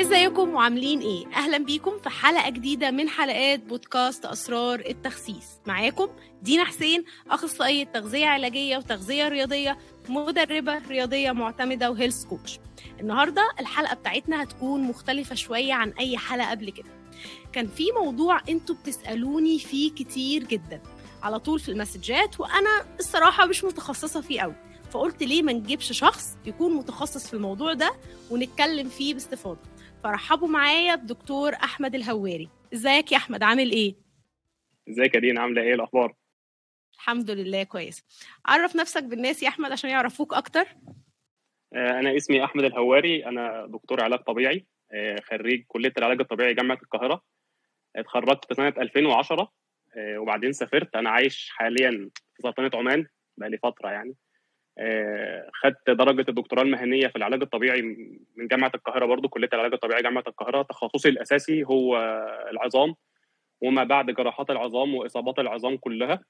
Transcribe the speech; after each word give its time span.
ازيكم 0.00 0.54
وعاملين 0.54 1.00
إيه؟ 1.00 1.26
أهلا 1.26 1.58
بيكم 1.58 1.98
في 1.98 2.08
حلقة 2.10 2.50
جديدة 2.50 2.90
من 2.90 3.08
حلقات 3.08 3.60
بودكاست 3.60 4.24
أسرار 4.24 4.80
التخسيس. 4.88 5.46
معاكم 5.66 6.08
دينا 6.42 6.64
حسين 6.64 7.04
أخصائية 7.30 7.84
تغذية 7.84 8.26
علاجية 8.26 8.76
وتغذية 8.76 9.28
رياضية 9.28 9.78
مدربة 10.08 10.78
رياضية 10.88 11.32
معتمدة 11.32 11.90
وهيلث 11.90 12.24
كوتش 12.24 12.58
النهارده 13.00 13.42
الحلقة 13.60 13.94
بتاعتنا 13.94 14.42
هتكون 14.42 14.82
مختلفة 14.82 15.34
شوية 15.34 15.72
عن 15.74 15.90
أي 15.90 16.18
حلقة 16.18 16.50
قبل 16.50 16.70
كده. 16.70 16.88
كان 17.52 17.66
في 17.66 17.84
موضوع 17.92 18.40
أنتوا 18.48 18.74
بتسألوني 18.74 19.58
فيه 19.58 19.90
كتير 19.94 20.44
جدا. 20.44 20.80
على 21.22 21.38
طول 21.38 21.60
في 21.60 21.68
المسجات 21.68 22.40
وأنا 22.40 22.84
الصراحة 22.98 23.46
مش 23.46 23.64
متخصصة 23.64 24.20
فيه 24.20 24.40
قوي. 24.40 24.54
فقلت 24.90 25.22
ليه 25.22 25.42
ما 25.42 25.52
نجيبش 25.52 25.92
شخص 25.92 26.36
يكون 26.46 26.72
متخصص 26.74 27.26
في 27.26 27.34
الموضوع 27.34 27.72
ده 27.72 27.92
ونتكلم 28.30 28.88
فيه 28.88 29.14
باستفاضة. 29.14 29.58
فرحبوا 30.04 30.48
معايا 30.48 30.94
بدكتور 30.94 31.54
أحمد 31.54 31.94
الهواري. 31.94 32.48
إزيك 32.74 33.12
يا 33.12 33.16
أحمد؟ 33.16 33.42
عامل 33.42 33.70
إيه؟ 33.70 33.94
إزيك 34.88 35.14
يا 35.14 35.20
دينا 35.20 35.40
عاملة 35.40 35.62
إيه؟ 35.62 35.74
الأخبار؟ 35.74 36.14
الحمد 36.94 37.30
لله 37.30 37.62
كويس. 37.62 38.04
عرف 38.46 38.76
نفسك 38.76 39.02
بالناس 39.02 39.42
يا 39.42 39.48
أحمد 39.48 39.72
عشان 39.72 39.90
يعرفوك 39.90 40.34
أكتر. 40.34 40.66
أنا 41.74 42.16
اسمي 42.16 42.44
أحمد 42.44 42.64
الهواري. 42.64 43.26
أنا 43.26 43.66
دكتور 43.66 44.02
علاج 44.02 44.18
طبيعي 44.18 44.66
خريج 45.22 45.64
كلية 45.68 45.92
العلاج 45.98 46.20
الطبيعي 46.20 46.54
جامعة 46.54 46.78
القاهرة. 46.82 47.24
اتخرجت 47.96 48.52
سنة 48.52 48.68
2010 48.68 49.52
وبعدين 49.98 50.52
سافرت. 50.52 50.96
أنا 50.96 51.10
عايش 51.10 51.50
حاليا 51.50 52.10
في 52.34 52.42
سلطنة 52.42 52.70
عمان 52.74 53.06
بقالي 53.36 53.58
فترة 53.58 53.90
يعني. 53.90 54.14
خدت 55.62 55.90
درجة 55.90 56.24
الدكتوراه 56.28 56.62
المهنية 56.62 57.06
في 57.08 57.16
العلاج 57.16 57.42
الطبيعي 57.42 57.82
من 58.36 58.48
جامعة 58.48 58.72
القاهرة 58.74 59.06
برضو 59.06 59.28
كلية 59.28 59.48
العلاج 59.52 59.72
الطبيعي 59.72 60.02
جامعة 60.02 60.24
القاهرة. 60.26 60.62
تخصصي 60.62 61.08
الأساسي 61.08 61.64
هو 61.64 61.96
العظام 62.50 62.94
وما 63.62 63.84
بعد 63.84 64.10
جراحات 64.10 64.50
العظام 64.50 64.94
وإصابات 64.94 65.38
العظام 65.38 65.76
كلها. 65.76 66.24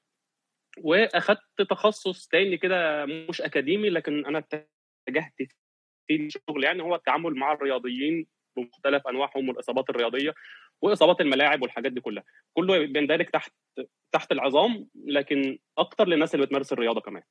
وأخدت 0.78 1.62
تخصص 1.70 2.26
تاني 2.28 2.56
كده 2.56 3.06
مش 3.06 3.42
أكاديمي 3.42 3.90
لكن 3.90 4.26
أنا 4.26 4.38
اتجهت 4.38 5.34
في 6.06 6.16
الشغل 6.16 6.64
يعني 6.64 6.82
هو 6.82 6.94
التعامل 6.94 7.34
مع 7.34 7.52
الرياضيين 7.52 8.26
بمختلف 8.56 9.06
أنواعهم 9.08 9.48
والإصابات 9.48 9.90
الرياضية 9.90 10.34
وإصابات 10.82 11.20
الملاعب 11.20 11.62
والحاجات 11.62 11.92
دي 11.92 12.00
كلها. 12.00 12.24
كله 12.52 12.86
بيندرج 12.86 13.26
تحت 13.26 13.52
تحت 14.12 14.32
العظام 14.32 14.88
لكن 15.06 15.58
أكتر 15.78 16.08
للناس 16.08 16.34
اللي 16.34 16.46
بتمارس 16.46 16.72
الرياضة 16.72 17.00
كمان. 17.00 17.22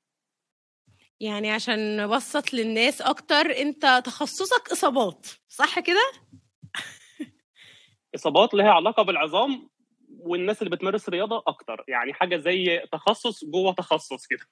يعني 1.19 1.51
عشان 1.51 1.97
نبسط 1.97 2.53
للناس 2.53 3.01
أكتر 3.01 3.57
أنت 3.57 4.01
تخصصك 4.05 4.71
إصابات 4.71 5.27
صح 5.49 5.79
كده؟ 5.79 6.11
إصابات 8.15 8.53
لها 8.53 8.71
علاقة 8.71 9.03
بالعظام 9.03 9.69
والناس 10.19 10.61
اللي 10.61 10.75
بتمارس 10.75 11.09
رياضة 11.09 11.43
أكتر 11.47 11.83
يعني 11.87 12.13
حاجة 12.13 12.37
زي 12.37 12.83
تخصص 12.91 13.45
جوه 13.45 13.73
تخصص 13.73 14.27
كده. 14.27 14.45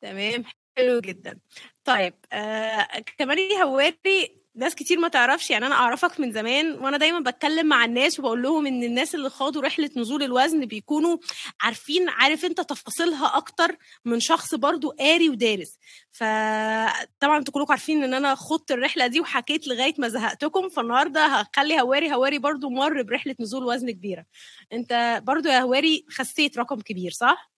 تمام 0.00 0.44
حلو 0.76 1.00
جدا. 1.00 1.40
طيب 1.84 2.14
آه 2.32 2.86
كمان 3.18 3.38
هواري 3.62 4.45
ناس 4.56 4.74
كتير 4.74 4.98
ما 4.98 5.08
تعرفش 5.08 5.50
يعني 5.50 5.66
أنا 5.66 5.74
أعرفك 5.74 6.20
من 6.20 6.32
زمان 6.32 6.72
وأنا 6.72 6.96
دايما 6.96 7.20
بتكلم 7.20 7.66
مع 7.66 7.84
الناس 7.84 8.18
وبقول 8.18 8.42
لهم 8.42 8.66
إن 8.66 8.82
الناس 8.82 9.14
اللي 9.14 9.30
خاضوا 9.30 9.62
رحلة 9.62 9.90
نزول 9.96 10.22
الوزن 10.22 10.66
بيكونوا 10.66 11.16
عارفين 11.60 12.08
عارف 12.08 12.44
أنت 12.44 12.60
تفاصيلها 12.60 13.36
أكتر 13.36 13.76
من 14.04 14.20
شخص 14.20 14.54
برضو 14.54 14.90
قاري 14.90 15.28
ودارس. 15.28 15.78
فطبعا 16.12 17.38
أنتوا 17.38 17.54
كلكم 17.54 17.72
عارفين 17.72 18.04
إن 18.04 18.14
أنا 18.14 18.34
خضت 18.34 18.70
الرحلة 18.72 19.06
دي 19.06 19.20
وحكيت 19.20 19.68
لغاية 19.68 19.94
ما 19.98 20.08
زهقتكم 20.08 20.68
فالنهاردة 20.68 21.26
هخلي 21.26 21.80
هواري 21.80 22.14
هواري 22.14 22.38
برضو 22.38 22.68
مر 22.70 23.02
برحلة 23.02 23.34
نزول 23.40 23.64
وزن 23.64 23.90
كبيرة. 23.90 24.24
أنت 24.72 25.22
برضو 25.26 25.48
يا 25.48 25.60
هواري 25.60 26.04
خسيت 26.10 26.58
رقم 26.58 26.80
كبير 26.80 27.10
صح؟ 27.10 27.55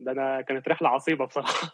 ده 0.00 0.12
أنا 0.12 0.40
كانت 0.40 0.68
رحلة 0.68 0.88
عصيبة 0.88 1.24
بصراحة. 1.24 1.72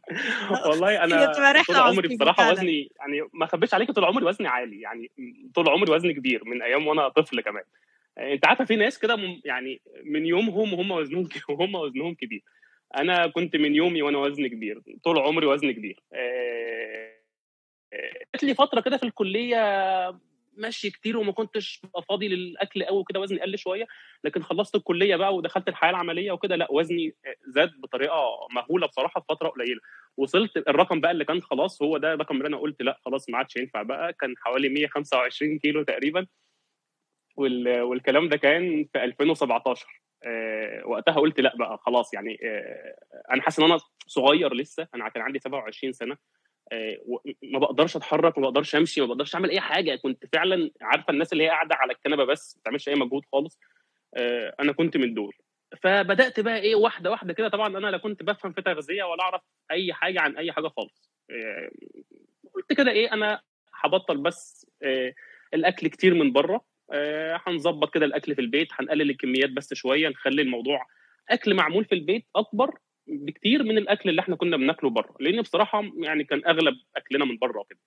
والله 0.68 1.04
أنا 1.04 1.32
طول 1.66 1.76
عمري 1.76 2.08
بصراحة 2.08 2.36
فعلا. 2.36 2.52
وزني 2.52 2.92
يعني 2.98 3.28
ما 3.32 3.44
اخبيش 3.44 3.74
عليك 3.74 3.90
طول 3.90 4.04
عمري 4.04 4.24
وزني 4.24 4.48
عالي 4.48 4.80
يعني 4.80 5.10
طول 5.54 5.68
عمري 5.68 5.92
وزني 5.92 6.14
كبير 6.14 6.44
من 6.44 6.62
أيام 6.62 6.86
وأنا 6.86 7.08
طفل 7.08 7.40
كمان. 7.40 7.62
أنت 8.18 8.46
عارفة 8.46 8.64
في 8.64 8.76
ناس 8.76 8.98
كده 8.98 9.18
يعني 9.44 9.80
من 10.04 10.26
يومهم 10.26 10.72
وهم 10.74 10.90
وزنهم 10.90 11.28
وهم 11.48 11.74
وزنهم 11.74 12.14
كبير. 12.14 12.42
أنا 12.96 13.26
كنت 13.26 13.56
من 13.56 13.74
يومي 13.74 14.02
وأنا 14.02 14.18
وزني 14.18 14.48
كبير 14.48 14.82
طول 15.04 15.18
عمري 15.18 15.46
وزني 15.46 15.72
كبير. 15.72 16.02
جات 18.34 18.44
لي 18.44 18.54
فترة 18.54 18.80
كده 18.80 18.96
في 18.96 19.02
الكلية 19.02 19.58
ماشي 20.58 20.90
كتير 20.90 21.16
وما 21.16 21.32
كنتش 21.32 21.82
فاضي 22.08 22.28
للأكل 22.28 22.82
قوي 22.84 22.98
وكده 22.98 23.20
وزني 23.20 23.40
قل 23.40 23.58
شوية 23.58 23.86
لكن 24.24 24.42
خلصت 24.42 24.74
الكلية 24.74 25.16
بقى 25.16 25.34
ودخلت 25.34 25.68
الحياة 25.68 25.90
العملية 25.90 26.32
وكده 26.32 26.56
لأ 26.56 26.66
وزني 26.70 27.14
زاد 27.46 27.80
بطريقة 27.80 28.48
مهولة 28.54 28.86
بصراحة 28.86 29.20
في 29.20 29.26
فترة 29.28 29.48
قليلة. 29.48 29.80
وصلت 30.16 30.56
الرقم 30.56 31.00
بقى 31.00 31.10
اللي 31.10 31.24
كان 31.24 31.42
خلاص 31.42 31.82
هو 31.82 31.98
ده 31.98 32.12
الرقم 32.14 32.36
اللي 32.36 32.48
أنا 32.48 32.56
قلت 32.56 32.82
لأ 32.82 32.98
خلاص 33.04 33.30
ما 33.30 33.38
عادش 33.38 33.56
ينفع 33.56 33.82
بقى 33.82 34.12
كان 34.12 34.34
حوالي 34.38 34.68
125 34.68 35.58
كيلو 35.58 35.82
تقريبا. 35.82 36.26
والكلام 37.36 38.28
ده 38.28 38.36
كان 38.36 38.84
في 38.92 39.04
2017 39.04 39.86
أه 40.24 40.82
وقتها 40.86 41.14
قلت 41.14 41.40
لأ 41.40 41.56
بقى 41.56 41.78
خلاص 41.86 42.14
يعني 42.14 42.38
أه 42.44 42.94
أنا 43.34 43.42
حاسس 43.42 43.58
إن 43.60 43.64
أنا 43.64 43.78
صغير 44.06 44.54
لسه 44.54 44.88
أنا 44.94 45.08
كان 45.08 45.22
عندي 45.22 45.38
27 45.38 45.92
سنة. 45.92 46.16
ما 47.42 47.58
بقدرش 47.58 47.96
اتحرك 47.96 48.38
ما 48.38 48.44
بقدرش 48.48 48.76
امشي 48.76 49.00
ما 49.00 49.06
بقدرش 49.06 49.34
اعمل 49.34 49.50
اي 49.50 49.60
حاجة. 49.60 49.96
كنت 49.96 50.24
فعلا 50.32 50.70
عارفة 50.82 51.10
الناس 51.10 51.32
اللي 51.32 51.44
هي 51.44 51.48
قاعدة 51.48 51.74
على 51.74 51.92
الكنبة 51.92 52.24
بس 52.24 52.56
ما 52.56 52.60
بتعملش 52.60 52.88
أي 52.88 52.94
مجهود 52.94 53.22
خالص. 53.32 53.58
أنا 54.60 54.72
كنت 54.72 54.96
من 54.96 55.14
دول. 55.14 55.34
فبدأت 55.82 56.40
بقى 56.40 56.58
إيه 56.58 56.74
واحدة 56.74 57.10
واحدة 57.10 57.32
كده. 57.32 57.48
طبعا 57.48 57.78
أنا 57.78 57.86
لا 57.86 57.98
كنت 57.98 58.22
بفهم 58.22 58.52
في 58.52 58.62
تغذية 58.62 59.04
ولا 59.04 59.22
أعرف 59.22 59.40
أي 59.70 59.92
حاجة 59.92 60.20
عن 60.20 60.36
أي 60.36 60.52
حاجة 60.52 60.68
خالص. 60.68 61.10
قلت 62.54 62.72
كده 62.72 62.90
إيه 62.90 63.12
أنا 63.12 63.42
هبطل 63.74 64.16
بس 64.16 64.66
الأكل 65.54 65.88
كتير 65.88 66.14
من 66.14 66.32
بره. 66.32 66.64
هنظبط 67.46 67.94
كده 67.94 68.06
الأكل 68.06 68.34
في 68.34 68.40
البيت 68.40 68.68
هنقلل 68.72 69.10
الكميات 69.10 69.50
بس 69.50 69.74
شوية 69.74 70.08
نخلي 70.08 70.42
الموضوع 70.42 70.86
أكل 71.30 71.54
معمول 71.54 71.84
في 71.84 71.94
البيت 71.94 72.26
أكبر. 72.36 72.78
بكتير 73.08 73.62
من 73.62 73.78
الأكل 73.78 74.10
اللي 74.10 74.20
إحنا 74.20 74.36
كنا 74.36 74.56
بناكله 74.56 74.90
بره 74.90 75.14
لأن 75.20 75.42
بصراحة 75.42 75.82
يعني 75.96 76.24
كان 76.24 76.42
أغلب 76.46 76.74
أكلنا 76.96 77.24
من 77.24 77.38
بره 77.38 77.64
كده 77.70 77.78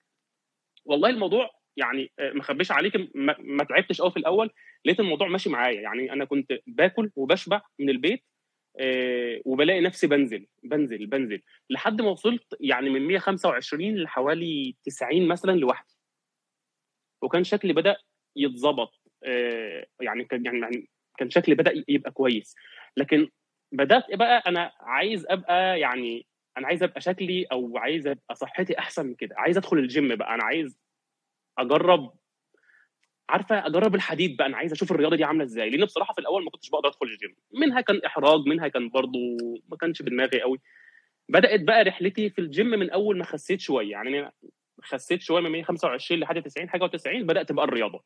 والله 0.84 1.10
الموضوع 1.10 1.50
يعني 1.76 2.12
ما 2.18 2.40
اخبيش 2.40 2.72
عليك 2.72 3.10
ما, 3.14 3.64
تعبتش 3.64 4.00
قوي 4.00 4.10
في 4.10 4.16
الأول 4.16 4.50
لقيت 4.84 5.00
الموضوع 5.00 5.28
ماشي 5.28 5.50
معايا. 5.50 5.80
يعني 5.80 6.12
أنا 6.12 6.24
كنت 6.24 6.52
باكل 6.66 7.10
وبشبع 7.16 7.62
من 7.78 7.90
البيت 7.90 8.24
أه 8.80 9.42
وبلاقي 9.44 9.80
نفسي 9.80 10.06
بنزل 10.06 10.46
بنزل 10.62 11.06
بنزل 11.06 11.42
لحد 11.70 12.02
ما 12.02 12.10
وصلت 12.10 12.56
يعني 12.60 12.90
من 12.90 13.06
125 13.06 13.96
لحوالي 13.96 14.76
90 14.84 15.28
مثلا 15.28 15.52
لوحدي. 15.52 15.94
وكان 17.22 17.44
شكلي 17.44 17.72
بدأ 17.72 17.96
يتظبط 18.36 19.00
أه 19.24 19.86
يعني 20.00 20.24
كان 20.24 20.44
يعني 20.46 20.88
كان 21.18 21.30
شكلي 21.30 21.54
بدأ 21.54 21.84
يبقى 21.88 22.10
كويس. 22.10 22.54
لكن 22.96 23.28
بدأت 23.72 24.14
بقى 24.14 24.42
أنا 24.46 24.72
عايز 24.80 25.26
أبقى 25.30 25.80
يعني 25.80 26.26
أنا 26.58 26.66
عايز 26.66 26.82
أبقى 26.82 27.00
شكلي 27.00 27.44
أو 27.52 27.78
عايز 27.78 28.06
أبقى 28.06 28.34
صحتي 28.34 28.78
أحسن 28.78 29.06
من 29.06 29.14
كده. 29.14 29.34
عايز 29.38 29.56
أدخل 29.58 29.78
الجيم 29.78 30.16
بقى. 30.16 30.34
أنا 30.34 30.44
عايز 30.44 30.78
أجرب 31.58 32.14
عارفة 33.30 33.66
أجرب 33.66 33.94
الحديد 33.94 34.36
بقى. 34.36 34.46
أنا 34.46 34.56
عايز 34.56 34.72
أشوف 34.72 34.90
الرياضة 34.92 35.16
دي 35.16 35.24
عاملة 35.24 35.44
إزاي. 35.44 35.70
لأن 35.70 35.84
بصراحة 35.84 36.14
في 36.14 36.20
الأول 36.20 36.44
ما 36.44 36.50
كنتش 36.50 36.70
بقدر 36.70 36.88
أدخل 36.88 37.06
الجيم 37.06 37.36
منها 37.54 37.80
كان 37.80 38.00
إحراج 38.06 38.40
منها 38.46 38.68
كان 38.68 38.88
برضو 38.88 39.18
ما 39.68 39.76
كانش 39.76 40.02
بدماغي 40.02 40.40
قوي. 40.42 40.58
بدأت 41.28 41.60
بقى 41.60 41.82
رحلتي 41.84 42.30
في 42.30 42.40
الجيم 42.40 42.66
من 42.66 42.90
أول 42.90 43.18
ما 43.18 43.24
خسيت 43.24 43.60
شوية. 43.60 43.90
يعني 43.90 44.20
أنا 44.20 44.32
خسيت 44.82 45.22
شوية 45.22 45.42
من 45.42 45.50
125 45.50 46.20
لحد 46.20 46.42
90 46.42 46.70
حاجة 46.70 46.84
و90 46.88 47.22
بدأت 47.24 47.52
بقى 47.52 47.64
الرياضة. 47.64 48.04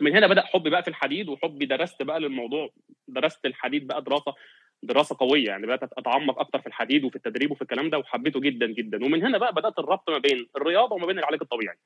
من 0.00 0.16
هنا 0.16 0.26
بدأ 0.26 0.42
حبي 0.42 0.70
بقى 0.70 0.82
في 0.82 0.88
الحديد 0.88 1.28
وحبي 1.28 1.66
درست 1.66 2.02
بقى 2.02 2.20
للموضوع. 2.20 2.70
درست 3.08 3.46
الحديد 3.46 3.86
بقى 3.86 4.02
دراسة. 4.02 4.34
دراسة 4.82 5.16
قوية 5.18 5.46
يعني 5.46 5.66
بدأت 5.66 5.90
أتعمق 5.98 6.38
أكتر 6.38 6.60
في 6.60 6.66
الحديد 6.66 7.04
وفي 7.04 7.16
التدريب 7.16 7.50
وفي 7.50 7.62
الكلام 7.62 7.90
ده 7.90 7.98
وحبيته 7.98 8.40
جدا 8.40 8.66
جدا. 8.66 9.04
ومن 9.04 9.26
هنا 9.26 9.38
بقى 9.38 9.52
بدأت 9.52 9.78
الربط 9.78 10.10
ما 10.10 10.18
بين 10.18 10.48
الرياضة 10.56 10.94
وما 10.94 11.06
بين 11.06 11.18
العلاج 11.18 11.38
الطبيعي. 11.42 11.78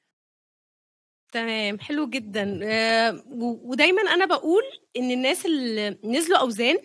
تمام 1.33 1.79
حلو 1.79 2.07
جدا. 2.07 2.61
آه 2.63 3.23
ودايما 3.65 4.03
أنا 4.03 4.25
بقول 4.25 4.63
إن 4.97 5.11
الناس 5.11 5.47
اللي 5.47 5.99
نزلوا 6.05 6.39
أوزان 6.39 6.79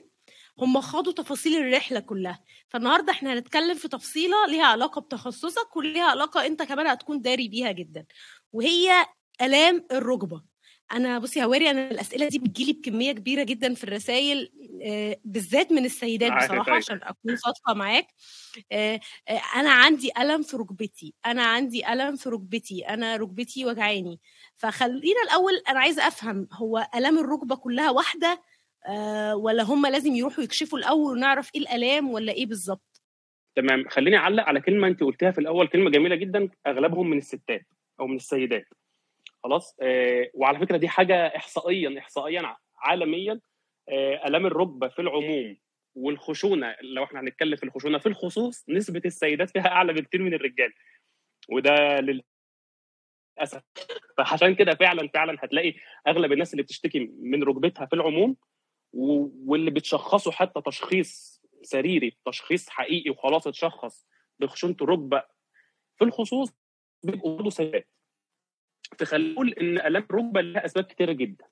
هم 0.60 0.82
خاضوا 0.82 1.14
تفاصيل 1.14 1.62
الرحلة 1.62 2.00
كلها. 2.00 2.44
فالنهاردة 2.70 3.12
إحنا 3.12 3.34
هنتكلم 3.34 3.76
في 3.76 3.88
تفصيلة 3.88 4.46
ليها 4.48 4.66
علاقة 4.66 5.02
بتخصصك 5.02 5.76
وليها 5.76 6.04
علاقة 6.04 6.46
أنت 6.46 6.64
كمان 6.64 6.88
هتكون 6.88 7.22
داري 7.22 7.48
بيها 7.48 7.72
جدا. 7.72 8.06
وهي 8.54 9.06
آلام 9.42 9.88
الركبة. 9.92 10.42
أنا 10.92 11.20
بصي 11.20 11.40
يا 11.40 11.46
واري 11.46 11.70
أنا 11.70 11.92
الأسئلة 11.92 12.28
دي 12.28 12.40
بتجيلي 12.40 12.74
بكمية 12.74 13.12
كبيرة 13.12 13.44
جدا 13.44 13.74
في 13.74 13.84
الرسائل 13.84 14.52
آه، 14.86 15.18
بالذات 15.26 15.72
من 15.72 15.86
السيدات 15.86 16.32
بصراحة 16.32 16.64
طيب. 16.64 16.74
عشان 16.74 17.00
أكون 17.04 17.36
صادقة 17.36 17.74
معاك. 17.74 18.08
آه، 18.72 19.00
آه، 19.30 19.42
أنا 19.56 19.72
عندي 19.72 20.12
ألم 20.20 20.42
في 20.42 20.58
ركبتي 20.58 21.14
أنا 21.26 21.44
عندي 21.44 21.94
ألم 21.94 22.16
في 22.16 22.30
ركبتي 22.30 22.82
أنا 22.82 23.16
ركبتي 23.16 23.66
وجعاني. 23.66 24.20
فخلينا 24.56 25.22
الأول 25.26 25.54
أنا 25.70 25.80
عايزة 25.80 26.08
أفهم 26.08 26.48
هو 26.54 26.88
الام 26.96 27.20
الركبة 27.20 27.56
كلها 27.56 27.92
واحدة 27.92 28.42
ولا 29.34 29.64
هم 29.64 29.86
لازم 29.86 30.16
يروحوا 30.16 30.44
يكشفوا 30.44 30.80
الأول 30.80 31.18
ونعرف 31.18 31.52
إيه 31.56 31.62
الألام 31.62 32.10
ولا 32.10 32.32
إيه 32.32 32.46
بالظبط 32.46 33.02
تمام 33.56 33.90
خليني 33.90 34.18
أعلق 34.18 34.44
على 34.44 34.62
كلمة 34.62 34.88
انت 34.88 35.04
قلتيها 35.04 35.32
في 35.32 35.38
الأول 35.38 35.68
كلمة 35.68 35.90
جميلة 35.90 36.16
جدا 36.16 36.50
أغلبهم 36.68 37.10
من 37.10 37.18
الستات 37.18 37.66
أو 38.00 38.08
من 38.08 38.16
السيدات. 38.16 38.66
خلاص. 39.44 39.76
آه 39.82 40.30
وعلى 40.34 40.60
فكرة 40.60 40.78
دي 40.78 40.88
حاجة 40.88 41.28
احصائيا 41.28 42.00
احصائيا 42.00 42.56
عالميا. 42.78 43.40
آه 43.90 44.28
ألام 44.28 44.46
الركبه 44.46 44.88
في 44.88 45.00
العموم 45.02 45.58
والخشونة 45.96 46.76
لو 46.82 47.04
إحنا 47.04 47.20
هنتكلم 47.20 47.56
في 47.56 47.64
الخشونة 47.64 47.98
في 47.98 48.10
الخصوص 48.10 48.66
نسبة 48.70 49.02
السيدات 49.06 49.50
فيها 49.50 49.68
أعلى 49.68 49.94
بكتير 49.94 50.22
من 50.22 50.34
الرجال. 50.34 50.74
وده 51.50 52.00
للأسف. 52.00 53.64
فعشان 54.18 54.56
كده 54.56 54.76
فعلا 54.76 55.08
فعلا 55.14 55.38
هتلاقي 55.44 55.74
أغلب 56.08 56.32
الناس 56.32 56.54
اللي 56.54 56.64
بتشتكي 56.64 57.00
من 57.22 57.44
ركبتها 57.44 57.86
في 57.86 57.94
العموم 57.94 58.36
واللي 58.94 59.72
بتشخصوا 59.72 60.32
حتى 60.32 60.62
تشخيص 60.66 61.42
سريري 61.62 62.18
تشخيص 62.26 62.70
حقيقي 62.70 63.10
وخلاص 63.10 63.48
اتشخص 63.48 64.06
بخشونة 64.40 64.76
الركبة 64.82 65.24
في 65.98 66.04
الخصوص 66.06 66.54
بيبقوا 67.04 67.38
برضه 67.38 67.50
سيدات. 67.50 67.88
فخلينا 68.98 69.42
إن 69.42 69.78
الام 69.78 70.04
الركبه 70.12 70.42
لها 70.42 70.66
أسباب 70.66 70.84
كتيرة 70.84 71.12
جدا. 71.12 71.46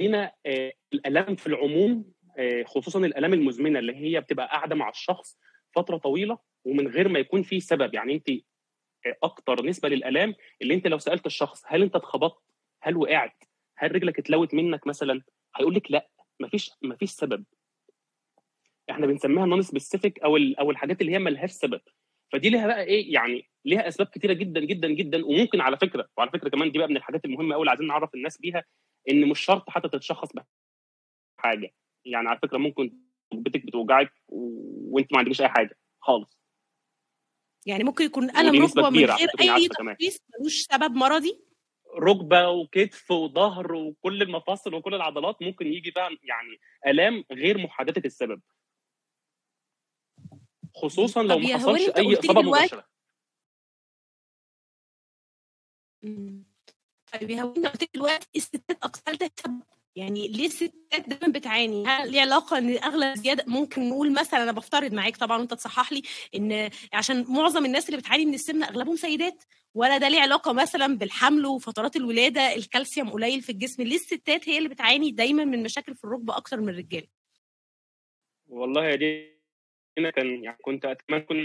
هنا 0.00 0.32
آه، 0.46 0.72
الالام 0.92 1.36
في 1.36 1.46
العموم 1.46 2.12
آه، 2.38 2.62
خصوصا 2.62 2.98
الالام 2.98 3.32
المزمنة 3.34 3.78
اللي 3.78 3.96
هي 3.96 4.20
بتبقى 4.20 4.46
قاعدة 4.46 4.74
مع 4.74 4.88
الشخص 4.88 5.38
فترة 5.76 5.96
طويلة 5.96 6.38
ومن 6.64 6.88
غير 6.88 7.08
ما 7.08 7.18
يكون 7.18 7.42
في 7.42 7.60
سبب. 7.60 7.94
يعني 7.94 8.14
أنت 8.14 8.30
آه، 8.30 9.16
أكتر 9.22 9.66
نسبة 9.66 9.88
للالام 9.88 10.34
اللي 10.62 10.74
أنت 10.74 10.86
لو 10.86 10.98
سألت 10.98 11.26
الشخص 11.26 11.62
هل 11.66 11.82
أنت 11.82 11.96
اتخبطت؟ 11.96 12.42
هل 12.82 12.96
وقعت؟ 12.96 13.44
هل 13.76 13.94
رجلك 13.94 14.18
اتلوت 14.18 14.54
منك 14.54 14.86
مثلا؟ 14.86 15.22
هيقول 15.56 15.74
لك 15.74 15.90
لأ 15.90 16.08
مفيش 16.40 16.70
مفيش 16.82 17.10
سبب. 17.10 17.44
إحنا 18.90 19.06
بنسميها 19.06 19.46
non-specific 19.46 20.20
أو 20.22 20.36
أو 20.36 20.70
الحاجات 20.70 21.00
اللي 21.00 21.12
هي 21.12 21.18
ملهاش 21.18 21.50
سبب. 21.50 21.80
فدي 22.32 22.50
ليها 22.50 22.66
بقى 22.66 22.82
إيه 22.82 23.14
يعني 23.14 23.49
ليها 23.64 23.88
أسباب 23.88 24.06
كتيرة 24.06 24.32
جدا 24.32 24.60
جدا 24.60 24.88
جدا. 24.88 25.26
وممكن 25.26 25.60
على 25.60 25.76
فكرة 25.76 26.08
وعلى 26.16 26.30
فكرة 26.30 26.48
كمان 26.48 26.72
دي 26.72 26.78
بقى 26.78 26.88
من 26.88 26.96
الحاجات 26.96 27.24
المهمة 27.24 27.54
قوي 27.54 27.60
اللي 27.62 27.70
عايزين 27.70 27.86
نعرف 27.86 28.14
الناس 28.14 28.38
بيها 28.38 28.64
إن 29.10 29.28
مش 29.28 29.40
شرط 29.40 29.70
حتى 29.70 29.88
تتشخص 29.88 30.28
بحاجة. 31.38 31.74
يعني 32.04 32.28
على 32.28 32.38
فكرة 32.42 32.58
ممكن 32.58 32.98
ركبتك 33.34 33.66
بتوجعك 33.66 34.12
وأنت 34.28 35.12
ما 35.12 35.18
عندكش 35.18 35.40
أي 35.40 35.48
حاجة. 35.48 35.78
خالص. 36.00 36.40
يعني 37.66 37.84
ممكن 37.84 38.04
يكون 38.04 38.36
الم 38.36 38.64
ركبة 38.64 38.82
من 38.82 38.88
كبيرة 38.96 39.14
غير 39.14 39.28
أي. 39.40 39.68
تشخيص 39.68 40.18
ملوش 40.38 40.60
سبب 40.60 40.92
مرضي؟ 40.94 41.40
ركبة 41.98 42.48
وكتف 42.48 43.10
وظهر 43.10 43.74
وكل 43.74 44.22
المفاصل 44.22 44.74
وكل 44.74 44.94
العضلات 44.94 45.42
ممكن 45.42 45.66
يجي 45.66 45.90
بقى 45.90 46.16
يعني 46.22 46.60
آلام 46.86 47.24
غير 47.32 47.58
محددة 47.58 48.02
السبب. 48.04 48.40
خصوصا 50.74 51.22
لو 51.22 51.38
ما 51.38 51.54
حصلش 51.54 51.88
أي 51.96 52.18
إصابة 52.18 52.42
مباشرة. 52.42 52.89
طيب 57.12 57.30
هواري 57.30 57.56
انت 57.56 57.66
قلت 57.66 57.82
لي 57.82 57.88
دلوقتي 57.94 58.26
الستات 58.36 58.78
أكثر 58.82 59.14
ده 59.14 59.30
سبب 59.44 59.62
يعني 59.96 60.28
ليه 60.28 60.46
الستات 60.46 61.08
دايما 61.08 61.32
بتعاني؟ 61.38 61.86
هل 61.86 62.12
ليه 62.12 62.20
علاقة 62.20 62.58
إن 62.58 62.70
اغلب 62.76 63.16
زيادة؟ 63.16 63.44
ممكن 63.46 63.88
نقول 63.88 64.12
مثلا 64.12 64.42
أنا 64.42 64.52
بفترض 64.52 64.92
معاك 64.94 65.16
طبعا 65.16 65.38
وأنت 65.38 65.54
تصحح 65.54 65.92
لي 65.92 66.02
إن 66.34 66.70
عشان 66.92 67.24
معظم 67.28 67.64
الناس 67.64 67.88
اللي 67.88 68.00
بتعاني 68.00 68.26
من 68.26 68.34
السمنة 68.34 68.66
أغلبهم 68.68 68.96
سيدات. 68.96 69.44
ولا 69.74 69.98
ده 69.98 70.08
ليه 70.08 70.20
علاقة 70.20 70.52
مثلا 70.52 70.98
بالحمل 70.98 71.46
وفترات 71.46 71.96
الولادة؟ 71.96 72.54
الكالسيوم 72.54 73.10
قليل 73.10 73.42
في 73.42 73.52
الجسم. 73.52 73.82
ليه 73.82 73.96
الستات 73.96 74.48
هي 74.48 74.58
اللي 74.58 74.68
بتعاني 74.68 75.10
دايما 75.10 75.44
من 75.44 75.62
مشاكل 75.62 75.94
في 75.94 76.04
الركبة 76.04 76.36
أكتر 76.36 76.60
من 76.60 76.68
الرجاله؟ 76.68 77.06
والله 78.48 78.84
يا 78.84 78.94
دي 78.96 79.30
أنا 79.98 80.10
كان 80.10 80.44
يعني 80.44 80.58
كنت 80.62 80.84
أتمنى 80.84 81.20
يكون 81.20 81.38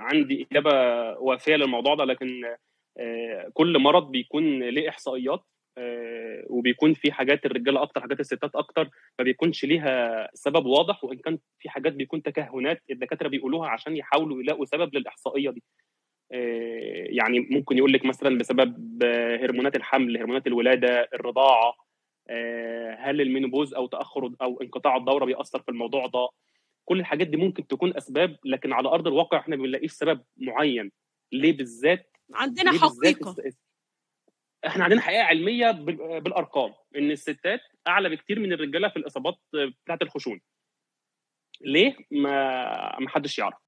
عندي 0.00 0.46
إجابة 0.50 0.70
وافية 1.18 1.54
للموضوع 1.56 1.94
ده 1.94 2.04
لكن 2.04 2.56
كل 3.52 3.78
مرض 3.78 4.10
بيكون 4.10 4.62
ليه 4.62 4.88
إحصائيات 4.88 5.44
آه، 5.78 6.44
وبيكون 6.50 6.94
في 6.94 7.12
حاجات 7.12 7.46
الرجاله 7.46 7.82
أكتر 7.82 8.00
حاجات 8.00 8.20
الستات 8.20 8.56
أكتر 8.56 8.90
ما 9.18 9.24
بيكونش 9.24 9.64
ليها 9.64 10.28
سبب 10.34 10.66
واضح 10.66 11.04
وإن 11.04 11.18
كان 11.18 11.38
في 11.58 11.68
حاجات 11.68 11.92
بيكون 11.92 12.22
تكهنات 12.22 12.82
الدكاترة 12.90 13.28
بيقولوها 13.28 13.68
عشان 13.68 13.96
يحاولوا 13.96 14.42
يلاقوا 14.42 14.64
سبب 14.64 14.94
للإحصائية 14.94 15.50
دي. 15.50 15.62
آه، 16.32 17.06
يعني 17.10 17.40
ممكن 17.40 17.78
يقول 17.78 17.92
لك 17.92 18.04
مثلا 18.04 18.38
بسبب 18.38 19.02
آه، 19.04 19.36
هرمونات 19.36 19.76
الحمل 19.76 20.18
هرمونات 20.18 20.46
الولادة 20.46 21.08
الرضاعة 21.14 21.74
آه، 22.30 22.94
هل 23.00 23.20
المينوبوز 23.20 23.74
أو 23.74 23.86
تأخر 23.86 24.32
أو 24.42 24.62
انقطاع 24.62 24.96
الدورة 24.96 25.24
بيأثر 25.24 25.62
في 25.62 25.68
الموضوع 25.70 26.06
ده. 26.06 26.28
كل 26.84 27.00
الحاجات 27.00 27.26
دي 27.26 27.36
ممكن 27.36 27.66
تكون 27.66 27.96
أسباب 27.96 28.36
لكن 28.44 28.72
على 28.72 28.88
أرض 28.88 29.06
الواقع 29.06 29.38
إحنا 29.38 29.56
ما 29.56 29.62
بنلاقيش 29.62 29.92
سبب 29.92 30.20
معين. 30.36 30.92
ليه 31.32 31.56
بالذات؟ 31.56 32.11
عندنا 32.34 32.70
بالذات 32.70 32.90
حقيقة. 33.24 33.36
إحنا 34.66 34.84
عندنا 34.84 35.00
حقيقة 35.00 35.22
علمية 35.22 35.70
بال- 35.70 36.20
بالأرقام 36.20 36.74
إن 36.96 37.10
الستات 37.10 37.60
أعلى 37.86 38.08
بكتير 38.08 38.38
من 38.40 38.52
الرجالة 38.52 38.88
في 38.88 38.96
الإصابات 38.96 39.38
بتاعة 39.84 39.98
الخشونه 40.02 40.40
ليه؟ 41.60 41.96
ما 42.10 43.00
ما 43.00 43.08
حدش 43.08 43.38
يعرف. 43.38 43.58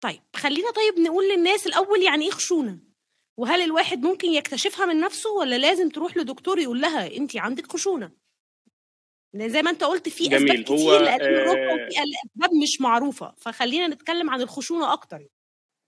طيب 0.00 0.22
خلينا 0.36 0.70
طيب 0.70 0.98
نقول 1.06 1.24
للناس 1.28 1.66
الأول 1.66 2.02
يعني 2.02 2.24
إيه 2.24 2.30
خشونة؟ 2.30 2.78
وهل 3.38 3.60
الواحد 3.60 3.98
ممكن 4.02 4.28
يكتشفها 4.28 4.86
من 4.86 5.00
نفسه 5.00 5.30
ولا 5.30 5.58
لازم 5.58 5.88
تروح 5.88 6.16
لدكتور 6.16 6.58
يقول 6.58 6.80
لها 6.80 7.16
انت 7.16 7.36
عندك 7.36 7.72
خشونة؟ 7.72 8.10
زي 9.34 9.62
ما 9.62 9.70
أنت 9.70 9.84
قلت 9.84 10.08
في 10.08 10.36
أسباب. 10.36 10.62
كتير 10.62 10.76
هو، 10.76 10.96
لألم 10.96 11.34
الركبه 11.34 11.70
آه، 11.70 11.74
وفي 11.74 11.88
أسباب 11.98 12.50
مش 12.62 12.80
معروفة. 12.80 13.34
فخلينا 13.38 13.88
نتكلم 13.88 14.30
عن 14.30 14.40
الخشونة 14.40 14.92
أكتر 14.92 15.26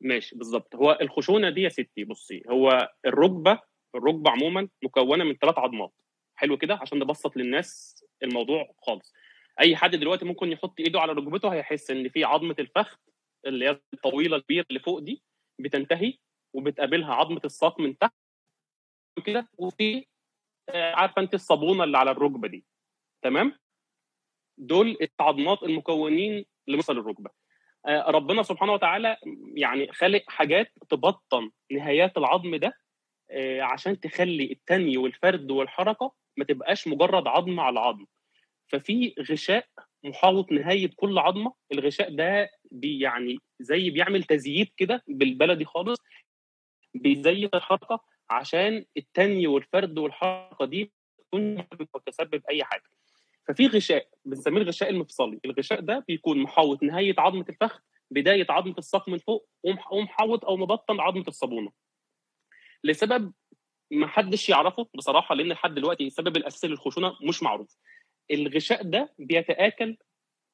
ماشي 0.00 0.37
بالظبط 0.37 0.75
هو 0.75 0.99
الخشونة 1.00 1.50
دي 1.50 1.62
يا 1.62 1.69
ستي 1.69 2.05
بصي 2.05 2.43
هو 2.50 2.93
الركبة 3.06 3.61
الركبة 3.95 4.31
عموما 4.31 4.69
مكونة 4.85 5.25
من 5.25 5.35
ثلاث 5.37 5.59
عظمات. 5.59 5.93
حلو 6.35 6.56
كده؟ 6.59 6.75
عشان 6.83 6.99
نبسط 6.99 7.37
للناس 7.37 8.05
الموضوع 8.23 8.75
خالص. 8.83 9.12
أي 9.61 9.77
حد 9.77 9.91
دلوقتي 9.97 10.25
ممكن 10.25 10.53
يحط 10.53 10.81
إيده 10.81 11.00
على 11.00 11.12
ركبته 11.12 11.49
هيحس 11.55 11.91
إن 11.91 12.09
في 12.09 12.25
عظمة 12.25 12.56
الفخذ 12.59 12.97
اللي 13.47 13.65
هي 13.69 13.81
الطويلة 13.95 14.37
الكبيرة 14.37 14.67
اللي 14.71 14.81
فوق 14.81 14.99
دي 14.99 15.23
بتنتهي 15.61 16.15
وبتقابلها 16.55 17.15
عظمة 17.15 17.41
الساق 17.44 17.81
من 17.81 17.99
تحت 17.99 18.15
كده 19.27 19.49
وفي 19.58 20.06
آه، 20.69 20.94
عارفة 20.94 21.22
أنت 21.22 21.34
الصابونة 21.34 21.84
اللي 21.84 21.99
على 21.99 22.11
الركبة 22.11 22.49
دي. 22.49 22.65
تمام؟ 23.22 23.58
دول 24.58 24.96
العظمات 25.20 25.63
المكونين 25.63 26.44
لمفصل 26.69 26.99
الركبة. 26.99 27.31
ربنا 27.89 28.43
سبحانه 28.43 28.73
وتعالى 28.73 29.17
يعني 29.55 29.93
خلق 29.93 30.23
حاجات 30.29 30.73
تبطن 30.89 31.51
نهايات 31.73 32.19
العظم 32.19 32.57
ده 32.57 32.73
آه، 33.31 33.63
عشان 33.63 34.01
تخلي 34.01 34.53
التنمي 34.53 34.97
والفرد 34.97 35.51
والحركة 35.51 36.13
ما 36.37 36.45
تبقاش 36.45 36.89
مجرد 36.89 37.27
عظم 37.29 37.61
على 37.61 37.81
عظم. 37.81 38.07
ففي 38.69 39.15
غشاء 39.31 39.67
محاوط 40.05 40.53
نهاية 40.53 40.91
كل 40.97 41.19
عظمة 41.19 41.53
الغشاء 41.73 42.15
ده 42.17 42.51
بي 42.71 43.01
يعني 43.01 43.39
زي 43.61 43.91
بيعمل 43.91 44.23
تزييت 44.25 44.73
كده 44.77 45.03
بالبلدي 45.09 45.65
خالص 45.65 45.99
بيزيت 46.95 47.55
الحركة 47.55 48.01
عشان 48.31 48.85
التنمي 48.97 49.47
والفرد 49.47 49.99
والحركة 49.99 50.65
دي 50.65 50.93
تكون 51.19 51.65
تسبب 52.07 52.43
أي 52.51 52.65
حاجة. 52.65 52.83
ففي 53.48 53.67
غشاء 53.67 54.08
بنسميه 54.24 54.60
الغشاء 54.62 54.90
المفصلي. 54.90 55.40
الغشاء 55.44 55.81
ده 55.81 56.05
بيكون 56.08 56.38
محاوط 56.38 56.82
نهاية 56.82 57.14
عظمة 57.19 57.44
الفخذ 57.48 57.81
بداية 58.10 58.46
عظمة 58.50 58.74
الساق 58.78 59.08
من 59.08 59.19
فوق 59.19 59.48
ومح- 59.67 59.93
ومحاوط 59.93 60.44
أو 60.44 60.56
مبطن 60.56 61.00
عظمة 61.00 61.24
الصابونة. 61.28 61.72
لسبب 62.84 63.32
ما 63.90 64.06
حدش 64.06 64.48
يعرفه 64.48 64.86
بصراحة 64.94 65.34
لأن 65.34 65.48
لحد 65.48 65.74
دلوقتي 65.74 66.06
السبب 66.06 66.36
الاساسي 66.36 66.67
للخشونة 66.69 67.17
مش 67.22 67.43
معروف. 67.43 67.76
الغشاء 68.31 68.82
ده 68.82 69.14
بيتآكل 69.19 69.96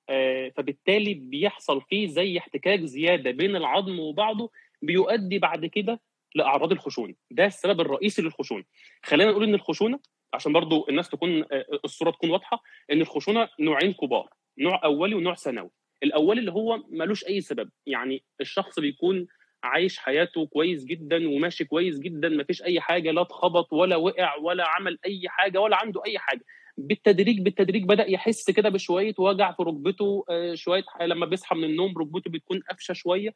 آه، 0.08 0.48
فبالتالي 0.56 1.14
بيحصل 1.14 1.82
فيه 1.82 2.06
زي 2.06 2.38
احتكاك 2.38 2.80
زيادة 2.80 3.30
بين 3.30 3.56
العظم 3.56 3.98
وبعضه 4.00 4.50
بيؤدي 4.82 5.38
بعد 5.38 5.66
كده 5.66 6.00
لأعراض 6.34 6.72
الخشونة. 6.72 7.14
ده 7.30 7.46
السبب 7.46 7.80
الرئيسي 7.80 8.22
للخشونة. 8.22 8.64
خلينا 9.02 9.30
نقول 9.30 9.44
إن 9.44 9.54
الخشونة 9.54 10.00
عشان 10.34 10.52
برضو 10.52 10.86
الناس 10.88 11.08
تكون 11.08 11.44
آه، 11.52 11.66
الصورة 11.84 12.10
تكون 12.10 12.30
واضحة 12.30 12.62
إن 12.92 13.00
الخشونة 13.00 13.48
نوعين 13.60 13.92
كبار 13.92 14.28
نوع 14.58 14.80
أولي 14.84 15.14
ونوع 15.14 15.34
ثانوي. 15.34 15.70
الأولي 16.02 16.40
اللي 16.40 16.52
هو 16.52 16.82
ملوش 16.90 17.24
أي 17.26 17.40
سبب 17.40 17.70
يعني 17.86 18.24
الشخص 18.40 18.80
بيكون 18.80 19.26
عايش 19.62 19.98
حياته 19.98 20.46
كويس 20.46 20.84
جدا 20.84 21.28
وماشي 21.28 21.64
كويس 21.64 21.98
جدا 21.98 22.28
ما 22.28 22.44
فيش 22.44 22.62
أي 22.62 22.80
حاجة 22.80 23.10
لا 23.10 23.22
اتخبط 23.22 23.72
ولا 23.72 23.96
وقع 23.96 24.36
ولا 24.36 24.68
عمل 24.68 24.98
أي 25.06 25.22
حاجة 25.28 25.60
ولا 25.60 25.76
عنده 25.76 26.02
أي 26.06 26.18
حاجة. 26.18 26.44
بالتدريج 26.78 27.40
بالتدريج 27.40 27.84
بدأ 27.84 28.10
يحس 28.10 28.50
كده 28.50 28.68
بشوية 28.68 29.14
وجع 29.18 29.52
في 29.52 29.62
ركبته 29.62 30.24
شوية 30.54 30.84
لما 31.00 31.26
بيصحى 31.26 31.56
من 31.56 31.64
النوم 31.64 31.98
ركبته 31.98 32.30
بتكون 32.30 32.60
قفشة 32.70 32.92
شوية 32.92 33.34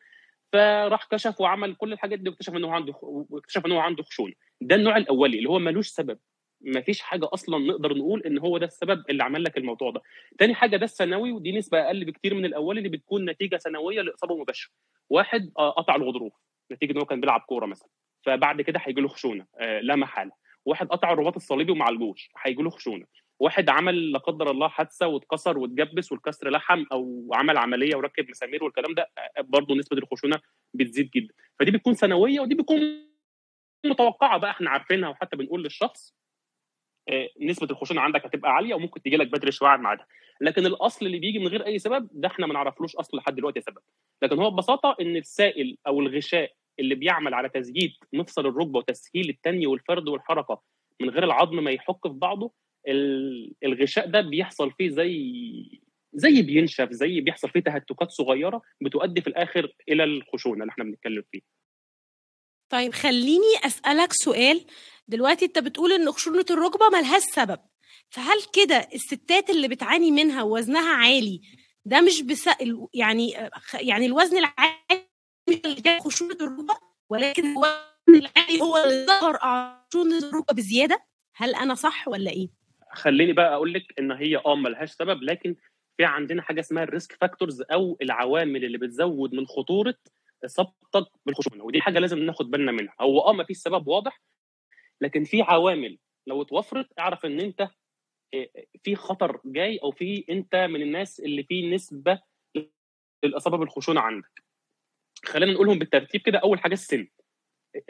فراح 0.53 1.05
كشف 1.11 1.41
وعمل 1.41 1.75
كل 1.75 1.93
الحاجات 1.93 2.19
دي 2.19 2.31
واكتشف 2.31 2.57
إن 2.57 2.65
هو 2.65 2.71
عنده 2.71 2.95
واكتشف 3.03 3.67
إن 3.67 3.73
هو 3.73 3.79
عنده 3.79 4.03
خشونة. 4.03 4.35
ده 4.61 4.75
النوع 4.75 4.97
الأولي 4.97 5.39
اللي 5.39 5.49
هو 5.49 5.59
ملوش 5.59 5.89
سبب. 5.89 6.19
ما 6.61 6.81
فيش 6.81 7.01
حاجة 7.01 7.29
أصلا 7.35 7.59
نقدر 7.59 7.95
نقول 7.97 8.23
إن 8.23 8.39
هو 8.39 8.59
ده 8.59 8.67
السبب 8.67 9.05
اللي 9.11 9.25
عمل 9.25 9.45
لك 9.45 9.57
الموضوع 9.59 9.91
ده. 9.91 10.03
تاني 10.39 10.55
حاجة 10.55 10.77
ده 10.77 10.85
الثانوي 10.85 11.33
ودي 11.33 11.59
نسبة 11.59 11.81
أقل 11.87 12.05
بكتير 12.05 12.35
من 12.35 12.45
الأول 12.45 12.79
اللي 12.79 12.89
بتكون 12.89 13.31
نتيجة 13.31 13.57
ثانوية 13.57 14.01
لإصابة 14.01 14.37
مباشرة. 14.37 14.73
واحد 15.11 15.53
قطع 15.57 15.97
الغضروف 15.97 16.33
نتيجة 16.73 16.93
إن 16.93 16.99
هو 16.99 17.05
كان 17.05 17.21
بيلعب 17.21 17.41
كورة 17.41 17.67
مثلا 17.67 17.89
فبعد 18.27 18.61
كده 18.63 18.81
هيجي 18.83 19.01
له 19.01 19.09
خشونة 19.09 19.47
لا 19.83 19.97
محالة. 19.97 20.33
واحد 20.65 20.89
قطع 20.89 21.13
الرباط 21.13 21.37
الصليبي 21.37 21.73
وما 21.73 21.85
عالجوش 21.85 22.29
هيجي 22.43 22.63
له 22.63 22.71
خشونة. 22.71 23.07
واحد 23.41 23.69
عمل 23.69 24.13
لا 24.13 24.19
قدر 24.19 24.51
الله 24.51 24.69
حادثة 24.69 25.07
واتكسر 25.07 25.59
واتجبس 25.59 26.13
والكسر 26.13 26.51
لحم 26.51 26.85
أو 26.93 27.31
عمل 27.35 27.59
عملية 27.59 27.97
وركب 27.97 28.31
مسامير 28.31 28.65
والكلام 28.65 28.95
ده 28.95 29.11
برضه 29.41 29.75
نسبة 29.75 29.99
الخشونة 29.99 30.41
بتزيد 30.75 31.11
جدا. 31.11 31.35
فدي 31.61 31.71
بتكون 31.71 31.95
ثانوية 31.95 32.41
ودي 32.41 32.55
بتكون 32.55 33.09
متوقعة 33.87 34.39
بقى 34.39 34.51
إحنا 34.51 34.71
عارفينها 34.71 35.09
وحتى 35.09 35.37
بنقول 35.37 35.63
للشخص. 35.63 36.18
نسبة 37.41 37.67
الخشونة 37.71 38.01
عندك 38.01 38.27
هتبقى 38.27 38.51
عالية 38.51 38.75
وممكن 38.75 39.03
تيجي 39.03 39.17
لك 39.17 39.27
بدري 39.27 39.53
شوية 39.53 39.69
عن 39.69 39.83
ميعادها. 39.83 40.07
لكن 40.41 40.67
الأصل 40.67 41.07
اللي 41.07 41.19
بيجي 41.19 41.39
من 41.39 41.49
غير 41.49 41.67
أي 41.67 41.79
سبب 41.79 42.09
ده 42.13 42.29
إحنا 42.29 42.47
ما 42.47 42.55
نعرفلوش 42.55 42.97
اصل 42.97 43.17
لحد 43.17 43.35
دلوقتي 43.35 43.61
سبب. 43.61 43.79
لكن 44.23 44.39
هو 44.39 44.51
ببساطة 44.51 44.97
إن 45.01 45.17
السائل 45.17 45.77
أو 45.87 46.01
الغشاء 46.01 46.53
اللي 46.81 46.95
بيعمل 46.95 47.35
على 47.35 47.49
تسجيد 47.49 47.93
مفصل 48.13 48.47
الركبة 48.47 48.79
وتسهيل 48.79 49.29
التني 49.29 49.67
والفرد 49.67 50.09
والحركة 50.09 50.63
من 51.01 51.11
غير 51.11 51.25
العظم 51.25 51.65
ما 51.65 51.71
يحك 51.71 52.03
في 52.03 52.09
بعضه 52.09 52.53
الغشاء 53.65 54.07
ده 54.11 54.21
بيحصل 54.21 54.73
فيه 54.73 54.89
زي 54.89 55.81
زي 56.13 56.43
بينشف 56.43 56.89
زي 56.91 57.21
بيحصل 57.21 57.51
فيه 57.51 57.61
تهتكات 57.61 58.11
صغيرة 58.11 58.63
بتؤدي 58.81 59.21
في 59.21 59.27
الآخر 59.27 59.73
إلى 59.89 60.05
الخشونة 60.05 60.63
اللي 60.63 60.71
إحنا 60.71 60.85
بنتكلم 60.85 61.23
فيه 61.33 61.41
طيب 62.69 62.93
خليني 62.93 63.57
أسألك 63.67 64.13
سؤال 64.13 64.61
دلوقتي 65.09 65.45
انت 65.45 65.59
بتقول 65.59 65.93
ان 65.93 66.13
خشونة 66.13 66.45
الركبة 66.51 66.89
ملهاش 66.89 67.23
سبب. 67.23 67.59
فهل 68.11 68.37
كده 68.53 68.89
الستات 68.95 69.51
اللي 69.51 69.69
بتعاني 69.69 70.11
منها 70.11 70.43
ووزنها 70.43 70.95
عالي 70.95 71.41
ده 71.85 72.01
مش 72.01 72.23
بس 72.23 72.49
يعني 72.95 73.51
يعني 73.75 74.07
الوزن 74.07 74.39
العالي 74.39 75.09
اللي 75.49 75.81
جاي 75.81 76.01
خشونة 76.01 76.37
الركبة 76.41 76.75
ولكن 77.11 77.47
الوزن 77.53 77.75
العالي 78.09 78.61
هو 78.63 78.77
اللي 78.77 79.07
ظهر 79.07 79.39
خشونة 79.93 80.19
الركبة 80.19 80.55
بزيادة؟ 80.55 81.05
هل 81.37 81.55
أنا 81.55 81.75
صح 81.75 82.09
ولا 82.09 82.31
إيه؟ 82.31 82.49
خليني 82.93 83.33
بقى 83.33 83.55
أقول 83.55 83.73
لك 83.73 83.83
إن 83.99 84.13
هي 84.13 84.37
آه 84.37 84.55
ملهاش 84.55 84.91
سبب 84.91 85.23
لكن 85.23 85.57
في 85.97 86.05
عندنا 86.05 86.43
حاجة 86.43 86.61
اسمها 86.61 86.83
ال 86.83 86.90
risk 86.90 87.17
factors 87.21 87.63
أو 87.63 87.97
العوامل 88.03 88.65
اللي 88.65 88.79
بتزود 88.79 89.35
من 89.35 89.47
خطورة 89.47 89.95
إصابتك 90.45 91.07
بالخشونة 91.27 91.65
ودي 91.65 91.81
حاجة 91.81 91.99
لازم 91.99 92.19
ناخد 92.19 92.51
بالنا 92.51 92.73
منها. 92.73 92.95
هو 93.01 93.21
آه 93.21 93.33
ما 93.33 93.45
فيش 93.45 93.57
سبب 93.57 93.89
واضح 93.89 94.21
لكن 95.01 95.25
في 95.25 95.43
عوامل 95.43 95.99
لو 96.27 96.43
اتوفرت 96.43 96.89
اعرف 96.99 97.27
ان 97.27 97.41
انت 97.41 97.69
في 98.83 98.95
خطر 98.95 99.41
جاي 99.45 99.79
أو 99.83 99.91
في 99.91 100.25
انت 100.31 100.57
من 100.57 100.83
الناس 100.83 101.21
اللي 101.21 101.43
في 101.43 101.71
نسبة 101.71 102.21
للإصابة 103.25 103.57
بالخشونة 103.57 104.01
عندك. 104.01 104.43
خلينا 105.25 105.53
نقولهم 105.53 105.79
بالترتيب 105.79 106.21
كده 106.21 106.39
أول 106.39 106.61
حاجة 106.61 106.73
السن. 106.73 107.09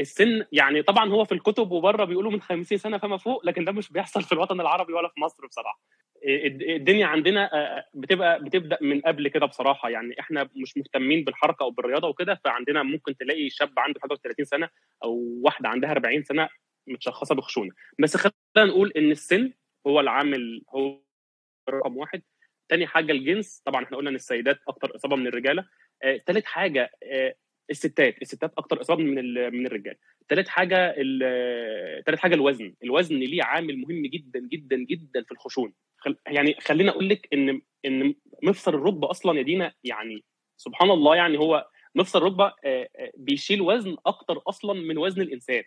السن 0.01 0.45
يعني 0.53 0.83
طبعا 0.83 1.11
هو 1.11 1.25
في 1.25 1.33
الكتب 1.33 1.71
وبره 1.73 2.05
بيقولوا 2.05 2.33
من 2.33 2.41
50 2.41 2.79
سنة 2.79 2.99
فما 2.99 3.17
فوق 3.17 3.47
لكن 3.47 3.65
ده 3.65 3.73
مش 3.73 3.93
بيحصل 3.93 4.23
في 4.23 4.33
الوطن 4.33 4.61
العربي 4.61 4.93
ولا 4.93 5.09
في 5.09 5.21
مصر 5.21 5.47
بصراحة. 5.47 5.81
الدنيا 6.25 7.07
عندنا 7.07 7.51
بتبقى 7.95 8.45
بتبدأ 8.45 8.79
من 8.81 9.01
قبل 9.01 9.29
كده 9.29 9.47
بصراحة. 9.47 9.91
يعني 9.91 10.21
إحنا 10.21 10.49
مش 10.57 10.77
مهتمين 10.77 11.25
بالحركة 11.25 11.63
أو 11.63 11.71
بالرياضة 11.71 12.09
وكده 12.09 12.41
فعندنا 12.45 12.83
ممكن 12.83 13.17
تلاقي 13.17 13.51
شاب 13.51 13.79
عنده 13.79 14.01
حاجة 14.01 14.15
30 14.15 14.45
سنة 14.45 14.69
أو 15.05 15.41
واحدة 15.45 15.69
عندها 15.69 15.91
40 15.93 16.23
سنة 16.23 16.49
متشخصة 16.89 17.35
بخشونة. 17.35 17.73
بس 17.99 18.17
خلينا 18.17 18.33
نقول 18.57 18.93
إن 18.97 19.11
السن 19.11 19.53
هو 19.87 20.01
العامل 20.01 20.63
هو 20.71 21.01
رقم 21.71 21.97
واحد. 21.97 22.23
تاني 22.69 22.87
حاجة 22.87 23.13
الجنس 23.13 23.63
طبعا 23.65 23.85
إحنا 23.85 23.97
قلنا 23.97 24.11
إن 24.11 24.15
السيدات 24.15 24.61
أكتر 24.69 24.97
إصابة 24.97 25.17
من 25.17 25.27
الرجالة. 25.27 25.65
آه، 26.03 26.17
تالت 26.27 26.47
حاجة 26.47 26.91
آه، 27.03 27.35
الستات 27.71 28.23
الستات 28.23 28.53
أكتر 28.59 28.81
إصابة 28.81 29.03
من 29.03 29.15
من 29.53 29.67
الرجال. 29.67 29.97
تالت 30.29 30.49
حاجة 30.49 30.95
تالت 32.07 32.19
حاجة 32.19 32.35
الوزن. 32.35 32.75
الوزن 32.85 33.17
ليه 33.17 33.43
عامل 33.43 33.79
مهم 33.79 34.07
جدا 34.07 34.41
جدا 34.41 34.77
جدا 34.77 35.23
في 35.23 35.33
الخشونة. 35.33 35.73
خل... 35.99 36.17
يعني 36.27 36.57
خلينا 36.61 36.91
أقول 36.91 37.09
لك 37.09 37.29
إن 37.33 37.63
إن 37.85 38.15
مفصل 38.43 38.75
الركبة 38.75 39.11
أصلا 39.11 39.39
يا 39.39 39.43
دينا 39.43 39.73
يعني 39.85 40.25
سبحان 40.57 40.91
الله 40.91 41.17
يعني 41.17 41.39
هو 41.39 41.69
مفصل 41.95 42.19
الركبة 42.19 42.53
بيشيل 43.17 43.61
وزن 43.61 43.97
أكتر 44.07 44.43
أصلا 44.47 44.75
من 44.75 44.99
وزن 44.99 45.23
الإنسان. 45.23 45.63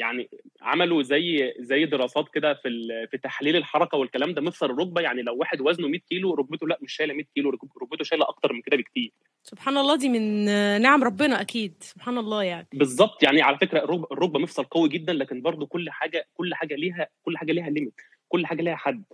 يعني 0.00 0.30
عملوا 0.62 1.02
زي 1.02 1.54
زي 1.58 1.84
دراسات 1.86 2.28
كده 2.34 2.54
في 2.54 2.68
في 3.10 3.18
تحليل 3.18 3.56
الحركة 3.56 3.98
والكلام 3.98 4.34
ده 4.34 4.42
مفصل 4.42 4.66
الركبة. 4.70 5.00
يعني 5.00 5.22
لو 5.22 5.36
واحد 5.36 5.60
وزنه 5.60 5.88
100 5.88 6.00
كيلو 6.00 6.34
ركبته 6.34 6.66
لا 6.66 6.78
مش 6.82 6.92
شايلة 6.92 7.14
100 7.14 7.24
كيلو 7.34 7.50
ركبته 7.50 8.04
شايلة 8.04 8.28
أكتر 8.28 8.52
من 8.52 8.62
كده 8.62 8.76
بكتير. 8.76 9.12
سبحان 9.42 9.76
الله 9.76 9.96
دي 9.96 10.08
من 10.08 10.44
نعم 10.82 11.04
ربنا 11.04 11.40
أكيد. 11.40 11.74
سبحان 11.80 12.18
الله 12.18 12.42
يعني. 12.42 12.68
بالظبط. 12.72 13.22
يعني 13.22 13.42
على 13.42 13.58
فكرة 13.58 13.78
الركبة 14.12 14.38
مفصل 14.40 14.64
قوي 14.64 14.88
جدا 14.88 15.12
لكن 15.12 15.42
برضو 15.42 15.66
كل 15.66 15.90
حاجة 15.90 16.28
كل 16.34 16.54
حاجة 16.54 16.74
ليها 16.74 17.08
كل 17.22 17.38
حاجة 17.38 17.52
ليها 17.52 17.70
ليميت 17.70 17.94
كل 18.28 18.46
حاجة 18.46 18.62
ليها 18.62 18.76
حد. 18.76 19.04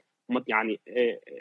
يعني 0.49 0.81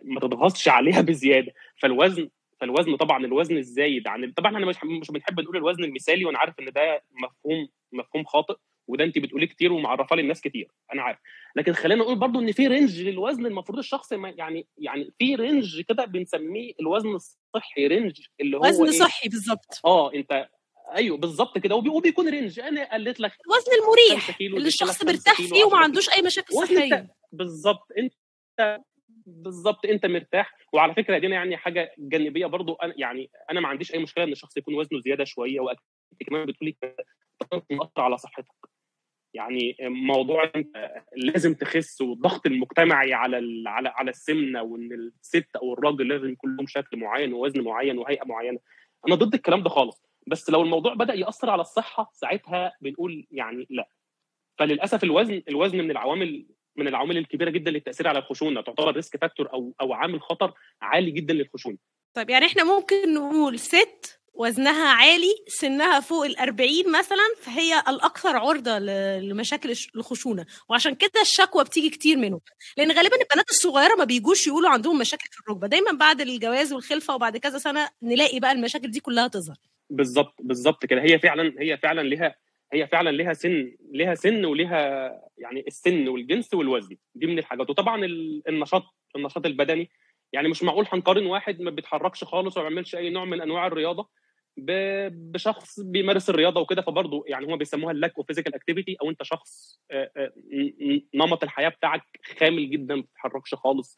ما 0.04 0.20
تضغطش 0.20 0.68
عليها 0.68 1.02
بزيادة. 1.10 1.54
فالوزن 1.78 2.30
فالوزن 2.60 2.96
طبعا 2.96 3.26
الوزن 3.26 3.58
الزايد. 3.58 4.08
عن 4.08 4.32
طبعا 4.32 4.56
إحنا 4.56 4.66
مش 4.66 4.76
مش 4.84 5.12
بنحب 5.12 5.40
نقول 5.40 5.58
الوزن 5.58 5.84
المثالي 5.84 6.26
وأنا 6.26 6.40
عارف 6.40 6.60
إن 6.60 6.66
ده 6.66 7.04
مفهوم 7.12 7.68
مفهوم 7.92 8.24
خاطئ. 8.24 8.56
وده 8.88 9.04
انت 9.04 9.18
بتقوليه 9.20 9.48
كتير 9.48 9.74
ومعرفاه 9.74 10.18
للناس 10.18 10.42
كتير 10.42 10.72
أنا 10.94 11.02
عارف. 11.02 11.20
لكن 11.56 11.74
خلينا 11.74 12.02
نقول 12.02 12.16
برضو 12.16 12.40
ان 12.40 12.52
في 12.52 12.68
range 12.68 13.02
للوزن 13.02 13.46
المفروض 13.46 13.78
الشخص 13.78 14.12
يعني 14.12 14.68
يعني 14.78 15.14
في 15.20 15.36
range 15.36 15.82
كده 15.82 16.06
بنسميه 16.06 16.74
الوزن 16.80 17.16
الصحي 17.16 17.88
range 17.88 18.22
اللي 18.42 18.58
هو 18.58 18.62
وزن 18.62 18.86
إيه؟ 18.86 18.92
صحي 18.92 19.30
بالظبط. 19.30 19.82
آه 19.86 20.14
انت 20.14 20.50
أيوه 20.96 21.18
بالظبط 21.18 21.58
كده. 21.58 21.76
وبيكون 21.76 22.30
range 22.30 22.60
أنا 22.60 22.94
قلت 22.94 23.20
لك 23.20 23.32
الوزن 23.46 23.72
المريح 23.82 24.38
اللي 24.42 24.68
الشخص 24.68 25.04
مرتاح 25.04 25.42
فيه 25.42 25.64
وما 25.64 25.78
عندوش 25.78 26.10
أي 26.10 26.22
مشاكل 26.22 26.54
صحية. 26.54 27.16
بالظبط 27.32 27.88
انت 27.98 28.14
بالظبط 29.26 29.86
انت 29.86 30.06
مرتاح. 30.06 30.54
وعلى 30.74 30.96
فكرة 30.96 31.18
دي 31.18 31.28
يعني 31.28 31.58
حاجة 31.58 31.92
جانبية 31.98 32.46
برضو 32.46 32.74
أنا 32.74 32.94
يعني 32.98 33.30
أنا 33.52 33.60
ما 33.60 33.68
عنديش 33.68 33.94
أي 33.94 34.00
مشكلة 34.00 34.24
إن 34.24 34.32
الشخص 34.32 34.58
يكون 34.58 34.76
وزنه 34.76 35.00
زيادة 35.00 35.24
شوية 35.24 35.60
وأكيد 35.60 36.28
كمان 36.28 36.46
بتقولي 36.46 36.76
مؤثر 37.72 38.02
على 38.02 38.18
صحتك. 38.18 38.75
يعني 39.36 39.76
موضوع 39.82 40.52
لازم 41.16 41.54
تخس 41.54 42.02
والضغط 42.02 42.46
المجتمعي 42.46 43.14
على 43.14 43.64
على 43.68 43.90
على 43.90 44.10
السمنة 44.10 44.62
وإن 44.62 44.94
الست 44.94 45.56
أو 45.56 45.74
الراجل 45.74 46.08
لازم 46.08 46.30
يكون 46.30 46.56
لهم 46.56 46.68
شكل 46.68 46.98
معين 46.98 47.34
ووزن 47.34 47.62
معين 47.62 47.98
وهيئة 47.98 48.26
معينة. 48.26 48.60
أنا 49.08 49.16
ضد 49.16 49.34
الكلام 49.34 49.64
ده 49.64 49.70
خالص. 49.70 50.04
بس 50.28 50.50
لو 50.50 50.62
الموضوع 50.62 50.94
بدأ 50.94 51.14
يأثر 51.14 51.50
على 51.50 51.62
الصحة 51.62 52.12
ساعتها 52.14 52.74
بنقول 52.82 53.28
يعني 53.32 53.68
لأ. 53.70 53.88
فللأسف 54.60 55.04
الوزن 55.04 55.42
الوزن 55.50 55.78
من 55.78 55.92
العوامل 55.92 56.46
من 56.76 56.88
العوامل 56.88 57.18
الكبيرة 57.18 57.50
جدا 57.50 57.72
للتأثير 57.72 58.08
على 58.08 58.20
الخشونة. 58.20 58.62
تعتبر 58.62 58.96
risk 58.96 59.22
factor 59.22 59.54
أو 59.54 59.74
أو 59.82 59.94
عامل 59.94 60.22
خطر 60.22 60.54
عالي 60.82 61.12
جدا 61.12 61.34
للخشونة. 61.34 61.78
طيب 62.14 62.30
يعني 62.30 62.46
إحنا 62.46 62.64
ممكن 62.64 63.14
نقول 63.14 63.60
ست 63.60 64.25
وزنها 64.38 64.88
عالي 64.94 65.36
سنها 65.48 66.00
فوق 66.00 66.26
ال 66.26 66.40
40 66.40 66.70
مثلا 67.00 67.34
فهي 67.42 67.80
الأكثر 67.88 68.38
عرضة 68.38 68.80
لمشاكل 69.20 69.74
الخشونة. 69.96 70.46
وعشان 70.70 70.96
كده 70.96 71.22
الشكوى 71.22 71.64
بتيجي 71.64 71.90
كتير 71.90 72.18
منهم. 72.18 72.40
لأن 72.78 72.92
غالبا 72.92 73.16
البنات 73.16 73.50
الصغيرة 73.50 73.96
ما 73.96 74.04
بيجوش 74.04 74.48
يقولوا 74.48 74.70
عندهم 74.70 75.00
مشاكل 75.00 75.26
في 75.32 75.40
الركبة. 75.40 75.68
دايما 75.68 75.92
بعد 75.92 76.22
الجواز 76.22 76.74
والخلفة 76.74 77.16
وبعد 77.16 77.38
كذا 77.38 77.58
سنة 77.58 77.90
نلاقي 78.04 78.40
بقى 78.40 78.52
المشاكل 78.52 78.92
دي 78.92 79.00
كلها 79.00 79.28
تظهر. 79.28 79.58
بالظبط 79.90 80.36
بالظبط 80.40 80.86
كده. 80.86 81.02
هي 81.02 81.20
فعلا 81.20 81.54
هي 81.60 81.78
فعلا 81.78 82.02
لها 82.02 82.36
هي 82.74 82.88
فعلا 82.88 83.10
لها 83.10 83.34
سن 83.34 83.76
لها 83.94 84.16
سن 84.16 84.46
ولها 84.46 85.12
يعني 85.38 85.64
السن 85.68 86.08
والجنس 86.08 86.54
والوزن. 86.54 86.98
دي 87.16 87.26
من 87.28 87.40
الحاجات. 87.40 87.70
وطبعا 87.70 88.06
النشاط 88.50 88.84
النشاط 89.16 89.46
البدني. 89.46 89.90
يعني 90.34 90.48
مش 90.48 90.64
معقول 90.64 90.86
هنقارن 90.90 91.26
واحد 91.26 91.62
ما 91.62 91.72
بيتحركش 91.72 92.24
خالص 92.24 92.58
وما 92.58 92.70
بيعملش 92.70 92.96
أي 92.96 93.10
نوع 93.10 93.26
من 93.26 93.42
أنواع 93.42 93.68
الرياضة. 93.68 94.10
بشخص 94.58 95.80
بيمارس 95.80 96.30
الرياضة 96.30 96.62
وكده 96.62 96.82
فبرضه 96.82 97.24
يعني 97.28 97.46
هم 97.46 97.58
بيسموها 97.58 97.92
ال 97.92 97.96
lack 97.96 98.14
of 98.18 98.28
physical 98.28 98.56
activity 98.56 98.98
أو 99.02 99.10
أنت 99.10 99.24
شخص 99.24 99.80
نمط 101.16 101.44
الحياة 101.44 101.70
بتاعك 101.70 102.02
خامل 102.40 102.70
جدا 102.70 102.96
ما 102.96 103.02
بتتحركش 103.02 103.54
خالص 103.56 103.96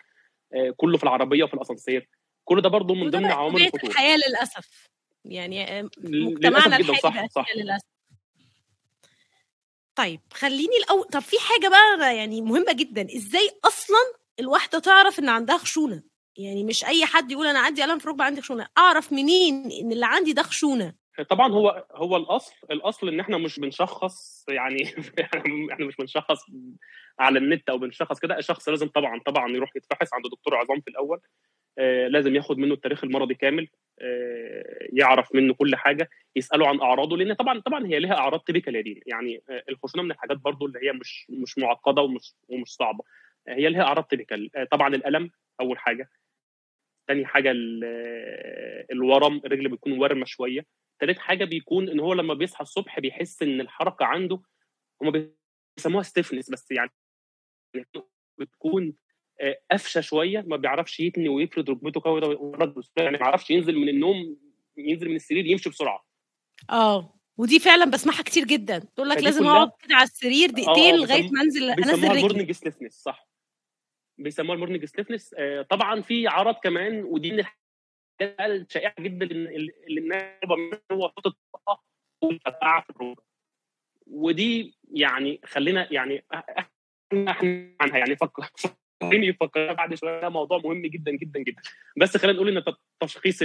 كله 0.77 0.97
في 0.97 1.03
العربية 1.03 1.43
وفي 1.43 1.53
الأسانسير. 1.53 2.09
كل 2.43 2.61
ده 2.61 2.69
برضه 2.69 2.93
من 2.93 3.09
ضمن 3.09 3.25
عوامل 3.25 3.61
الخطوره 3.61 3.91
الحياة 3.91 4.17
للأسف. 4.29 4.87
يعني 5.25 5.83
مجتمعنا 5.97 6.77
جدا 6.77 6.93
الحالي 6.93 6.97
صح 6.97 7.27
صح. 7.27 7.53
كده 7.53 7.63
للأسف. 7.63 7.85
طيب 9.95 10.21
خليني 10.33 10.77
الأول 10.83 11.03
طب 11.03 11.19
في 11.19 11.35
حاجة 11.39 11.69
بقى 11.69 12.17
يعني 12.17 12.41
مهمة 12.41 12.73
جدا. 12.73 13.07
إزاي 13.15 13.49
أصلا 13.65 13.97
الواحدة 14.39 14.79
تعرف 14.79 15.19
إن 15.19 15.29
عندها 15.29 15.57
خشونة؟ 15.57 16.03
يعني 16.37 16.63
مش 16.63 16.85
أي 16.85 17.05
حد 17.05 17.31
يقول 17.31 17.47
أنا 17.47 17.59
عندي 17.59 17.83
ألم 17.83 17.99
في 17.99 18.05
الركبة 18.05 18.23
عندي 18.23 18.41
خشونه 18.41 18.67
أعرف 18.77 19.13
منين 19.13 19.71
إن 19.71 19.91
اللي 19.91 20.05
عندي 20.05 20.33
ده 20.33 20.41
خشونة؟ 20.41 20.93
طبعا 21.29 21.51
هو 21.51 21.85
هو 21.91 22.17
الأصل 22.17 22.53
الأصل 22.71 23.07
إن 23.07 23.19
إحنا 23.19 23.37
مش 23.37 23.59
بنشخص 23.59 24.45
يعني 24.49 24.83
إحنا 25.71 25.85
مش 25.85 25.95
بنشخص 25.95 26.39
على 27.19 27.39
النت 27.39 27.69
أو 27.69 27.77
بنشخص 27.77 28.19
كده. 28.19 28.37
الشخص 28.37 28.69
لازم 28.69 28.87
طبعا 28.87 29.19
طبعا 29.25 29.49
يروح 29.51 29.75
يتفحص. 29.75 30.13
عند 30.13 30.23
دكتور 30.31 30.55
عظام 30.55 30.81
في 30.81 30.89
الأول. 30.89 31.19
آه 31.77 32.07
لازم 32.07 32.35
ياخد 32.35 32.57
منه 32.57 32.73
التاريخ 32.73 33.03
المرضي 33.03 33.33
كامل. 33.33 33.67
آه 34.01 34.87
يعرف 34.93 35.35
منه 35.35 35.53
كل 35.53 35.75
حاجة. 35.75 36.09
يسأله 36.35 36.67
عن 36.67 36.81
أعراضه. 36.81 37.17
لأن 37.17 37.33
طبعا 37.33 37.59
طبعا 37.59 37.87
هي 37.87 37.99
لها 37.99 38.13
أعراض 38.13 38.41
دين 38.49 39.01
يعني 39.05 39.41
آه 39.49 39.63
الخشونة 39.69 40.03
من 40.03 40.11
الحاجات 40.11 40.37
برضو 40.37 40.65
اللي 40.65 40.79
هي 40.83 40.91
مش 40.91 41.27
مش 41.29 41.57
معقدة 41.57 42.01
ومش 42.01 42.33
ومش 42.49 42.69
صعبة. 42.69 43.03
هي 43.47 43.69
لها 43.69 43.83
أعراض 43.83 44.03
typical 44.03 44.49
آه 44.55 44.63
طبعا 44.71 44.95
الألم 44.95 45.31
أول 45.61 45.79
حاجة. 45.79 46.09
تاني 47.07 47.25
حاجة 47.25 47.51
الورم 48.91 49.41
الرجل 49.45 49.69
بتكون 49.69 49.99
ورمة 49.99 50.25
شوية. 50.25 50.65
تالت 50.99 51.19
حاجة 51.19 51.45
بيكون 51.45 51.89
إن 51.89 51.99
هو 51.99 52.13
لما 52.13 52.33
بيصحى 52.33 52.61
الصبح 52.61 52.99
بيحس 52.99 53.41
إن 53.41 53.61
الحركة 53.61 54.05
عنده 54.05 54.41
هم 55.01 55.31
بيسموها 55.77 56.03
stiffness 56.03 56.49
بس 56.49 56.71
يعني 56.71 56.91
بتكون 58.37 58.93
قفشة 59.71 60.01
شوية 60.01 60.43
ما 60.47 60.57
بيعرفش 60.57 60.99
يتني 60.99 61.29
ويفرد 61.29 61.69
ركبته 61.69 62.01
كده 62.01 62.37
يعني 62.97 63.11
ما 63.11 63.17
بيعرفش 63.17 63.49
ينزل 63.49 63.75
من 63.75 63.89
النوم 63.89 64.37
ينزل 64.77 65.09
من 65.09 65.15
السرير 65.15 65.45
يمشي 65.45 65.69
بسرعة. 65.69 66.05
آه 66.69 67.13
ودي 67.37 67.59
فعلا 67.59 67.85
بسمعها 67.85 68.21
كتير 68.21 68.43
جدا. 68.43 68.79
تقول 68.79 69.09
لك 69.09 69.23
لازم 69.23 69.47
أقعد 69.47 69.71
كده 69.79 69.95
على 69.95 70.03
السرير 70.03 70.49
دقيقتين 70.49 70.95
لغاية 70.95 71.29
ما 71.31 71.41
أنزل 71.41 71.69
أنزل 71.69 71.91
بيسموها 71.91 72.13
رجلي. 72.13 72.53
stiffness 72.53 72.93
صح. 72.93 73.27
بيسموها 74.17 74.55
ال 74.55 74.59
morning 74.59 74.85
stiffness 74.85 75.35
آه 75.37 75.61
طبعا 75.61 76.01
في 76.01 76.27
اعراض 76.27 76.55
كمان 76.63 77.03
ودي 77.03 77.31
من 77.31 77.39
الحاجات 77.39 78.39
الشائعه 78.39 78.93
جدا 78.99 79.25
اللي 79.25 79.99
الناس 80.01 80.79
هو 80.91 81.11
صوت 81.23 81.25
الطقطقة 81.25 81.83
في 82.99 83.15
ودي 84.07 84.77
يعني 84.91 85.41
خلينا 85.45 85.93
يعني 85.93 86.25
إحنا 87.13 87.75
عنها 87.81 87.97
يعني 87.97 88.15
فكر 88.15 88.49
خليني 89.03 89.27
يفكر 89.27 89.73
بعد 89.73 89.95
شوية 89.95 90.21
ده 90.21 90.29
موضوع 90.29 90.57
مهم 90.57 90.81
جدا 90.81 91.11
جدا 91.11 91.39
جدا. 91.39 91.61
بس 91.97 92.17
خلينا 92.17 92.37
نقول 92.37 92.57
إن 92.57 92.63
تشخيص 92.99 93.39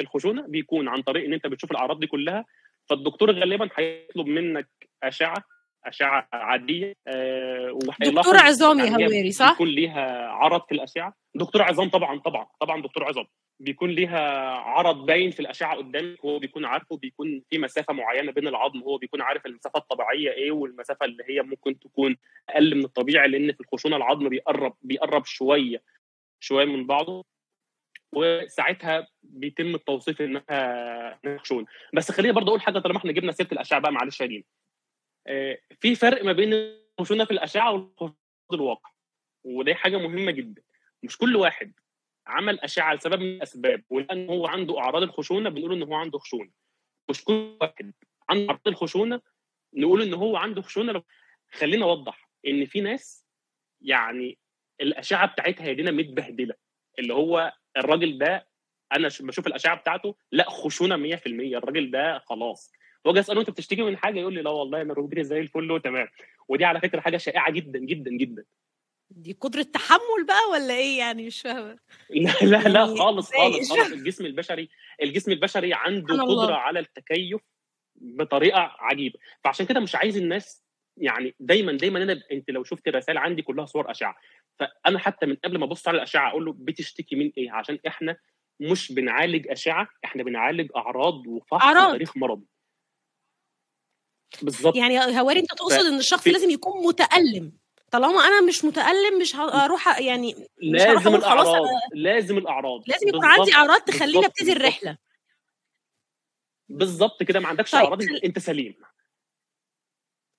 الخشونة 0.00 0.46
بيكون 0.46 0.88
عن 0.88 1.02
طريق 1.02 1.24
إن 1.24 1.32
أنت 1.32 1.46
بتشوف 1.46 1.70
الأعراض 1.70 2.00
دي 2.00 2.06
كلها. 2.06 2.44
فالدكتور 2.88 3.32
غالبا 3.32 3.68
هيطلب 3.76 4.26
منك 4.26 4.68
أشعة 5.02 5.44
أشعة 5.84 6.28
عادية 6.32 6.94
أه 7.06 7.78
دكتور 8.00 8.36
عظام 8.36 8.78
يا 8.78 8.90
هواري 8.90 9.30
صح؟ 9.32 9.50
بيكون 9.50 9.68
ليها 9.68 10.28
عرض 10.28 10.60
في 10.68 10.72
الأشعة. 10.74 11.14
دكتور 11.34 11.62
عظام 11.62 11.88
طبعا 11.90 12.18
طبعا 12.18 12.46
طبعا 12.60 12.82
دكتور 12.82 13.04
عظام. 13.04 13.24
بيكون 13.60 13.90
ليها 13.90 14.50
عرض 14.50 15.06
باين 15.06 15.30
في 15.30 15.40
الأشعة 15.40 15.76
قدامك 15.76 16.24
هو 16.24 16.38
بيكون 16.38 16.64
عارفه 16.64 16.96
بيكون 16.96 17.42
في 17.50 17.58
مسافة 17.58 17.92
معينة 17.94 18.32
بين 18.32 18.48
العظم 18.48 18.80
هو 18.82 18.98
بيكون 18.98 19.22
عارف 19.22 19.46
المسافة 19.46 19.78
الطبيعية 19.78 20.30
إيه 20.32 20.50
والمسافة 20.52 21.06
اللي 21.06 21.24
هي 21.28 21.42
ممكن 21.42 21.78
تكون 21.78 22.16
أقل 22.48 22.74
من 22.74 22.84
الطبيعي 22.84 23.28
لأن 23.28 23.52
في 23.52 23.60
الخشونة 23.60 23.96
العظم 23.96 24.28
بيقرب 24.28 24.74
بيقرب 24.82 25.24
شوية 25.24 25.82
شوية 26.40 26.64
من 26.64 26.86
بعضه. 26.86 27.24
وساعتها 28.12 29.06
بيتم 29.22 29.74
التوصيف 29.74 30.22
إنها 30.22 31.38
خشونة. 31.38 31.66
بس 31.94 32.10
خليني 32.12 32.32
برضه 32.34 32.48
أقول 32.48 32.60
حاجة 32.60 32.78
طالما 32.78 32.98
إحنا 32.98 33.12
جبنا 33.12 33.32
سيرة 33.32 33.48
الأشعة 33.52 33.80
بقى 33.80 33.92
معلش 33.92 34.20
يا 34.20 34.42
في 35.80 35.94
فرق 35.94 36.24
ما 36.24 36.32
بين 36.32 36.52
الخشونة 37.00 37.24
في 37.24 37.30
الأشعة 37.30 37.72
والخشونة 37.72 38.14
في 38.50 38.56
الواقع 38.56 38.90
ودي 39.44 39.74
حاجة 39.74 39.96
مهمة 39.96 40.30
جدا. 40.30 40.62
مش 41.02 41.18
كل 41.18 41.36
واحد 41.36 41.72
عمل 42.26 42.60
أشعة 42.60 42.94
لسبب 42.94 43.20
من 43.20 43.26
الأسباب 43.36 43.84
ولان 43.90 44.28
هو 44.30 44.46
عنده 44.46 44.78
أعراض 44.78 45.02
الخشونة 45.02 45.50
بنقول 45.50 45.72
إن 45.72 45.82
هو 45.82 45.94
عنده 45.94 46.18
خشونة. 46.18 46.50
مش 47.10 47.24
كل 47.24 47.56
واحد 47.60 47.92
عنده 48.30 48.46
أعراض 48.50 48.68
الخشونة 48.68 49.20
نقول 49.74 50.02
إن 50.02 50.14
هو 50.14 50.36
عنده 50.36 50.62
خشونة. 50.62 51.02
خلينا 51.52 51.84
أوضح 51.84 52.30
إن 52.46 52.64
في 52.64 52.80
ناس 52.80 53.26
يعني 53.80 54.38
الأشعة 54.80 55.26
بتاعتها 55.26 55.66
يا 55.66 55.72
دينا 55.72 55.90
متبهدلة 55.90 56.54
اللي 56.98 57.14
هو 57.14 57.52
الراجل 57.76 58.18
ده 58.18 58.48
أنا 58.92 59.08
بشوف 59.20 59.46
الأشعة 59.46 59.76
بتاعته 59.76 60.16
لأ 60.32 60.50
خشونة 60.50 60.96
100% 60.96 61.26
الراجل 61.26 61.90
ده 61.90 62.18
خلاص. 62.18 62.72
واجي 63.08 63.20
اساله 63.20 63.40
انت 63.40 63.50
بتشتكي 63.50 63.82
من 63.82 63.96
حاجة 63.96 64.20
يقول 64.20 64.34
لي 64.34 64.42
لا 64.42 64.50
والله 64.50 64.82
أنا 64.82 64.94
ركبتي 64.94 65.24
زي 65.24 65.40
الفل 65.40 65.70
وتمام. 65.72 66.08
ودي 66.48 66.64
على 66.64 66.80
فكره 66.80 67.00
حاجة 67.00 67.16
شائعه 67.16 67.50
جدا 67.50 67.78
جدا 67.78 68.10
جدا. 68.10 68.44
دي 69.10 69.32
قدرة 69.40 69.62
تحمل 69.62 70.26
بقى 70.28 70.50
ولا 70.52 70.74
إيه 70.74 70.98
يعني؟ 70.98 71.26
مش 71.26 71.40
فاهمة. 71.40 71.78
لا 72.10 72.32
لا 72.42 72.68
لا 72.68 72.86
خالص 72.86 73.32
خالص 73.32 73.72
خالص. 73.72 73.92
الجسم 73.92 74.26
البشري 74.26 74.68
الجسم 75.02 75.32
البشري 75.32 75.74
عنده 75.74 76.14
قدرة 76.14 76.24
الله. 76.24 76.54
على 76.54 76.78
التكيف 76.78 77.40
بطريقة 77.96 78.76
عجيبة. 78.78 79.18
فعشان 79.44 79.66
كده 79.66 79.80
مش 79.80 79.94
عايز 79.94 80.16
الناس 80.16 80.64
يعني 80.96 81.34
دايما 81.40 81.72
دايما 81.72 82.02
أنا 82.02 82.22
أنت 82.32 82.50
لو 82.50 82.64
شفت 82.64 82.88
الرسائل 82.88 83.18
عندي 83.18 83.42
كلها 83.42 83.66
صور 83.66 83.90
أشعة. 83.90 84.16
فأنا 84.58 84.98
حتى 84.98 85.26
من 85.26 85.36
قبل 85.44 85.58
ما 85.58 85.64
أبص 85.64 85.88
على 85.88 85.96
الأشعة 85.96 86.30
أقول 86.30 86.44
له 86.44 86.52
بتشتكي 86.58 87.16
من 87.16 87.30
إيه؟ 87.38 87.52
عشان 87.52 87.78
إحنا 87.86 88.16
مش 88.60 88.92
بنعالج 88.92 89.48
أشعة 89.48 89.88
إحنا 90.04 90.22
بنعالج 90.22 90.70
أعراض 90.76 91.26
وفحص 91.26 91.62
تاريخ 91.92 92.16
مرضي. 92.16 92.46
بالظبط 94.42 94.76
يعني 94.76 95.20
هواري 95.20 95.40
أنت 95.40 95.50
تقصد 95.50 95.86
إن 95.86 95.98
الشخص 95.98 96.22
في... 96.22 96.30
لازم 96.30 96.50
يكون 96.50 96.86
متألم. 96.86 97.52
طالما 97.90 98.20
أنا 98.26 98.40
مش 98.40 98.64
متألم 98.64 99.18
مش 99.20 99.36
هروح 99.36 99.98
يعني 100.00 100.34
مش 100.34 100.80
لازم 100.80 101.14
الاعراض 101.14 101.46
خلاص 101.46 101.68
لازم 101.94 102.38
الأعراض. 102.38 102.82
لازم 102.86 103.08
يكون 103.08 103.24
عندي 103.24 103.54
أعراض 103.54 103.80
تخليني 103.80 104.26
أبتدي 104.26 104.52
الرحلة. 104.52 104.98
بالظبط 106.68 107.22
كده 107.22 107.40
ما 107.40 107.48
عندكش 107.48 107.70
طيب. 107.70 107.84
أعراض 107.84 108.02
أنت 108.24 108.38
سليم. 108.38 108.74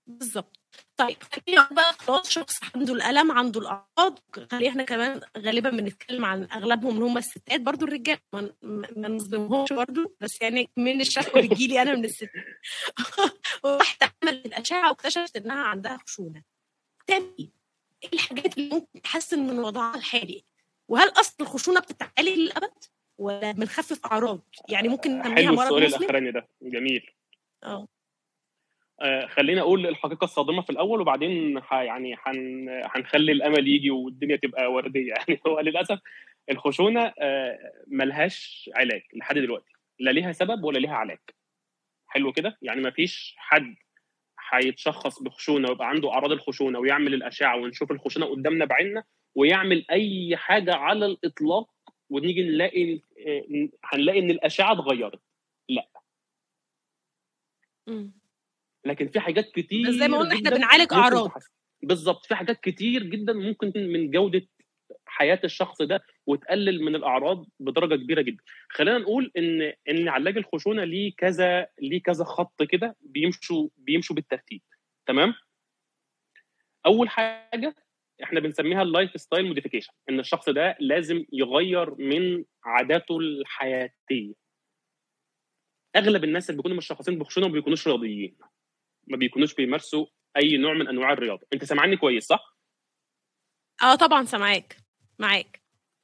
بالظبط 0.07 0.58
طيب 0.99 1.17
خلينا 1.23 1.69
بقى 1.71 1.93
خلاص 1.93 2.29
شخص 2.29 2.59
عنده 2.75 2.93
الألم 2.93 3.31
عنده 3.31 3.59
الأعراض 3.59 4.19
خلي 4.51 4.69
إحنا 4.69 4.83
كمان 4.83 5.21
غالبا 5.37 5.69
بنتكلم 5.69 6.25
عن 6.25 6.43
أغلبهم 6.43 6.93
اللي 6.93 7.05
هم 7.05 7.17
الستات 7.17 7.61
برضو 7.61 7.85
الرجال 7.85 8.17
ما, 8.33 9.07
نظلمهمش 9.07 9.73
برضو 9.73 10.15
بس 10.21 10.41
يعني 10.41 10.69
من 10.77 11.01
الشكوى 11.01 11.41
بتجيلي 11.41 11.81
أنا 11.81 11.95
من 11.95 12.05
الستات 12.05 12.29
واحدة 13.63 14.13
عملت 14.23 14.45
الأشعة 14.45 14.89
واكتشفت 14.89 15.37
إنها 15.37 15.63
عندها 15.63 15.97
خشونة 15.97 16.43
تعمل 17.07 17.35
إيه؟ 17.39 17.49
إيه 18.03 18.13
الحاجات 18.13 18.57
اللي 18.57 18.69
ممكن 18.75 19.01
تحسن 19.01 19.39
من 19.39 19.59
وضعها 19.59 19.97
الحالي؟ 19.97 20.43
وهل 20.87 21.09
أصل 21.09 21.35
الخشونة 21.41 21.79
بتتعالج 21.79 22.39
للأبد؟ 22.39 22.83
ولا 23.17 23.51
بنخفف 23.51 24.05
أعراض؟ 24.05 24.41
يعني 24.69 24.87
ممكن 24.87 25.19
نسميها 25.19 25.51
مرض 25.51 25.73
السؤال 25.73 25.85
الأخراني 25.85 26.31
ده 26.31 26.47
جميل 26.61 27.11
آه 27.63 27.87
خلينا 29.27 29.61
أقول 29.61 29.87
الحقيقة 29.87 30.25
الصادمة 30.25 30.61
في 30.61 30.69
الأول 30.69 31.01
وبعدين 31.01 31.61
يعني 31.71 32.15
هنخلي 32.95 33.31
الأمل 33.31 33.67
يجي 33.67 33.91
والدنيا 33.91 34.35
تبقى 34.35 34.71
وردية. 34.71 35.13
يعني 35.17 35.39
هو 35.47 35.59
للأسف 35.59 35.99
الخشونة 36.51 37.13
آه 37.19 37.59
ملهاش 37.87 38.69
علاج 38.75 39.01
لحد 39.13 39.35
دلوقتي. 39.37 39.71
لا 39.99 40.11
ليها 40.11 40.31
سبب 40.31 40.63
ولا 40.63 40.79
ليها 40.79 40.95
علاج. 40.95 41.19
حلو 42.07 42.31
كده؟ 42.33 42.57
يعني 42.61 42.81
ما 42.81 42.91
فيش 42.91 43.35
حد 43.37 43.75
هيتشخص 44.51 45.21
بخشونة 45.23 45.69
ويبقى 45.69 45.89
عنده 45.89 46.11
أعراض 46.11 46.31
الخشونة 46.31 46.79
ويعمل 46.79 47.13
الأشعة 47.13 47.57
ونشوف 47.57 47.91
الخشونة 47.91 48.25
قدامنا 48.25 48.65
بعيننا 48.65 49.03
ويعمل 49.35 49.85
أي 49.91 50.37
حاجة 50.37 50.75
على 50.75 51.05
الإطلاق 51.05 51.69
ونيجي 52.09 52.43
نلاقي 52.43 53.01
هنلاقي 53.85 54.19
إن 54.19 54.31
الأشعة 54.31 54.71
اتغيرت. 54.73 55.19
لا. 55.69 55.87
لكن 58.85 59.07
في 59.07 59.19
حاجات 59.19 59.51
كتير 59.51 59.91
زي 59.91 60.07
ما 60.07 60.17
قلنا 60.17 60.35
إحنا 60.35 60.49
بنعالج 60.49 60.93
أعراض. 60.93 61.31
بالظبط. 61.83 62.25
في 62.25 62.35
حاجات 62.35 62.59
كتير 62.59 63.03
جدا 63.03 63.33
ممكن 63.33 63.71
من 63.75 64.11
جودة 64.11 64.47
حياة 65.05 65.39
الشخص 65.43 65.81
ده 65.81 66.03
وتقلل 66.27 66.83
من 66.83 66.95
الأعراض 66.95 67.45
بدرجة 67.59 67.95
كبيرة 67.95 68.21
جدا. 68.21 68.43
خلينا 68.69 68.97
نقول 68.97 69.31
إن 69.37 69.73
إن 69.89 70.07
علاج 70.07 70.37
الخشونة 70.37 70.83
ليه 70.83 71.13
كذا 71.17 71.67
ليه 71.81 72.01
كذا 72.01 72.23
خط 72.23 72.63
كده 72.63 72.95
بيمشوا 73.01 73.69
بيمشوا 73.77 74.15
بالترتيب. 74.15 74.61
تمام؟ 75.05 75.33
أول 76.85 77.09
حاجة 77.09 77.75
إحنا 78.23 78.39
بنسميها 78.39 78.81
ال 78.81 79.21
lifestyle 79.21 79.45
modification 79.45 79.93
إن 80.09 80.19
الشخص 80.19 80.49
ده 80.49 80.77
لازم 80.79 81.25
يغير 81.33 81.95
من 81.95 82.45
عاداته 82.63 83.17
الحياتية. 83.19 84.33
أغلب 85.95 86.23
الناس 86.23 86.49
اللي 86.49 86.57
بيكونوا 86.57 86.77
مشخصين 86.77 87.19
بخشونة 87.19 87.47
ما 87.47 87.53
بيكونوش 87.53 87.87
رياضيين. 87.87 88.37
ما 89.09 89.17
بيكونوش 89.17 89.53
بيمارسوا 89.53 90.05
أي 90.37 90.57
نوع 90.57 90.73
من 90.73 90.87
أنواع 90.87 91.13
الرياضة. 91.13 91.47
أنت 91.53 91.63
سامعني 91.63 91.97
كويس 91.97 92.25
صح؟ 92.25 92.57
آه 93.83 93.95
طبعا 93.95 94.25
سامعاك. 94.25 94.77
معاك. 95.19 95.61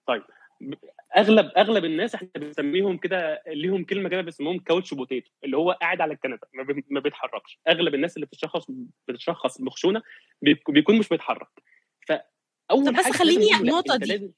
طيب. 0.08 0.24
أغلب 1.18 1.52
أغلب 1.58 1.86
الناس 1.86 2.15
إحنا 2.15 2.30
بنسميهم 2.36 2.98
كده 2.98 3.44
ليهم 3.48 3.84
كلمة 3.84 4.10
كده 4.10 4.22
بيسموهم 4.22 4.60
couch 4.60 4.93
potato 4.93 5.32
اللي 5.44 5.58
هو 5.58 5.72
قاعد 5.72 6.02
على 6.02 6.13
الكنبة 6.13 6.48
ما, 6.54 6.63
بي... 6.63 6.86
ما 6.89 7.00
بيتحركش. 7.00 7.60
أغلب 7.68 7.96
الناس 7.96 8.15
اللي 8.15 8.26
بتتشخص 8.26 8.65
بتتشخص 9.08 9.62
بخشونة 9.62 10.02
بيكون 10.70 11.00
مش 11.00 11.10
بيتحرك. 11.10 11.48
فأول 12.08 12.86
طب 12.86 12.94
بس 12.94 13.18
خليني 13.18 13.56
النقطة 13.56 13.96
دي. 13.96 14.06
لازم... 14.06 14.32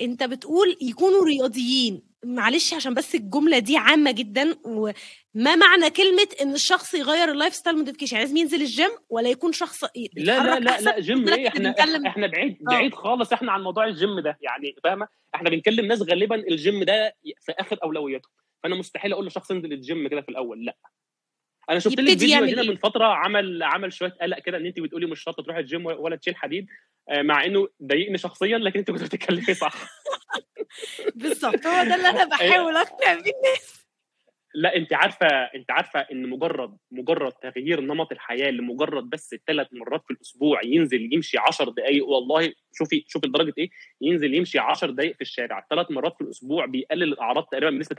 أنت 0.00 0.22
بتقول 0.22 0.76
يكونوا 0.82 1.24
رياضيين. 1.24 2.02
معلش 2.24 2.74
عشان 2.74 2.94
بس 2.94 3.14
الجملة 3.14 3.58
دي 3.58 3.76
عامة 3.76 4.10
جدا 4.10 4.56
وما 4.64 5.56
معنى 5.56 5.90
كلمة 5.90 6.28
إن 6.42 6.54
الشخص 6.54 6.94
يغير 6.94 7.30
ال 7.30 7.54
lifestyle 7.54 7.76
modification؟ 7.76 8.18
لازم 8.18 8.36
ينزل 8.36 8.60
الجيم 8.60 8.90
ولا 9.08 9.28
يكون 9.28 9.52
شخص 9.52 9.84
لا 9.84 9.90
لا 10.16 10.58
لا 10.60 10.80
لا 10.80 11.00
جيم 11.00 11.28
إيه؟ 11.28 11.48
إحنا 11.48 11.68
بنتكلم... 11.70 12.06
إحنا 12.06 12.26
بعيد 12.26 12.58
بعيد 12.60 12.92
أوه. 12.92 13.02
خالص 13.02 13.32
إحنا 13.32 13.52
عن 13.52 13.62
موضوع 13.62 13.84
الجيم 13.84 14.20
ده 14.20 14.38
يعني 14.40 14.76
فاهمة؟ 14.84 15.08
إحنا 15.34 15.50
بنكلم 15.50 15.86
ناس 15.86 16.02
غالبا 16.02 16.34
الجيم 16.34 16.84
ده 16.84 17.16
في 17.40 17.52
آخر 17.52 17.78
اولوياته 17.82 18.28
فأنا 18.62 18.74
مستحيل 18.74 19.12
أقول 19.12 19.26
لشخص 19.26 19.50
انزل 19.50 19.72
الجيم 19.72 20.08
كده 20.08 20.20
في 20.20 20.28
الأول 20.28 20.64
لا. 20.64 20.76
أنا 21.70 21.78
شفت 21.78 22.00
لك 22.00 22.18
فيديو 22.18 22.44
هنا 22.44 22.62
من 22.62 22.76
فترة 22.76 23.04
عمل 23.04 23.62
عمل 23.62 23.92
شوية 23.92 24.16
قلق 24.22 24.38
كده 24.38 24.56
إن 24.56 24.66
أنت 24.66 24.80
بتقولي 24.80 25.06
مش 25.06 25.22
شرط 25.22 25.40
تروحي 25.40 25.60
الجيم 25.60 25.86
ولا 25.86 26.16
تشيل 26.16 26.36
حديد 26.36 26.66
مع 27.10 27.44
إنه 27.44 27.68
ضايقني 27.82 28.18
شخصيا 28.18 28.58
لكن 28.58 28.78
أنت 28.78 28.90
كنت 28.90 29.02
بتتكلمي 29.02 29.54
صح. 29.54 29.74
بالظبط 31.14 31.66
هو 31.66 31.84
ده 31.84 31.94
اللي 31.94 32.08
أنا 32.08 32.24
بحاول 32.36 32.76
أقنع 32.76 33.14
بيه 33.14 33.32
الناس. 33.36 33.86
لا 34.54 34.76
أنت 34.76 34.92
عارفة 34.92 35.26
أنت 35.26 35.70
عارفة 35.70 36.00
إن 36.00 36.28
مجرد 36.30 36.76
مجرد 36.90 37.32
تغيير 37.32 37.80
نمط 37.80 38.12
الحياة 38.12 38.50
لمجرد 38.50 39.10
بس 39.10 39.34
ثلاث 39.46 39.66
مرات 39.72 40.04
في 40.06 40.10
الأسبوع 40.10 40.60
ينزل 40.64 41.14
يمشي 41.14 41.38
10 41.38 41.70
دقائق 41.70 42.06
والله 42.06 42.52
شوفي 42.72 43.04
شوفي 43.08 43.26
لدرجه 43.26 43.52
إيه؟ 43.58 43.68
ينزل 44.00 44.34
يمشي 44.34 44.58
10 44.58 44.90
دقائق 44.90 45.14
في 45.14 45.20
الشارع 45.20 45.66
ثلاث 45.70 45.90
مرات 45.90 46.14
في 46.18 46.20
الأسبوع 46.20 46.66
بيقلل 46.66 47.02
الأعراض 47.02 47.44
تقريبا 47.44 47.70
بنسبة 47.70 47.96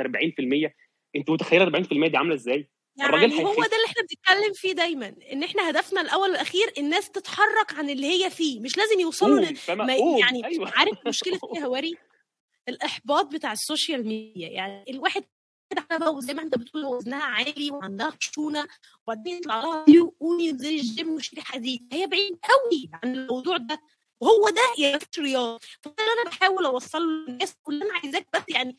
40% 0.67 0.71
أنت 1.15 1.29
متخيلة 1.29 1.65
40% 1.65 2.07
دي 2.07 2.17
عاملة 2.17 2.35
إزاي؟ 2.35 2.69
يعني 2.97 3.15
الراجل 3.15 3.33
هو 3.33 3.53
ده 3.53 3.75
اللي 3.75 3.85
إحنا 3.85 4.01
بنتكلم 4.01 4.53
فيه 4.53 4.73
دايما 4.73 5.15
إن 5.33 5.43
إحنا 5.43 5.69
هدفنا 5.69 6.01
الأول 6.01 6.29
والأخير 6.29 6.73
الناس 6.77 7.09
تتحرك 7.09 7.73
عن 7.73 7.89
اللي 7.89 8.07
هي 8.07 8.29
فيه 8.29 8.59
مش 8.59 8.77
لازم 8.77 8.99
يوصلوا 8.99 9.39
ل... 9.39 9.57
ما... 9.69 9.95
يعني 9.95 10.45
أيوة. 10.45 10.71
عارف 10.75 10.97
مشكلة 11.07 11.39
إيه 11.55 11.65
هواري 11.65 11.97
الإحباط 12.69 13.25
بتاع 13.25 13.51
السوشيال 13.51 14.07
ميديا 14.07 14.49
يعني 14.49 14.85
الواحد 14.89 15.23
كده 15.69 16.19
زي 16.19 16.33
ما 16.33 16.41
أنت 16.41 16.57
بتقول 16.57 16.85
وزنها 16.85 17.23
عالي 17.23 17.71
وعندها 17.71 18.09
خشونة 18.09 18.67
وبعدين 19.03 19.37
يطلع 19.37 19.61
لها 19.63 19.85
قومي 20.19 20.49
انزلي 20.49 20.79
الجيم 20.79 21.09
وشيلي 21.09 21.41
حديد 21.41 21.87
هي 21.93 22.07
بعيد 22.07 22.39
قوي 22.43 22.89
عن 22.93 23.15
الموضوع 23.15 23.57
ده 23.57 23.79
وهو 24.21 24.49
ده 24.49 24.61
يا 24.83 24.99
رياض 25.19 25.59
فده 25.81 25.93
أنا 25.99 26.29
بحاول 26.29 26.65
أوصل 26.65 27.01
للناس 27.01 27.55
كلنا 27.63 27.93
عايزاك 28.03 28.27
بس 28.33 28.41
يعني 28.49 28.77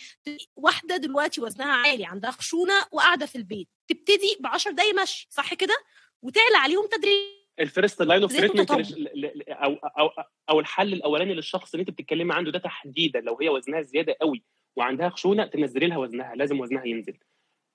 واحدة 0.56 0.96
دلوقتي 0.96 1.40
وزنها 1.40 1.72
عالي 1.72 2.04
عندها 2.04 2.30
خشونة 2.30 2.74
وقاعدة 2.92 3.26
في 3.26 3.36
البيت 3.36 3.68
تبتدي 3.88 4.36
ب 4.40 4.46
10 4.46 4.70
دقايق 4.70 5.02
مشي 5.02 5.26
صح 5.30 5.54
كده؟ 5.54 5.74
وتعلى 6.22 6.56
عليهم 6.56 6.86
تدريج 6.86 7.38
ال 7.60 7.67
first 7.67 8.02
line 8.02 8.22
of 8.22 8.36
treatment 8.36 8.70
أو 8.70 9.74
أو 9.74 10.10
أو 10.50 10.60
الحل 10.60 10.92
الأولاني 10.92 11.34
للشخص 11.34 11.74
اللي 11.74 11.80
أنت 11.80 11.90
بتتكلمي 11.90 12.34
عنده 12.34 12.50
ده 12.50 12.58
تحديدا 12.58 13.20
لو 13.20 13.38
هي 13.40 13.48
وزنها 13.48 13.82
زيادة 13.82 14.16
قوي 14.20 14.44
وعندها 14.76 15.08
خشونة 15.08 15.46
تنزلي 15.46 15.86
لها 15.86 15.98
وزنها 15.98 16.34
لازم 16.34 16.60
وزنها 16.60 16.84
ينزل. 16.84 17.18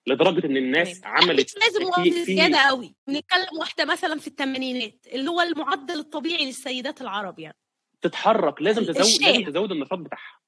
لدرجة 0.07 0.45
إن 0.45 0.57
الناس. 0.57 1.01
عملت 1.03 1.57
مش 1.57 1.63
لازم 1.63 1.85
وزن 1.85 2.25
زيادة 2.25 2.57
قوي. 2.57 2.95
بنتكلم 3.07 3.59
واحدة 3.59 3.85
مثلا 3.85 4.19
في 4.19 4.27
الثمانينات 4.27 5.07
اللي 5.07 5.29
هو 5.29 5.41
المعدل 5.41 5.99
الطبيعي 5.99 6.45
للسيدات 6.45 7.01
العرب 7.01 7.39
يعني. 7.39 7.57
تتحرك 8.01 8.61
لازم 8.61 8.85
تزود 8.85 9.21
لازم 9.21 9.43
تزود 9.43 9.71
النشاط 9.71 9.99
بتاعها. 9.99 10.39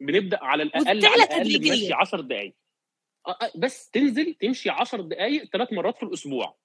بنبدأ 0.00 0.38
على 0.44 0.62
الأقل 0.62 1.06
على 1.06 1.24
الأقل 1.24 1.58
بنمشي 1.58 1.92
10 1.92 2.20
دقائق 2.20 2.54
بس 3.56 3.90
تنزل 3.90 4.34
تمشي 4.34 4.70
10 4.70 5.00
دقائق 5.00 5.44
ثلاث 5.44 5.72
مرات 5.72 5.96
في 5.96 6.02
الأسبوع. 6.02 6.58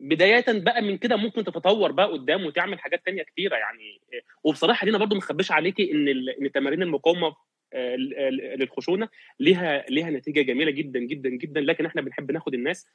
بداية 0.00 0.44
بقى 0.48 0.82
من 0.82 0.98
كده 0.98 1.16
ممكن 1.16 1.44
تتطور 1.44 1.92
بقى 1.92 2.06
قدام 2.06 2.46
وتعمل 2.46 2.80
حاجات 2.80 3.04
تانية 3.06 3.22
كتيرة 3.22 3.56
يعني. 3.56 4.00
وبصراحة 4.44 4.84
دينا 4.84 4.98
برضو 4.98 5.14
ما 5.14 5.20
اخبيش 5.20 5.52
عليكي 5.52 5.92
إن 5.92 6.08
إن 6.42 6.52
تمارين 6.52 6.82
المقاومة 6.82 7.36
للخشونة 7.74 9.08
ليها 9.40 9.84
ليها 9.88 10.10
نتيجة 10.10 10.40
جميلة 10.40 10.70
جدا 10.70 11.00
جدا 11.00 11.30
جدا. 11.30 11.60
لكن 11.60 11.86
إحنا 11.86 12.02
بنحب 12.02 12.30
ناخد 12.30 12.54
الناس 12.54 12.86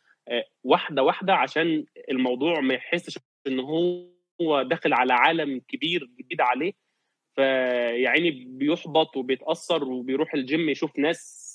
واحدة 0.63 1.03
واحدة 1.03 1.33
عشان 1.33 1.85
الموضوع 2.11 2.59
ما 2.59 2.73
يحسش 2.73 3.19
إن 3.47 3.59
هو 3.59 4.61
داخل 4.61 4.93
على 4.93 5.13
عالم 5.13 5.61
كبير 5.67 6.09
جديد 6.19 6.41
عليه. 6.41 6.73
فيعني 7.35 8.31
بيحبط 8.31 9.17
وبيتأثر 9.17 9.83
وبيروح 9.83 10.33
الجيم 10.33 10.69
يشوف 10.69 10.99
ناس 10.99 11.47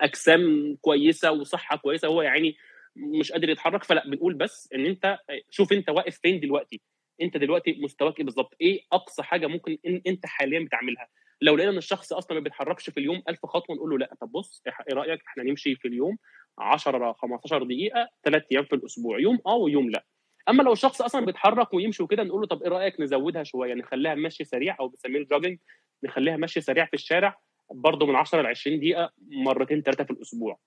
أجسام 0.00 0.76
كويسة 0.80 1.32
وصحة 1.32 1.76
كويسة. 1.76 2.08
هو 2.08 2.22
يعني 2.22 2.56
مش 2.96 3.32
قادر 3.32 3.48
يتحرك. 3.50 3.84
فلا 3.84 4.08
بنقول 4.08 4.34
بس 4.34 4.68
إن 4.74 4.86
أنت 4.86 5.18
شوف 5.50 5.72
أنت 5.72 5.90
واقف 5.90 6.18
فين 6.18 6.40
دلوقتي. 6.40 6.80
أنت 7.22 7.36
دلوقتي 7.36 7.72
مستواك 7.72 8.18
إيه 8.18 8.24
بالظبط؟ 8.24 8.56
إيه 8.60 8.80
أقصى 8.92 9.22
حاجة 9.22 9.46
ممكن 9.46 9.78
إن 9.86 10.02
أنت 10.06 10.26
حاليا 10.26 10.60
بتعملها؟ 10.60 11.08
لو 11.42 11.56
لقينا 11.56 11.72
إن 11.72 11.78
الشخص 11.78 12.12
أصلا 12.12 12.34
ما 12.38 12.44
بيتحركش 12.44 12.90
في 12.90 13.00
اليوم 13.00 13.22
1000 13.28 13.46
خطوة 13.46 13.76
نقول 13.76 13.90
له 13.90 13.98
لأ 13.98 14.10
طب 14.20 14.32
بص 14.32 14.62
إيه 14.66 14.94
رأيك 14.94 15.20
إحنا 15.28 15.42
نمشي 15.44 15.76
في 15.76 15.88
اليوم 15.88 16.18
10 16.58 17.12
15 17.12 17.62
دقيقة 17.62 18.08
ثلاث 18.24 18.42
أيام 18.52 18.64
في 18.64 18.74
الأسبوع 18.74 19.18
يوم 19.20 19.38
آه 19.46 19.54
ويوم 19.54 19.90
لأ. 19.90 20.04
أما 20.48 20.62
لو 20.62 20.72
الشخص 20.72 21.02
أصلا 21.02 21.26
بيتحرك 21.26 21.74
ويمشي 21.74 22.02
وكده 22.02 22.22
نقول 22.22 22.40
له 22.40 22.46
طب 22.46 22.62
إيه 22.62 22.68
رأيك 22.68 23.00
نزودها 23.00 23.42
شوية 23.42 23.74
نخليها 23.74 24.14
مشي 24.14 24.44
سريع 24.44 24.76
أو 24.80 24.88
بنسميه 24.88 25.18
الجوجنج 25.18 25.58
نخليها 26.04 26.36
مشي 26.36 26.60
سريع 26.60 26.84
في 26.86 26.94
الشارع 26.94 27.38
برضه 27.70 28.06
من 28.06 28.14
10 28.16 28.42
ل 28.42 28.46
20 28.46 28.78
دقيقة 28.78 29.12
مرتين 29.30 29.82
ثلاثة 29.82 30.04
في 30.04 30.10
الأسبوع. 30.10 30.58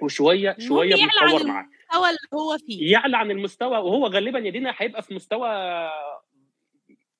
وشوية 0.00 0.56
شوية 0.58 0.94
بنتطور 0.94 1.46
معاه. 1.46 1.62
المستوى 1.64 2.08
اللي 2.08 2.18
هو 2.34 2.58
فيه. 2.66 2.92
يعلى 2.92 3.16
عن 3.16 3.30
المستوى 3.30 3.78
وهو 3.78 4.06
غالبا 4.06 4.38
يا 4.38 4.50
دينا 4.50 4.74
هيبقى 4.76 5.02
في 5.02 5.14
مستوى 5.14 5.48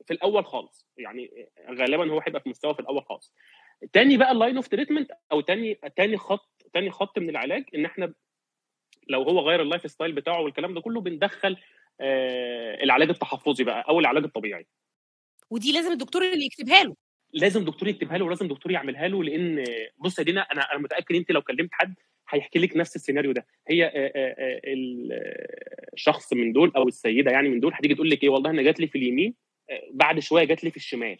في 0.06 0.12
الأول 0.14 0.46
خالص. 0.46 0.86
يعني 0.98 1.48
غالبا 1.70 2.12
هو 2.12 2.20
هيبقى 2.26 2.40
في 2.40 2.48
مستوى 2.48 2.74
في 2.74 2.80
الأول 2.80 3.04
خالص. 3.04 3.34
تاني 3.92 4.16
بقى 4.16 4.32
ال 4.32 4.37
line 4.37 4.56
of 4.56 4.68
treatment 4.68 5.10
أو 5.32 5.40
تاني 5.40 5.74
تاني 5.96 6.16
خط 6.16 6.62
تاني 6.72 6.90
خط 6.90 7.18
من 7.18 7.28
العلاج 7.30 7.64
إن 7.74 7.84
إحنا 7.84 8.14
لو 9.08 9.22
هو 9.22 9.40
غير 9.40 9.62
ال 9.62 9.90
lifestyle 9.90 10.12
بتاعه 10.12 10.40
والكلام 10.40 10.74
ده 10.74 10.80
كله 10.80 11.00
بندخل 11.00 11.56
آه 12.00 12.82
العلاج 12.82 13.08
التحفظي 13.08 13.64
بقى 13.64 13.84
أو 13.88 14.00
العلاج 14.00 14.24
الطبيعي. 14.24 14.66
ودي 15.50 15.72
لازم 15.72 15.92
الدكتور 15.92 16.22
اللي 16.22 16.44
يكتبها 16.44 16.84
له. 16.84 16.96
لازم 17.32 17.64
دكتور 17.64 17.88
يكتبها 17.88 18.18
له 18.18 18.24
ولازم 18.24 18.48
دكتور 18.48 18.72
يعملها 18.72 19.08
له 19.08 19.24
لأن 19.24 19.64
بص 19.98 20.18
يا 20.18 20.24
دينا 20.24 20.40
أنا 20.40 20.72
أنا 20.72 20.80
متأكد 20.80 21.14
أنت 21.14 21.30
لو 21.32 21.42
كلمت 21.42 21.70
حد 21.72 21.94
هيحكي 22.28 22.58
لك 22.58 22.76
نفس 22.76 22.96
السيناريو 22.96 23.32
ده. 23.32 23.46
هي 23.68 23.92
الشخص 25.94 26.32
من 26.32 26.52
دول 26.52 26.72
أو 26.76 26.88
السيدة 26.88 27.30
يعني 27.30 27.48
من 27.48 27.60
دول 27.60 27.74
هتيجي 27.74 27.94
تقول 27.94 28.10
لك 28.10 28.22
إيه؟ 28.22 28.28
والله 28.28 28.50
أنا 28.50 28.62
جات 28.62 28.80
لي 28.80 28.86
في 28.86 28.98
اليمين 28.98 29.34
بعد 29.90 30.18
شوية 30.18 30.44
جات 30.44 30.64
لي 30.64 30.70
في 30.70 30.76
الشمال. 30.76 31.18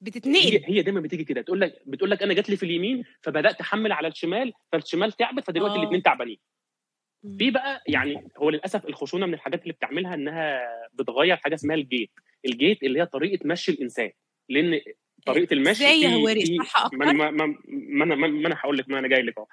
بتتنقل. 0.00 0.40
هي, 0.40 0.62
هي 0.64 0.82
دايما 0.82 1.00
بتيجي 1.00 1.24
كده 1.24 1.42
تقول 1.42 1.60
لك 1.60 1.82
بتقول 1.86 2.10
لك 2.10 2.22
أنا 2.22 2.34
جات 2.34 2.50
لي 2.50 2.56
في 2.56 2.62
اليمين 2.62 3.04
فبدأت 3.22 3.60
أحمل 3.60 3.92
على 3.92 4.08
الشمال 4.08 4.52
فالشمال 4.72 5.12
تعبت 5.12 5.44
فدلوقتي 5.44 5.76
الاثنين 5.78 6.02
تعبانين. 6.02 6.38
في 7.38 7.50
بقى 7.50 7.82
يعني 7.88 8.28
هو 8.36 8.50
للأسف 8.50 8.86
الخشونة 8.86 9.26
من 9.26 9.34
الحاجات 9.34 9.62
اللي 9.62 9.72
بتعملها 9.72 10.14
إنها 10.14 10.60
بتغير 10.92 11.36
حاجة 11.36 11.54
اسمها 11.54 11.76
ال 11.76 11.82
gait. 11.82 12.10
ال 12.44 12.52
gait 12.52 12.82
اللي 12.82 13.00
هي 13.00 13.06
طريقة 13.06 13.46
مشي 13.46 13.72
الإنسان. 13.72 14.10
لأن 14.48 14.80
طريقة 15.26 15.54
المشي 15.54 15.70
إزاي 15.70 16.00
يا 16.00 16.08
هواري 16.08 16.58
أكتر؟ 16.76 16.96
ما 16.96 17.10
أنا 17.10 17.30
ما 17.30 18.04
أنا 18.04 18.14
ما 18.14 18.26
أنا 18.26 18.56
هقول 18.58 18.78
لك 18.78 18.88
ما 18.88 18.98
أنا 18.98 19.08
جاي 19.08 19.22
لك 19.22 19.38
أهو. 19.38 19.46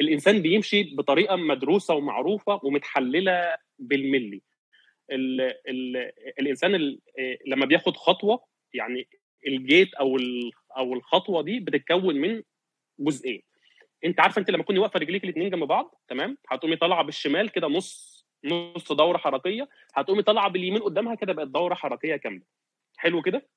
الإنسان 0.00 0.42
بيمشي 0.42 0.82
بطريقة 0.82 1.36
مدروسة 1.36 1.94
ومعروفة 1.94 2.60
ومتحللة 2.64 3.56
بالملي. 3.78 4.42
ال 5.10 5.40
ال 5.40 5.96
الإنسان 6.40 6.74
ال 6.74 7.00
لما 7.46 7.66
بياخد 7.66 7.96
خطوة 7.96 8.44
يعني 8.74 9.08
الجيت 9.46 9.94
أو 9.94 10.16
أو 10.76 10.94
الخطوة 10.94 11.42
دي 11.42 11.60
بتتكون 11.60 12.16
من 12.16 12.42
جزئين. 13.00 13.42
أنت 14.04 14.20
عارفة 14.20 14.40
أنت 14.40 14.50
لما 14.50 14.62
تكوني 14.62 14.78
واقفة 14.78 15.00
رجليك 15.00 15.24
الاثنين 15.24 15.50
جنب 15.50 15.64
بعض 15.64 16.00
تمام؟ 16.08 16.38
هتقومي 16.48 16.76
طالعة 16.76 17.02
بالشمال 17.04 17.48
كده 17.50 17.66
نص 17.68 18.16
نص 18.44 18.92
دورة 18.92 19.18
حركية 19.18 19.68
هتقومي 19.94 20.22
طالعة 20.22 20.48
باليمين 20.48 20.82
قدامها 20.82 21.14
كده 21.14 21.32
بقت 21.32 21.48
دورة 21.48 21.74
حركية 21.74 22.16
كاملة. 22.16 22.42
حلو 22.96 23.22
كده؟ 23.22 23.48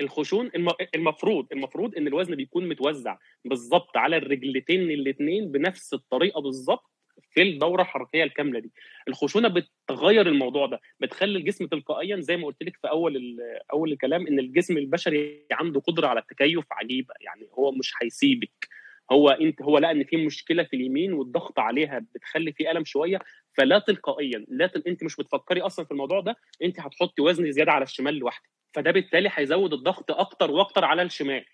الخشون 0.00 0.50
المفروض 0.94 1.46
المفروض 1.52 1.96
إن 1.96 2.06
الوزن 2.06 2.34
بيكون 2.34 2.68
متوزع 2.68 3.18
بالظبط 3.44 3.96
على 3.96 4.16
الرجلتين 4.16 4.90
الاثنين 4.90 5.52
بنفس 5.52 5.94
الطريقة 5.94 6.40
بالظبط 6.40 6.91
في 7.30 7.42
الدورة 7.42 7.82
الحركية 7.82 8.24
الكاملة 8.24 8.58
دي. 8.60 8.72
الخشونة 9.08 9.48
بتغير 9.48 10.26
الموضوع 10.26 10.66
ده 10.66 10.80
بتخلي 11.00 11.38
الجسم 11.38 11.66
تلقائيا 11.66 12.20
زي 12.20 12.36
ما 12.36 12.46
قلت 12.46 12.62
لك 12.62 12.76
في 12.76 12.88
أول 12.88 13.38
أول 13.72 13.92
الكلام 13.92 14.26
إن 14.26 14.38
الجسم 14.38 14.76
البشري 14.78 15.46
عنده 15.52 15.80
قدرة 15.80 16.06
على 16.06 16.20
التكيف 16.20 16.64
عجيبه 16.72 17.14
يعني 17.20 17.48
هو 17.52 17.72
مش 17.72 17.92
هيسيبك. 18.02 18.68
هو 19.12 19.30
أنت 19.30 19.62
هو 19.62 19.78
لقى 19.78 19.90
إن 19.90 20.04
في 20.04 20.16
مشكلة 20.16 20.62
في 20.62 20.76
اليمين 20.76 21.12
والضغط 21.12 21.58
عليها 21.58 22.04
بتخلي 22.14 22.52
في 22.52 22.70
ألم 22.70 22.84
شوية 22.84 23.18
فلا 23.54 23.78
تلقائيا 23.78 24.44
لا 24.48 24.66
تل... 24.66 24.82
أنت 24.86 25.04
مش 25.04 25.16
بتفكري 25.16 25.60
أصلا 25.60 25.84
في 25.84 25.90
الموضوع 25.90 26.20
ده 26.20 26.36
أنت 26.62 26.80
هتحطي 26.80 27.22
وزن 27.22 27.52
زيادة 27.52 27.72
على 27.72 27.82
الشمال 27.84 28.14
لوحدك. 28.14 28.48
فده 28.74 28.90
بالتالي 28.90 29.30
هيزود 29.32 29.72
الضغط 29.72 30.10
أكتر 30.10 30.50
وأكتر 30.50 30.84
على 30.84 31.02
الشمال. 31.02 31.44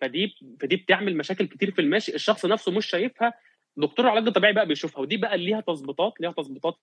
فدي 0.00 0.34
فدي 0.60 0.76
بتعمل 0.76 1.16
مشاكل 1.16 1.46
كتير 1.46 1.70
في 1.70 1.80
المشي 1.80 2.14
الشخص 2.14 2.46
نفسه 2.46 2.72
مش 2.72 2.86
شايفها 2.86 3.32
دكتور 3.76 4.06
العلاج 4.06 4.26
الطبيعي 4.26 4.52
بقى 4.52 4.66
بيشوفها 4.66 5.00
ودي 5.02 5.16
بقى 5.16 5.38
ليها 5.38 5.60
تظبيطات 5.60 6.12
ليها 6.20 6.32
تظبيطات 6.32 6.74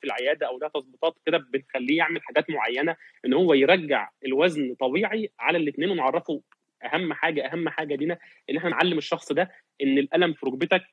في 0.00 0.06
العيادة 0.06 0.46
أو 0.46 0.58
ليها 0.58 0.68
تظبيطات 0.68 1.14
كده 1.26 1.38
بتخليه 1.38 1.98
يعمل 1.98 2.22
حاجات 2.22 2.50
معينة 2.50 2.96
إن 3.26 3.32
هو 3.34 3.54
يرجع 3.54 4.10
الوزن 4.26 4.74
طبيعي 4.74 5.32
على 5.40 5.58
الاثنين 5.58 5.90
ونعرفه 5.90 6.42
أهم 6.84 7.12
حاجة 7.12 7.52
أهم 7.52 7.68
حاجة 7.68 7.94
لينا 7.94 8.18
إن 8.50 8.56
إحنا 8.56 8.70
نعلم 8.70 8.98
الشخص 8.98 9.32
ده 9.32 9.50
إن 9.82 9.98
الألم 9.98 10.32
في 10.32 10.46
ركبتك 10.46 10.84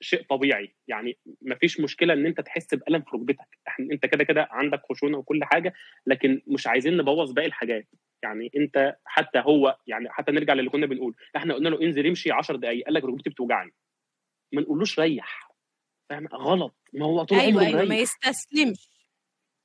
شيء 0.00 0.22
طبيعي. 0.22 0.74
يعني 0.88 1.18
مفيش 1.42 1.80
مشكلة 1.80 2.12
إن 2.14 2.26
أنت 2.26 2.40
تحس 2.40 2.74
بألم 2.74 3.02
في 3.02 3.10
ركبتك. 3.16 3.58
أنت 3.92 4.06
كده 4.06 4.24
كده 4.24 4.48
عندك 4.50 4.80
خشونة 4.90 5.18
وكل 5.18 5.44
حاجة 5.44 5.72
لكن 6.06 6.42
مش 6.46 6.66
عايزين 6.66 6.96
نبوظ 6.96 7.32
باقي 7.32 7.46
الحاجات. 7.46 7.88
يعني 8.22 8.50
أنت 8.56 8.96
حتى 9.04 9.38
هو 9.38 9.78
يعني 9.86 10.10
حتى 10.10 10.32
نرجع 10.32 10.52
للي 10.54 10.70
كنا 10.70 10.86
بنقول. 10.86 11.14
إحنا 11.36 11.54
قلنا 11.54 11.68
له 11.68 11.82
انزل 11.82 12.06
امشي 12.06 12.30
10 12.30 12.56
دقائق 12.56 12.84
قال 12.84 12.94
لك 12.94 13.04
ركبتي 13.04 13.30
بتوجعني. 13.30 13.72
ما 14.52 14.60
نقولوش 14.60 15.00
ريح 15.00 15.48
فاهم؟ 16.10 16.26
غلط. 16.26 16.74
ما 16.92 17.06
هو 17.06 17.24
طول 17.24 17.38
أيوه 17.38 17.50
عمره 17.52 17.66
أيوه 17.66 17.78
ما 17.78 17.84
مريح. 17.88 18.00
يستسلمش. 18.00 18.88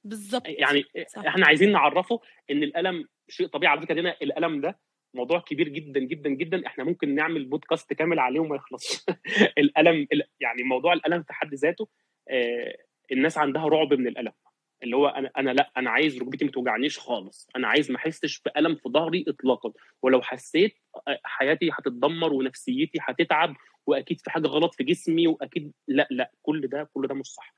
بالظبط. 0.04 0.44
يعني 0.48 0.84
صح. 1.08 1.26
إحنا 1.26 1.46
عايزين 1.48 1.72
نعرفه 1.72 2.20
إن 2.52 2.64
الألم 2.64 3.08
شيء 3.30 3.48
طبيعي. 3.48 3.72
على 3.72 3.82
فكرة 3.82 4.02
هنا 4.02 4.18
الألم 4.22 4.62
ده 4.62 4.80
موضوع 5.14 5.40
كبير 5.40 5.68
جدا 5.70 6.00
جدا 6.00 6.30
جدا. 6.30 6.68
إحنا 6.68 6.84
ممكن 6.84 7.16
نعمل 7.16 7.46
بودكاست 7.46 7.94
كامل 7.94 8.20
عليه 8.20 8.40
وما 8.40 8.56
يخلصش. 8.56 9.06
الألم 9.58 10.08
ال- 10.14 10.28
يعني 10.40 10.64
موضوع 10.64 10.94
الألم 10.94 11.24
في 11.24 11.34
حد 11.34 11.54
ذاته 11.54 11.88
آه، 12.30 12.78
الناس 13.12 13.38
عندها 13.38 13.68
رعب 13.68 13.94
من 13.94 14.08
الألم. 14.08 14.32
اللي 14.84 14.96
هو 14.96 15.08
أنا 15.08 15.32
أنا 15.38 15.52
لا 15.52 15.72
أنا 15.78 15.90
عايز 15.90 16.18
ركبتي 16.18 16.46
ما 16.46 16.52
توجعنيش 16.52 17.00
خالص. 17.00 17.48
أنا 17.56 17.68
عايز 17.68 17.92
ما 17.92 17.98
أحسش 17.98 18.42
بألم 18.42 18.76
في 18.76 18.90
ظهري 18.90 19.26
اطلاقا. 19.28 19.74
ولو 20.02 20.22
حسيت 20.22 20.80
آه، 21.08 21.20
حياتي 21.24 21.70
هتتدمر 21.74 22.34
ونفسيتي 22.34 23.00
هتتعب 23.02 23.56
وأكيد 23.88 24.20
في 24.22 24.32
حاجة 24.32 24.48
غلط 24.48 24.76
في 24.76 24.84
جسمي 24.84 25.28
وأكيد 25.28 25.74
لا 25.88 26.08
لا 26.12 26.32
كل 26.42 26.68
ده 26.68 26.90
كل 26.94 27.08
ده 27.08 27.16
مش 27.16 27.28
صح. 27.28 27.56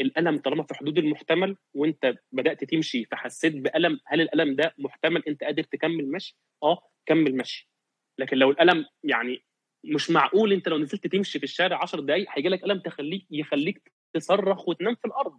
الألم 0.00 0.38
طالما 0.38 0.62
في 0.62 0.74
حدود 0.74 0.98
المحتمل 0.98 1.56
وأنت 1.74 2.14
بدأت 2.32 2.64
تمشي 2.64 3.04
فحسيت 3.04 3.56
بألم 3.56 4.00
هل 4.06 4.20
الألم 4.20 4.56
ده 4.56 4.74
محتمل؟ 4.78 5.22
أنت 5.28 5.44
قادر 5.44 5.62
تكمل 5.62 6.10
مشي؟ 6.12 6.38
آه 6.62 6.82
كمل 7.06 7.36
مشي. 7.36 7.70
لكن 8.18 8.36
لو 8.36 8.50
الألم 8.50 8.86
يعني 9.04 9.44
مش 9.84 10.10
معقول 10.10 10.52
أنت 10.52 10.68
لو 10.68 10.78
نزلت 10.78 11.06
تمشي 11.06 11.38
في 11.38 11.44
الشارع 11.44 11.82
10 11.82 12.00
دقائق 12.00 12.26
هيجي 12.30 12.48
لك 12.48 12.64
ألم 12.64 12.78
تخليك 12.78 13.26
يخليك 13.30 13.92
تصرخ 14.14 14.68
وتنام 14.68 14.94
في 14.94 15.04
الأرض. 15.04 15.38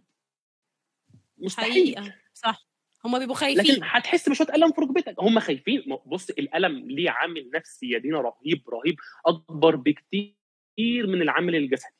مستحيل. 1.42 1.72
حقيقة 1.72 2.14
صح. 2.34 2.66
هما 3.04 3.18
بيبقوا 3.18 3.36
خايفين. 3.36 3.64
لكن 3.74 3.80
هتحس 3.84 4.28
بشوية 4.28 4.48
ألم 4.54 4.72
في 4.72 4.80
ركبتك. 4.80 5.14
هم 5.18 5.40
خايفين. 5.40 5.82
بص 6.06 6.30
الألم 6.30 6.90
ليه 6.90 7.10
عامل 7.10 7.50
نفسي 7.54 7.90
يا 7.90 7.98
دينا 7.98 8.20
رهيب 8.20 8.62
رهيب 8.70 8.96
أكبر 9.26 9.76
بكتير 9.76 11.06
من 11.06 11.22
العامل 11.22 11.56
الجسدي. 11.56 11.94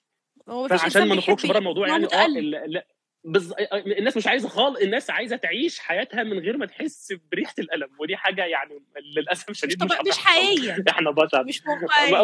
فعشان 0.70 1.08
ما 1.08 1.14
نخرجش 1.14 1.46
بره 1.46 1.58
الموضوع 1.58 1.88
يعني 1.88 2.04
آه 2.04 2.06
متألم. 2.06 2.36
ال- 2.38 2.72
لا 2.72 2.86
بز... 3.24 3.54
الناس 3.72 4.16
مش 4.16 4.26
عايزة 4.26 4.48
خالص 4.48 4.78
الناس 4.80 5.10
عايزة 5.10 5.36
تعيش 5.36 5.78
حياتها 5.78 6.22
من 6.22 6.38
غير 6.38 6.56
ما 6.56 6.66
تحس 6.66 7.12
بريحة 7.32 7.54
الألم. 7.58 7.88
ودي 7.98 8.16
حاجة 8.16 8.44
يعني 8.44 8.84
للأسف 9.16 9.50
مش, 9.50 9.60
شديد 9.60 9.84
مش. 9.84 9.90
مش 9.90 9.96
هتحصل. 9.98 10.20
حقيقية. 10.20 10.84
إحنا 10.90 11.10
بشر. 11.10 11.44
مش 11.44 11.62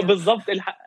بالظبط 0.04 0.48
الح... 0.48 0.78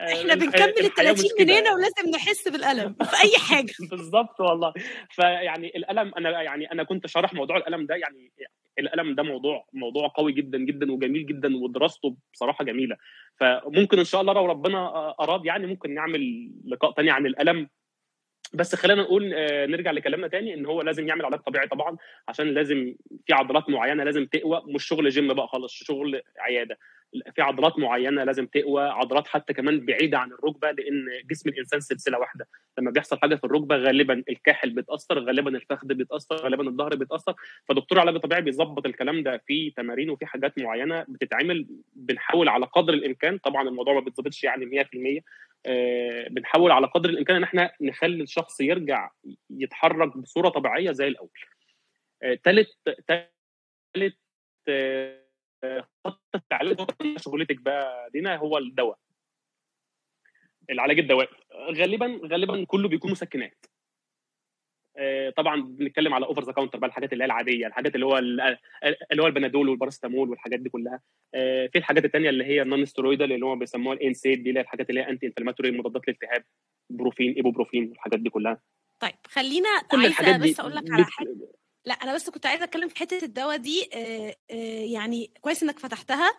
إحنا 0.00 0.34
بنكمل 0.34 0.62
ال 0.78 0.86
الحياة 0.86 1.12
مش 1.12 1.18
30 1.18 1.30
كده. 1.38 1.44
من 1.54 1.60
هنا 1.60 1.74
ولازم 1.74 2.10
نحس 2.14 2.48
بالألم 2.48 2.94
في 2.94 3.16
أي 3.24 3.32
حاجة. 3.48 3.72
بالظبط 3.90 4.40
والله. 4.40 4.72
فيعني 5.10 5.66
الألم 5.76 6.12
أنا 6.18 6.42
يعني 6.42 6.72
أنا 6.72 6.82
كنت 6.82 7.06
شارح 7.06 7.34
موضوع 7.34 7.56
الألم 7.56 7.86
ده 7.86 7.94
يعني 7.94 8.32
الألم 8.78 9.14
ده 9.14 9.22
موضوع 9.22 9.66
موضوع 9.72 10.08
قوي 10.16 10.32
جدا 10.32 10.58
جدا 10.58 10.92
وجميل 10.92 11.26
جدا 11.26 11.56
ودراسته 11.56 12.16
بصراحة 12.32 12.64
جميلة. 12.64 12.96
فممكن 13.40 13.98
إن 13.98 14.04
شاء 14.04 14.20
الله 14.20 14.32
لو 14.32 14.46
ربنا 14.46 15.14
أراد 15.20 15.44
يعني 15.46 15.66
ممكن 15.66 15.94
نعمل 15.94 16.50
لقاء 16.66 16.92
تاني 16.92 17.10
عن 17.10 17.26
الألم. 17.26 17.68
بس 18.54 18.74
خلينا 18.74 19.02
نقول 19.02 19.34
آه، 19.34 19.66
نرجع 19.66 19.90
لكلامنا 19.90 20.28
تاني 20.28 20.54
إن 20.54 20.66
هو 20.66 20.82
لازم 20.82 21.08
يعمل 21.08 21.24
علاج 21.24 21.40
طبيعي 21.40 21.68
طبعا 21.68 21.96
عشان 22.28 22.54
لازم 22.54 22.94
في 23.26 23.32
عضلات 23.32 23.70
معينة 23.70 24.04
لازم 24.04 24.26
تقوى 24.26 24.62
مش 24.66 24.84
شغل 24.84 25.08
جيم 25.08 25.34
بقى 25.34 25.48
خالص 25.48 25.72
شغل 25.72 26.22
عيادة. 26.38 26.78
في 27.34 27.42
عضلات 27.42 27.78
معينة 27.78 28.24
لازم 28.24 28.46
تقوى 28.46 28.82
عضلات 28.82 29.26
حتى 29.28 29.52
كمان 29.52 29.86
بعيدة 29.86 30.18
عن 30.18 30.32
الركبة 30.32 30.70
لأن 30.70 31.06
جسم 31.30 31.48
الإنسان 31.48 31.80
سلسلة 31.80 32.18
واحدة. 32.18 32.48
لما 32.78 32.90
بيحصل 32.90 33.18
حاجة 33.18 33.34
في 33.34 33.44
الركبة 33.44 33.76
غالبا 33.76 34.22
الكاحل 34.28 34.70
بيتأثر 34.70 35.18
غالبا 35.18 35.50
الفخذ 35.56 35.86
بيتأثر 35.94 36.36
غالبا 36.36 36.68
الظهر 36.68 36.94
بيتأثر. 36.94 37.34
فدكتور 37.64 37.98
العلاج 37.98 38.14
الطبيعي 38.14 38.42
بيظبط 38.42 38.86
الكلام 38.86 39.22
ده 39.22 39.42
في 39.46 39.70
تمارين 39.70 40.10
وفي 40.10 40.26
حاجات 40.26 40.58
معينة 40.58 41.04
بتتعمل 41.08 41.66
بنحاول 41.96 42.48
على 42.48 42.66
قدر 42.66 42.94
الإمكان. 42.94 43.38
طبعا 43.38 43.68
الموضوع 43.68 43.94
ما 43.94 44.00
بيتظبطش 44.00 44.44
يعني 44.44 44.66
100% 44.66 44.76
آه، 44.76 45.22
بنحاول 46.30 46.70
على 46.70 46.86
قدر 46.86 47.10
الإمكان 47.10 47.36
إن 47.36 47.42
إحنا 47.42 47.72
نخلي 47.80 48.22
الشخص 48.22 48.60
يرجع 48.60 49.10
يتحرك 49.50 50.16
بصورة 50.16 50.48
طبيعية 50.48 50.92
زي 50.92 51.08
الأول. 51.08 51.30
ثالث 52.44 52.68
ثالث 53.08 54.14
خط 56.04 56.22
العلاج 56.34 56.80
شغلتك 57.16 57.56
بقى 57.60 58.10
دينا 58.10 58.36
هو 58.36 58.58
الدواء. 58.58 58.98
العلاج 60.70 60.98
الدوائي 60.98 61.28
غالبا 61.54 62.20
غالبا 62.24 62.64
كله 62.64 62.88
بيكون 62.88 63.10
مسكنات. 63.10 63.66
آه، 63.66 63.77
طبعا 65.36 65.62
بنتكلم 65.62 66.14
على 66.14 66.26
over 66.26 66.42
the 66.44 66.52
counter 66.52 66.78
بقى 66.78 66.88
الحاجات 66.88 67.12
اللي 67.12 67.24
هي 67.24 67.26
العادية 67.26 67.66
الحاجات 67.66 67.94
اللي 67.94 68.06
هو 68.06 68.18
ال- 68.18 68.58
اللي 69.12 69.22
هو 69.22 69.26
البنادول 69.26 69.68
والباراسيتامول 69.68 70.30
والحاجات 70.30 70.60
دي 70.60 70.68
كلها. 70.68 71.00
آه، 71.34 71.66
في 71.66 71.78
الحاجات 71.78 72.04
الثانية 72.04 72.30
اللي 72.30 72.44
هي 72.44 72.62
ال 72.62 72.84
non-steroidal 72.84 73.32
اللي 73.32 73.46
هو 73.46 73.56
بيسموها 73.56 73.96
ال 73.96 74.04
NSAID 74.04 74.42
دي 74.42 74.48
اللي 74.48 74.60
هي 74.60 74.64
الحاجات 74.64 74.90
اللي 74.90 75.00
هي 75.00 75.08
anti-inflammatory 75.08 75.70
مضادات 75.70 76.02
للالتهاب 76.08 76.44
بروفين 76.90 77.32
ايبوبروفين 77.32 77.88
والحاجات 77.88 78.18
دي 78.20 78.30
كلها. 78.30 78.60
طيب 79.00 79.14
خلينا 79.28 79.68
كل 79.90 80.06
الحاجات 80.06 80.30
عايزه 80.30 80.44
دي 80.46 80.52
بس 80.52 80.60
أقول 80.60 80.74
لك 80.76 80.92
على 80.92 81.04
حاجة. 81.04 81.36
لا 81.84 81.94
أنا 81.94 82.14
بس 82.14 82.30
كنت 82.30 82.46
عايزة 82.46 82.64
أتكلم 82.64 82.88
في 82.88 82.96
حتة 82.98 83.24
الدواء 83.24 83.56
دي. 83.56 83.88
آه، 83.94 84.34
آه، 84.50 84.84
يعني 84.84 85.30
كويس 85.40 85.62
إنك 85.62 85.78
فتحتها. 85.78 86.30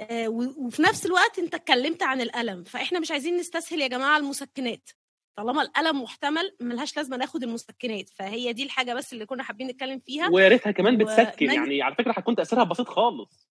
آه، 0.00 0.28
وفي 0.28 0.82
نفس 0.82 1.06
الوقت 1.06 1.38
أنت 1.38 1.54
اتكلمت 1.54 2.02
عن 2.02 2.20
الألم 2.20 2.64
فإحنا 2.64 3.00
مش 3.00 3.10
عايزين 3.10 3.36
نستسهل 3.36 3.80
يا 3.80 3.86
جماعة 3.88 4.18
المسكنات. 4.18 4.90
طالما 5.36 5.62
الألم 5.62 6.02
محتمل 6.02 6.56
ملهاش 6.60 6.96
لازمة 6.96 7.16
ناخد 7.16 7.42
المسكنات 7.42 8.08
فهي 8.10 8.52
دي 8.52 8.62
الحاجة 8.62 8.94
بس 8.94 9.12
اللي 9.12 9.26
كنا 9.26 9.42
حابين 9.42 9.66
نتكلم 9.66 9.98
فيها. 10.00 10.28
ويا 10.28 10.48
ريتها 10.48 10.70
كمان 10.70 10.98
بتسكن 10.98 11.46
ومن- 11.46 11.54
يعني 11.54 11.82
على 11.82 11.94
فكرة 11.94 12.12
هتكون 12.12 12.36
تأثيرها 12.36 12.64
بسيط 12.64 12.88
خالص. 12.88 13.48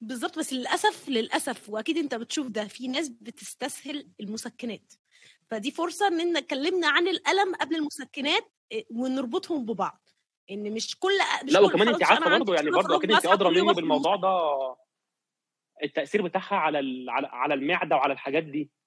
بالظبط 0.00 0.38
بس 0.38 0.52
للأسف 0.52 1.08
للأسف 1.08 1.70
وأكيد 1.70 1.98
أنت 1.98 2.14
بتشوف 2.14 2.46
ده 2.46 2.64
في 2.64 2.88
ناس 2.88 3.08
بتستسهل 3.08 4.08
المسكنات. 4.20 4.92
فدي 5.50 5.70
فرصة 5.70 6.06
إن 6.08 6.36
اتكلمنا 6.36 6.88
عن 6.88 7.08
الألم 7.08 7.54
قبل 7.54 7.76
المسكنات 7.76 8.52
إيه، 8.72 8.86
ونربطهم 8.90 9.64
ببعض. 9.66 10.08
إن 10.50 10.72
مش 10.74 10.98
كل 10.98 11.10
مش 11.44 11.52
لا 11.52 11.60
وكمان 11.60 11.88
انت 11.88 12.02
عارفة 12.02 12.38
برضه 12.38 12.54
يعني 12.54 12.70
برضه 12.70 12.96
أكيد 12.96 13.12
انت 13.12 13.26
ادرى 13.26 13.50
مني 13.62 13.72
بالموضوع 13.74 14.16
ده 14.16 14.28
التأثير 15.82 16.22
بتاعها 16.22 16.54
على 16.56 17.06
على 17.10 17.54
المعدة 17.54 17.96
وعلى 17.96 18.12
الحاجات 18.12 18.42
دي. 18.44 18.60
آه، 18.60 18.77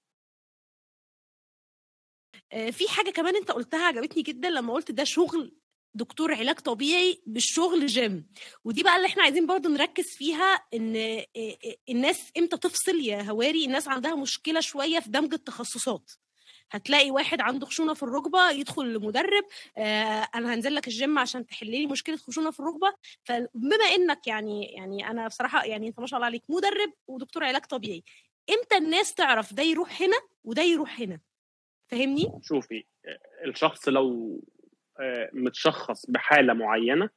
في 2.72 2.88
حاجة 2.90 3.10
كمان 3.10 3.36
أنت 3.36 3.52
قلتها 3.52 3.86
عجبتني 3.88 4.24
جدا 4.24 4.50
لما 4.50 4.74
قلت 4.74 4.92
ده 4.92 5.04
شغل 5.04 5.56
دكتور 5.94 6.34
علاج 6.36 6.56
طبيعي 6.56 7.22
بالشغل 7.26 7.86
جيم 7.86 8.28
ودي 8.66 8.84
بقى 8.84 8.96
اللي 8.96 9.08
إحنا 9.08 9.24
عايزين 9.24 9.46
برضو 9.48 9.70
نركز 9.70 10.06
فيها 10.18 10.64
إن 10.74 10.96
آه، 10.96 11.26
آه، 11.38 11.56
الناس 11.90 12.32
إمتى 12.38 12.58
تفصل 12.58 12.96
يا 13.00 13.22
هواري؟ 13.22 13.66
الناس 13.66 13.88
عندها 13.88 14.16
مشكلة 14.16 14.60
شوية 14.60 15.00
في 15.00 15.10
دمج 15.10 15.34
التخصصات. 15.34 16.12
هتلاقي 16.72 17.12
واحد 17.12 17.42
عنده 17.42 17.66
خشونة 17.66 17.94
في 17.94 18.04
الركبة 18.04 18.52
يدخل 18.52 18.94
لمدرب 18.94 19.44
آه 19.78 20.28
أنا 20.36 20.54
هنزل 20.54 20.76
لك 20.76 20.88
الجيم 20.88 21.20
عشان 21.20 21.46
تحل 21.48 21.72
لي 21.72 21.86
مشكلة 21.88 22.18
خشونة 22.18 22.52
في 22.52 22.60
الركبة. 22.60 22.94
فبما 23.24 23.86
إنك 23.96 24.28
يعني 24.28 24.66
يعني 24.66 25.10
أنا 25.10 25.28
بصراحة 25.28 25.64
يعني 25.66 25.88
أنت 25.88 26.00
ما 26.00 26.08
شاء 26.08 26.18
الله 26.18 26.26
عليك 26.26 26.44
مدرب 26.50 26.94
ودكتور 27.08 27.44
علاج 27.44 27.62
طبيعي 27.66 28.04
إمتى 28.50 28.78
الناس 28.78 29.14
تعرف 29.14 29.54
ده 29.54 29.64
يروح 29.64 30.02
هنا 30.02 30.18
وده 30.44 30.62
يروح 30.64 31.02
هنا؟ 31.02 31.20
فاهمني؟ 31.92 32.40
شوفي 32.44 32.84
الشخص 33.46 33.90
لو 33.90 34.40
آه، 35.00 35.30
متشخص 35.34 36.10
بحالة 36.10 36.54
معينة 36.54 37.10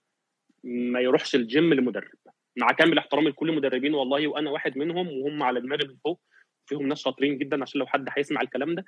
ما 0.64 1.00
يروحش 1.00 1.34
الجيم 1.34 1.74
لمدرب. 1.74 2.18
مع 2.56 2.66
كامل 2.66 2.98
احترامي 2.98 3.30
لكل 3.30 3.50
المدربين 3.50 3.94
والله 3.94 4.28
وأنا 4.28 4.50
واحد 4.50 4.78
منهم 4.78 5.08
وهم 5.08 5.42
على 5.42 5.60
دماغي 5.60 5.88
من 5.88 5.96
فوق 6.04 6.20
فيهم 6.66 6.88
ناس 6.88 6.98
شاطرين 6.98 7.38
جدا 7.38 7.62
عشان 7.62 7.80
لو 7.80 7.86
حد 7.86 8.08
هيسمع 8.16 8.40
الكلام 8.40 8.74
ده. 8.74 8.84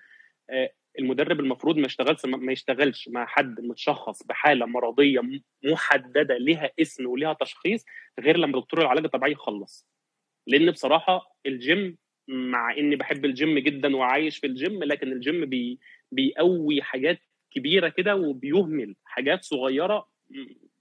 آه، 0.51 0.70
المدرب 0.99 1.40
المفروض 1.40 1.77
ما 1.77 1.87
يشتغلش 1.87 2.25
ما 2.27 2.53
يشتغلش 2.53 3.09
مع 3.09 3.27
حد 3.27 3.61
متشخص 3.61 4.22
بحالة 4.22 4.66
مرضية 4.66 5.20
محددة 5.64 6.37
ليها 6.37 6.70
اسم 6.81 7.07
وليها 7.07 7.33
تشخيص 7.33 7.85
غير 8.20 8.37
لما 8.37 8.61
دكتور 8.61 8.81
العلاج 8.83 9.05
الطبيعي 9.05 9.33
يخلص. 9.33 9.87
لأن 10.46 10.70
بصراحة 10.70 11.37
الجيم 11.46 11.99
مع 12.29 12.77
إني 12.79 12.97
بحب 12.97 13.25
الجيم 13.25 13.59
جدا 13.59 13.97
وعايش 13.97 14.39
في 14.39 14.47
الجيم 14.47 14.85
لكن 14.85 15.12
الجيم 15.12 15.45
بي 15.47 15.79
بيقوي 16.12 16.83
حاجات 16.83 17.21
كبيرة 17.51 17.89
كده 17.89 18.17
وبيهمل 18.17 18.97
حاجات 19.05 19.45
صغيرة 19.45 20.09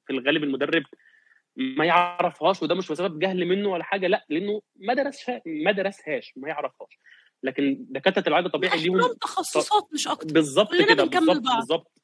في 0.08 0.13
الغالب 0.13 0.43
المدرب 0.43 0.84
ما 1.55 1.86
يعرفهاش 1.86 2.63
وده 2.63 2.75
مش 2.75 2.91
بسبب 2.91 3.19
جهل 3.19 3.45
منه 3.45 3.69
ولا 3.69 3.84
حاجة 3.84 4.08
لأ 4.08 4.25
لأنه 4.29 4.62
ما 4.75 4.93
درسها 4.93 5.41
ما 5.45 5.71
درسهاش 5.71 6.34
ما 6.36 6.49
يعرفهاش. 6.49 6.99
لكن 7.43 7.86
دكاترة 7.89 8.23
العلاج 8.27 8.45
الطبيعي 8.45 8.84
ليهم 8.84 9.13
تخصصات 9.21 9.93
مش 9.93 10.08
أكتر. 10.08 10.34
بالظبط 10.34 10.75
كده 10.75 11.03
بالظبط 11.03 11.55
بالظبط. 11.55 12.01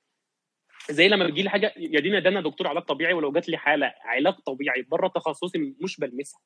زي 0.90 1.08
لما 1.08 1.26
بيجي 1.26 1.42
لي 1.42 1.50
حاجة 1.50 1.74
يا 1.78 2.00
دينا 2.00 2.20
ده 2.20 2.30
أنا 2.30 2.42
دكتور 2.42 2.68
علاج 2.68 2.84
طبيعي 2.84 3.14
ولو 3.14 3.32
جات 3.32 3.50
لي 3.50 3.58
حالة 3.58 3.94
علاج 4.04 4.34
طبيعي 4.34 4.82
بره 4.82 5.08
تخصصي 5.08 5.76
مش 5.82 6.00
بلمسها. 6.00 6.40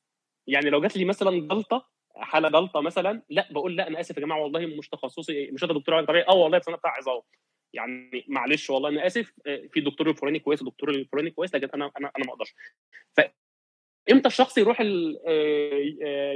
يعني 0.46 0.70
لو 0.70 0.80
جات 0.80 0.96
لي 0.96 1.04
مثلا 1.04 1.30
جلطه 1.40 1.88
حاله 2.16 2.48
جلطه 2.48 2.80
مثلا 2.80 3.22
لا 3.30 3.48
بقول 3.52 3.76
لا 3.76 3.88
أنا 3.88 4.00
آسف 4.00 4.16
يا 4.16 4.22
جماعة 4.22 4.40
والله 4.40 4.66
مش 4.66 4.88
تخصصي 4.88 5.50
مش 5.50 5.64
أنا 5.64 5.72
دكتور 5.72 5.94
علاج 5.94 6.06
طبيعي. 6.08 6.24
آه 6.28 6.34
والله 6.34 6.58
بس 6.58 6.68
أنا 6.68 6.76
بتاع 6.76 6.90
عظام. 6.90 7.20
يعني 7.72 8.24
معلش 8.28 8.70
والله 8.70 8.88
أنا 8.88 9.06
آسف. 9.06 9.32
في 9.72 9.80
دكتور 9.80 10.10
الفلاني 10.10 10.38
كويس 10.38 10.62
ودكتور 10.62 10.90
الفلاني 10.90 11.30
كويس 11.30 11.54
لكن 11.54 11.68
أنا 11.74 11.90
أنا 12.00 12.10
أنا 12.18 12.26
ما 12.26 12.32
أقدرش. 12.32 12.54
ف 13.16 13.20
إمتى 14.10 14.28
الشخص 14.28 14.58
يروح 14.58 14.80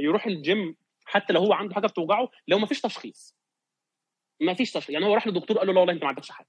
يروح 0.04 0.26
الجيم 0.26 0.76
حتى 1.04 1.32
لو 1.32 1.40
هو 1.40 1.52
عنده 1.52 1.74
حاجة 1.74 1.86
بتوجعه؟ 1.86 2.28
لو 2.48 2.58
ما 2.58 2.66
فيش 2.66 2.80
تشخيص. 2.80 3.36
ما 4.40 4.54
فيش 4.54 4.72
تشخيص. 4.72 4.90
يعني 4.90 5.06
هو 5.06 5.14
راح 5.14 5.26
للدكتور 5.26 5.58
قال 5.58 5.66
له 5.66 5.72
لا 5.72 5.78
والله 5.80 5.94
أنت 5.94 6.02
ما 6.02 6.08
عندكش 6.08 6.30
حاجة. 6.30 6.48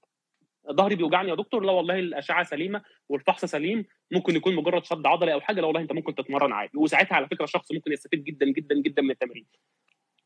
ظهري 0.70 0.94
بيوجعني 0.96 1.30
يا 1.30 1.34
دكتور 1.34 1.64
لا 1.64 1.72
والله 1.72 1.98
الأشعة 1.98 2.44
سليمة 2.44 2.82
والفحص 3.08 3.44
سليم 3.44 3.84
ممكن 4.12 4.36
يكون 4.36 4.54
مجرد 4.54 4.84
شد 4.84 5.06
عضلي 5.06 5.32
أو 5.32 5.40
حاجة 5.40 5.60
لا 5.60 5.66
والله 5.66 5.80
أنت 5.80 5.92
ممكن 5.92 6.14
تتمرن 6.14 6.52
عادي. 6.52 6.78
وساعتها 6.78 7.14
على 7.16 7.28
فكرة 7.28 7.44
الشخص 7.44 7.72
ممكن 7.72 7.92
يستفيد 7.92 8.24
جدا 8.24 8.46
جدا 8.46 8.74
جدا 8.74 9.02
من 9.02 9.10
التمرين. 9.10 9.46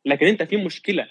لكن 0.04 0.26
أنت 0.26 0.42
في 0.42 0.56
مشكلة 0.56 1.08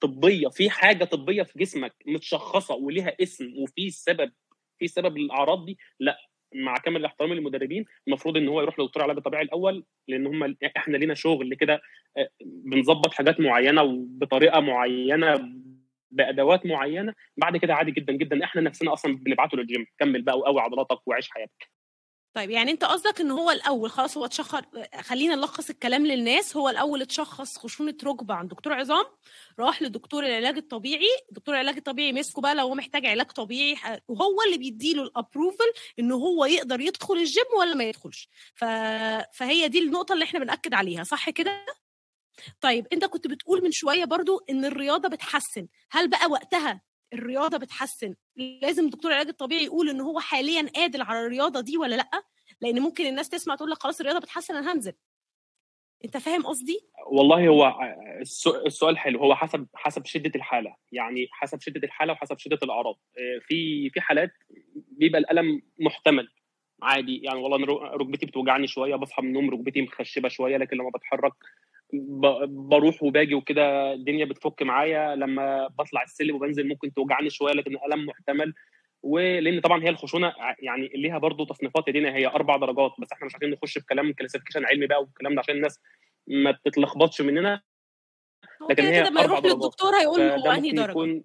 طبية 0.00 0.48
في 0.48 0.70
حاجة 0.70 1.04
طبية 1.04 1.42
في 1.42 1.58
جسمك 1.58 1.94
متشخصة 2.06 2.74
وليها 2.74 3.16
اسم 3.22 3.52
وفي 3.58 3.90
سبب 3.90 4.32
في 4.78 4.86
سبب 4.88 5.18
للاعراض 5.18 5.64
دي 5.66 5.78
لا. 6.00 6.18
مع 6.54 6.74
كامل 6.78 7.04
احترامي 7.04 7.34
للمدربين 7.34 7.84
المفروض 8.08 8.36
إن 8.36 8.48
هو 8.48 8.60
يروح 8.62 8.80
لدكتور 8.80 9.02
علاج 9.02 9.18
طبيعي 9.18 9.42
الأول 9.42 9.84
لأن 10.08 10.26
هم 10.26 10.56
إحنا 10.76 10.96
لينا 10.96 11.14
شغل 11.14 11.54
كده 11.54 11.82
بنظبط 12.44 13.14
حاجات 13.14 13.40
معينة 13.40 13.82
وبطريقة 13.82 14.60
معينة 14.60 15.52
بأدوات 16.10 16.66
معينة 16.66 17.14
بعد 17.36 17.56
كده 17.56 17.74
عادي 17.74 17.90
جدا 17.90 18.12
جدا. 18.12 18.44
إحنا 18.44 18.60
نفسنا 18.60 18.92
أصلا 18.92 19.16
بنبعته 19.16 19.56
للجيم 19.56 19.86
كمل 19.98 20.22
بقى 20.22 20.38
وقوي 20.38 20.60
عضلاتك 20.60 20.98
وعيش 21.08 21.30
حياتك. 21.30 21.70
طيب 22.36 22.50
يعني 22.50 22.70
أنت 22.70 22.84
قصدك 22.84 23.20
إن 23.20 23.30
هو 23.30 23.50
الأول 23.50 23.90
خلاص 23.90 24.16
هو 24.18 24.24
اتشخص 24.24 24.62
خلينا 25.00 25.34
نلخص 25.34 25.70
الكلام 25.70 26.06
للناس. 26.06 26.56
هو 26.56 26.68
الأول 26.68 27.02
اتشخص 27.02 27.58
خشونة 27.58 27.94
ركبة 28.04 28.34
عند 28.34 28.50
دكتور 28.50 28.72
عظام 28.72 29.04
راح 29.58 29.82
لدكتور 29.82 30.26
العلاج 30.26 30.56
الطبيعي. 30.56 31.08
دكتور 31.30 31.54
العلاج 31.54 31.76
الطبيعي 31.76 32.12
مسكه 32.12 32.42
بقى 32.42 32.54
لو 32.54 32.66
هو 32.66 32.74
محتاج 32.74 33.06
علاج 33.06 33.26
طبيعي 33.26 33.76
وهو 34.08 34.42
اللي 34.46 34.58
بيديله 34.58 35.02
ال 35.02 35.10
approval 35.10 35.72
إن 35.98 36.12
هو 36.12 36.44
يقدر 36.44 36.80
يدخل 36.80 37.14
الجيم 37.14 37.44
ولا 37.60 37.74
ما 37.74 37.84
يدخلش. 37.84 38.28
ف... 38.54 38.64
فهي 39.34 39.68
دي 39.68 39.78
النقطة 39.78 40.12
اللي 40.12 40.24
إحنا 40.24 40.40
بنأكد 40.40 40.74
عليها 40.74 41.04
صح 41.04 41.30
كده؟ 41.30 41.66
طيب 42.60 42.86
أنت 42.92 43.04
كنت 43.04 43.26
بتقول 43.26 43.62
من 43.62 43.72
شوية 43.72 44.04
برضو 44.04 44.44
إن 44.50 44.64
الرياضة 44.64 45.08
بتحسن. 45.08 45.66
هل 45.90 46.10
بقى 46.10 46.26
وقتها 46.30 46.80
الرياضة 47.12 47.58
بتحسن؟ 47.58 48.14
لازم 48.36 48.90
دكتور 48.90 49.10
العلاج 49.10 49.28
الطبيعي 49.28 49.64
يقول 49.64 49.88
إن 49.88 50.00
هو 50.00 50.20
حاليا 50.20 50.70
قادر 50.74 51.02
على 51.02 51.20
الرياضة 51.26 51.60
دي 51.60 51.78
ولا 51.78 51.94
لأ؟ 51.96 52.10
لأن 52.60 52.80
ممكن 52.80 53.06
الناس 53.06 53.28
تسمع 53.28 53.54
تقول 53.54 53.70
لك 53.70 53.82
خلاص 53.82 54.00
الرياضة 54.00 54.18
بتحسن 54.20 54.56
أنا 54.56 54.72
هنزل. 54.72 54.92
أنت 56.04 56.16
فاهم 56.16 56.46
قصدي؟ 56.46 56.80
والله 57.06 57.48
هو 57.48 57.74
السؤال 58.66 58.98
حلو. 58.98 59.18
هو 59.18 59.34
حسب 59.34 59.66
حسب 59.74 60.06
شدة 60.06 60.32
الحالة. 60.36 60.76
يعني 60.92 61.28
حسب 61.30 61.60
شدة 61.60 61.80
الحالة 61.84 62.12
وحسب 62.12 62.38
شدة 62.38 62.58
الأعراض. 62.62 62.94
في 63.48 63.90
في 63.90 64.00
حالات 64.00 64.30
بيبقى 64.74 65.20
الألم 65.20 65.62
محتمل 65.80 66.28
عادي. 66.82 67.20
يعني 67.22 67.38
والله 67.40 67.66
ركبتي 67.94 68.26
بتوجعني 68.26 68.66
شوية 68.66 68.96
بصحى 68.96 69.22
من 69.22 69.28
النوم 69.28 69.50
ركبتي 69.50 69.82
مخشبة 69.82 70.28
شوية 70.28 70.56
لكن 70.56 70.76
لما 70.76 70.90
بتحرك 70.94 71.32
بروح 72.48 73.02
وباجي 73.02 73.34
وكده 73.34 73.92
الدنيا 73.92 74.24
بتفك 74.24 74.62
معايا. 74.62 75.16
لما 75.16 75.68
بطلع 75.68 76.02
السلم 76.02 76.34
وبنزل 76.36 76.68
ممكن 76.68 76.92
توجعني 76.92 77.30
شوية 77.30 77.52
لكن 77.52 77.76
الالم 77.76 78.06
محتمل. 78.06 78.54
ولأن 79.02 79.60
طبعا 79.60 79.84
هي 79.84 79.88
الخشونة 79.88 80.32
يعني 80.58 80.90
ليها 80.94 81.18
برضو 81.18 81.44
تصنيفات 81.44 81.90
دينا 81.90 82.16
هي 82.16 82.26
أربع 82.26 82.56
درجات 82.56 82.92
بس 82.98 83.12
إحنا 83.12 83.26
مش 83.26 83.34
عايزين 83.34 83.50
نخش 83.50 83.78
في 83.78 83.86
كلام 83.86 84.12
classification 84.12 84.64
علمي 84.64 84.86
بقى 84.86 85.00
والكلام 85.00 85.34
ده 85.34 85.40
عشان 85.40 85.54
الناس 85.54 85.80
ما 86.26 86.58
تتلخبطش 86.64 87.20
مننا. 87.20 87.60
لكن 88.70 88.84
هي 88.84 89.00
كده 89.00 89.10
ما 89.10 89.20
يروح 89.22 89.44
للدكتور 89.44 89.94
هيقول 90.00 90.20
له 90.20 90.54
أنهي 90.56 90.70
درجة. 90.70 91.24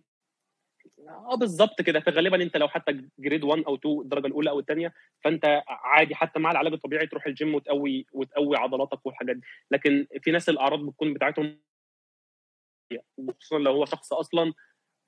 آه 1.09 1.35
بالظبط 1.35 1.81
كده. 1.81 1.99
فغالبا 1.99 2.43
أنت 2.43 2.57
لو 2.57 2.67
حتى 2.67 3.01
grade 3.19 3.43
1 3.43 3.63
أو 3.67 3.75
2 3.75 4.01
الدرجة 4.01 4.27
الأولى 4.27 4.49
أو 4.49 4.59
الثانية 4.59 4.93
فأنت 5.23 5.61
عادي 5.67 6.15
حتى 6.15 6.39
مع 6.39 6.51
العلاج 6.51 6.73
الطبيعي 6.73 7.07
تروح 7.07 7.25
الجيم 7.27 7.55
وتقوي 7.55 8.05
وتقوي 8.13 8.57
عضلاتك 8.57 9.05
والحاجات 9.05 9.35
دي. 9.35 9.41
لكن 9.71 10.07
في 10.23 10.31
ناس 10.31 10.49
الأعراض 10.49 10.79
بتكون 10.85 11.13
بتاعتهم 11.13 11.59
خصوصا 13.39 13.59
لو 13.59 13.71
هو 13.71 13.85
شخص 13.85 14.13
أصلا 14.13 14.53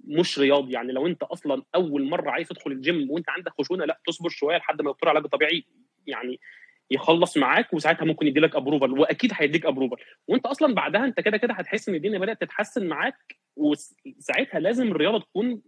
مش 0.04 0.40
رياضي. 0.40 0.74
يعني 0.74 0.92
لو 0.94 1.08
أنت 1.08 1.24
أصلا 1.24 1.64
أول 1.76 2.04
مرة 2.10 2.32
عايز 2.32 2.48
تدخل 2.48 2.72
الجيم 2.72 3.12
وأنت 3.12 3.30
عندك 3.30 3.52
خشونة 3.60 3.86
لا 3.86 4.02
تصبر 4.08 4.30
شوية 4.30 4.58
لحد 4.58 4.82
ما 4.82 4.92
دكتور 4.92 5.10
علاج 5.10 5.26
طبيعي 5.28 5.66
يعني 6.08 6.40
يخلص 6.92 7.38
معاك 7.38 7.74
وساعتها 7.74 8.06
ممكن 8.06 8.28
يدي 8.28 8.40
لك 8.40 8.56
approval 8.56 8.92
وأكيد 9.00 9.32
هيديك 9.36 9.66
approval 9.66 9.96
وأنت 10.28 10.46
أصلا 10.46 10.74
بعدها 10.76 11.06
أنت 11.06 11.20
كده 11.20 11.38
كده 11.38 11.54
هتحس 11.54 11.90
إن 11.90 11.96
الدنيا 11.96 12.20
بدأت 12.20 12.42
تتحسن 12.42 12.88
معاك 12.88 13.38
وساعتها 13.58 14.60
لازم 14.60 14.88
الرياضة 14.92 15.20
تكون 15.20 15.62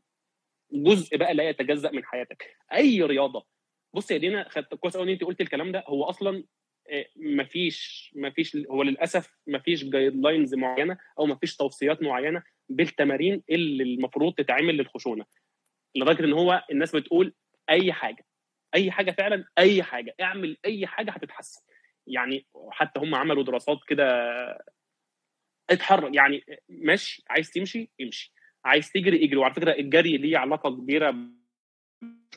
جزء 0.73 1.17
بقى 1.17 1.33
لا 1.33 1.49
يتجزأ 1.49 1.91
من 1.91 2.05
حياتك. 2.05 2.55
أي 2.73 3.01
رياضة. 3.01 3.45
بص 3.93 4.11
يا 4.11 4.17
دينا 4.17 4.49
كويس 4.79 4.97
قوي 4.97 5.05
إن 5.05 5.09
انت 5.09 5.23
قلت 5.23 5.41
الكلام 5.41 5.71
ده. 5.71 5.83
هو 5.87 6.03
أصلا 6.03 6.43
مفيش 7.15 8.11
مفيش 8.15 8.55
هو 8.55 8.83
للأسف 8.83 9.37
مفيش 9.47 9.83
guidelines 9.83 10.55
معينة 10.55 10.97
أو 11.19 11.25
مفيش 11.25 11.55
توصيات 11.55 12.01
معينة 12.03 12.43
بالتمارين 12.69 13.43
اللي 13.49 13.83
المفروض 13.83 14.33
تتعمل 14.33 14.77
للخشونة. 14.77 15.25
لدرجة 15.95 16.23
إن 16.25 16.33
هو 16.33 16.63
الناس 16.71 16.95
بتقول 16.95 17.33
أي 17.69 17.93
حاجة 17.93 18.25
أي 18.75 18.91
حاجة 18.91 19.11
فعلا 19.11 19.45
أي 19.57 19.83
حاجة 19.83 20.15
اعمل 20.21 20.57
أي 20.65 20.87
حاجة 20.87 21.11
هتتحسن. 21.11 21.61
يعني 22.07 22.45
حتى 22.71 22.99
هم 22.99 23.15
عملوا 23.15 23.43
دراسات 23.43 23.77
كده 23.87 24.05
اتحرك 25.69 26.15
يعني 26.15 26.43
ماشي 26.69 27.23
عايز 27.29 27.51
تمشي 27.51 27.91
امشي. 28.01 28.33
عايز 28.65 28.91
تجري 28.91 29.25
اجري. 29.25 29.37
وعلى 29.37 29.53
فكرة 29.53 29.71
الجري 29.71 30.17
ليه 30.17 30.37
علاقة 30.37 30.69
كبيرة 30.69 31.15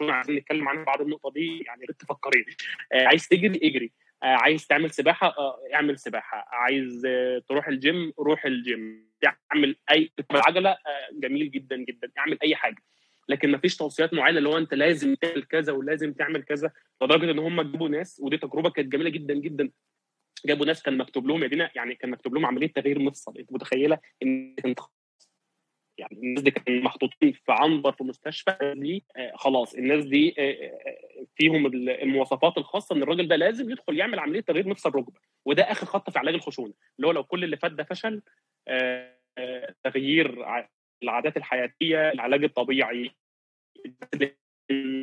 عايزين 0.00 0.36
نتكلم 0.36 0.68
عنها 0.68 0.84
بعد 0.84 1.00
النقطة 1.00 1.30
دي 1.30 1.58
يعني 1.66 1.84
ريت 1.84 2.00
تفكريني. 2.00 2.56
عايز 2.92 3.28
تجري 3.28 3.60
اجري. 3.62 3.92
عايز 4.22 4.66
تعمل 4.66 4.90
سباحة 4.90 5.34
اعمل 5.74 5.98
سباحة. 5.98 6.44
عايز 6.48 7.06
تروح 7.48 7.68
الجيم 7.68 8.12
روح 8.18 8.44
الجيم. 8.44 9.10
اعمل 9.52 9.76
أي 9.90 10.10
العجله 10.30 10.76
جميل 11.12 11.50
جدا 11.50 11.76
جدا. 11.76 12.12
اعمل 12.18 12.38
أي 12.42 12.56
حاجة. 12.56 12.82
لكن 13.28 13.50
ما 13.50 13.58
فيش 13.58 13.76
توصيات 13.76 14.14
معينة 14.14 14.38
اللي 14.38 14.48
هو 14.48 14.58
أنت 14.58 14.74
لازم 14.74 15.14
تعمل 15.14 15.42
كذا 15.42 15.72
ولازم 15.72 16.12
تعمل 16.12 16.42
كذا 16.42 16.72
لدرجة 17.02 17.30
إن 17.30 17.38
هم 17.38 17.62
جابوا 17.62 17.88
ناس 17.88 18.20
ودي 18.24 18.36
تجربة 18.36 18.70
كانت 18.70 18.92
جميلة 18.92 19.10
جدا 19.10 19.34
جدا. 19.34 19.70
جابوا 20.46 20.66
ناس 20.66 20.82
كان 20.82 20.98
مكتوب 20.98 21.26
لهم 21.26 21.42
يا 21.42 21.48
دينا 21.48 21.70
يعني 21.74 21.94
كان 21.94 22.10
مكتوب 22.10 22.34
لهم 22.34 22.46
عملية 22.46 22.72
تغيير 22.72 22.98
مفصل. 22.98 23.38
أنت 23.38 23.52
متخيلة 23.52 23.98
إن 24.22 24.56
يعني 25.98 26.12
الناس 26.22 26.42
دي 26.42 26.50
كانوا 26.50 26.82
محطوطين 26.82 27.32
في 27.32 27.42
عنبر 27.48 27.92
في 27.92 28.04
مستشفى 28.04 28.74
دي 28.76 29.04
آه 29.16 29.32
خلاص 29.36 29.74
الناس 29.74 30.04
دي 30.04 30.34
آه 30.38 31.26
فيهم 31.34 31.66
المواصفات 31.66 32.58
الخاصة 32.58 32.96
إن 32.96 33.02
الراجل 33.02 33.28
ده 33.28 33.36
لازم 33.36 33.70
يدخل 33.70 33.98
يعمل 33.98 34.18
عملية 34.18 34.40
تغيير 34.40 34.68
مفصل 34.68 34.90
ركبة 34.94 35.20
وده 35.44 35.62
آخر 35.62 35.86
خط 35.86 36.10
في 36.10 36.18
علاج 36.18 36.34
الخشونة 36.34 36.74
اللي 36.96 37.06
هو 37.06 37.12
لو 37.12 37.24
كل 37.24 37.44
اللي 37.44 37.56
فات 37.56 37.72
ده 37.72 37.84
فشل 37.84 38.22
آه 38.68 39.16
تغيير 39.84 40.44
العادات 41.02 41.36
الحياتية 41.36 42.12
العلاج 42.12 42.44
الطبيعي 42.44 43.10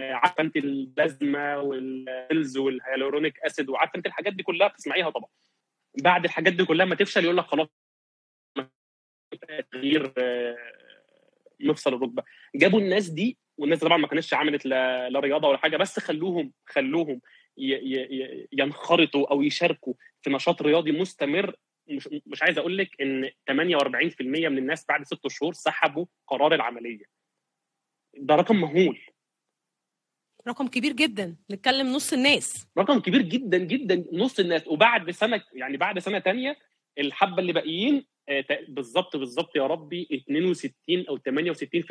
عارفة 0.01 0.43
أنت 0.43 0.55
البلازما 0.57 1.57
والبلز 1.57 2.57
وال 2.57 2.71
hyaluronic 2.71 3.39
acid 3.39 3.69
وعارفة 3.69 3.97
أنت 3.97 4.05
الحاجات 4.05 4.33
دي 4.33 4.43
كلها 4.43 4.67
بتسمعيها 4.67 5.09
طبعا. 5.09 5.29
بعد 6.03 6.23
الحاجات 6.23 6.53
دي 6.53 6.65
كلها 6.65 6.85
ما 6.85 6.95
تفشل 6.95 7.23
يقول 7.23 7.37
لك 7.37 7.43
خلاص 7.45 7.67
تغيير 9.71 10.13
مفصل 11.63 11.93
الركبة. 11.93 12.23
جابوا 12.55 12.79
الناس 12.79 13.09
دي 13.09 13.37
والناس 13.57 13.79
طبعا 13.79 13.97
ما 13.97 14.07
كانتش 14.07 14.33
عملت 14.33 14.65
لا, 14.65 15.09
لا 15.09 15.19
رياضة 15.19 15.47
ولا 15.47 15.57
حاجة 15.57 15.77
بس 15.77 15.99
خلوهم 15.99 16.53
خلوهم 16.65 17.21
ينخرطوا 18.51 19.31
أو 19.31 19.41
يشاركوا 19.41 19.93
في 20.21 20.29
نشاط 20.29 20.61
رياضي 20.61 20.91
مستمر. 20.91 21.55
مش 21.87 22.09
مش 22.25 22.43
عايز 22.43 22.57
أقول 22.57 22.77
لك 22.77 23.01
إن 23.01 23.29
48% 23.51 24.49
من 24.49 24.57
الناس 24.57 24.85
بعد 24.89 25.03
ست 25.03 25.27
شهور 25.27 25.53
سحبوا 25.53 26.05
قرار 26.27 26.53
العملية. 26.53 27.05
ده 28.17 28.35
رقم 28.35 28.55
مهول. 28.55 28.99
رقم 30.47 30.67
كبير 30.67 30.91
جدا. 30.93 31.35
نتكلم 31.51 31.87
نص 31.87 32.13
الناس. 32.13 32.67
رقم 32.77 32.99
كبير 32.99 33.21
جدا 33.21 33.57
جدا 33.57 34.05
نص 34.13 34.39
الناس. 34.39 34.67
وبعد 34.67 35.11
سنة 35.11 35.43
يعني 35.53 35.77
بعد 35.77 35.99
سنة 35.99 36.19
تانية 36.19 36.57
الحبة 36.97 37.39
اللي 37.39 37.53
باقيين 37.53 38.05
بالظبط 38.67 39.15
بالظبط 39.15 39.55
يا 39.55 39.67
ربي 39.67 40.07
62 40.11 41.07
أو 41.09 41.17
68% 41.17 41.21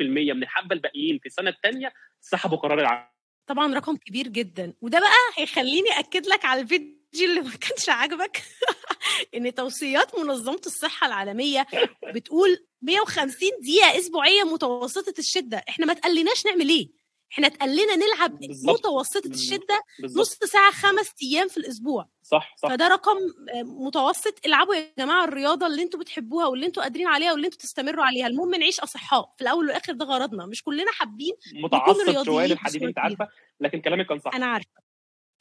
من 0.01 0.43
الحبة 0.43 0.75
الباقيين 0.75 1.19
في 1.19 1.25
السنة 1.25 1.49
الثانية 1.49 1.93
سحبوا 2.21 2.57
قرار 2.57 2.79
العملية 2.79 3.13
طبعا 3.47 3.75
رقم 3.75 3.97
كبير 3.97 4.27
جدا. 4.27 4.73
وده 4.81 4.99
بقى 4.99 5.09
هيخليني 5.37 5.99
أكد 5.99 6.27
لك 6.27 6.45
على 6.45 6.61
الفيديو 6.61 7.29
اللي 7.29 7.41
ما 7.41 7.55
كانش 7.55 7.89
عاجبك 7.89 8.43
إن 9.35 9.53
توصيات 9.53 10.19
منظمة 10.19 10.61
الصحة 10.65 11.07
العالمية 11.07 11.67
بتقول 12.15 12.65
150 12.81 13.49
دقيقة 13.61 13.99
أسبوعية 13.99 14.43
متوسطة 14.43 15.13
الشدة. 15.19 15.63
إحنا 15.69 15.85
ما 15.85 15.93
تقلناش 15.93 16.45
نعمل 16.45 16.69
إيه؟ 16.69 17.02
إحنا 17.33 17.47
اتقلنا 17.47 17.95
نلعب. 17.95 18.39
متوسطة 18.63 19.27
الشدة 19.29 19.81
نص 20.17 20.33
ساعة 20.33 20.71
خمس 20.71 21.13
أيام 21.23 21.47
في 21.47 21.57
الأسبوع. 21.57 22.07
صح 22.23 22.55
صح. 22.57 22.69
فده 22.69 22.87
رقم 22.87 23.17
آه، 23.55 23.63
متوسط. 23.63 24.35
العبوا 24.45 24.75
يا 24.75 24.93
جماعة 24.97 25.23
الرياضة 25.23 25.67
اللي 25.67 25.81
أنتوا 25.83 25.99
بتحبوها 25.99 26.45
واللي 26.47 26.65
أنتوا 26.65 26.83
قادرين 26.83 27.07
عليها 27.07 27.31
واللي 27.31 27.45
أنتوا 27.47 27.59
تستمروا 27.59 28.05
عليها. 28.05 28.27
المهم 28.27 28.55
نعيش 28.55 28.79
أصحاء. 28.79 29.33
في 29.37 29.41
الأول 29.41 29.65
والآخر 29.65 29.93
ده 29.93 30.05
غرضنا. 30.05 30.45
مش 30.45 30.63
كلنا 30.63 30.91
حابين 30.91 31.33
متعصب 31.63 32.23
شوية 32.25 32.55
بصورة 32.65 32.87
أنت 32.87 32.99
عارفة؟ 32.99 33.27
لكن 33.59 33.81
كلامك 33.81 34.07
كان 34.07 34.19
صح. 34.19 34.35
أنا 34.35 34.45
عارفة. 34.45 34.83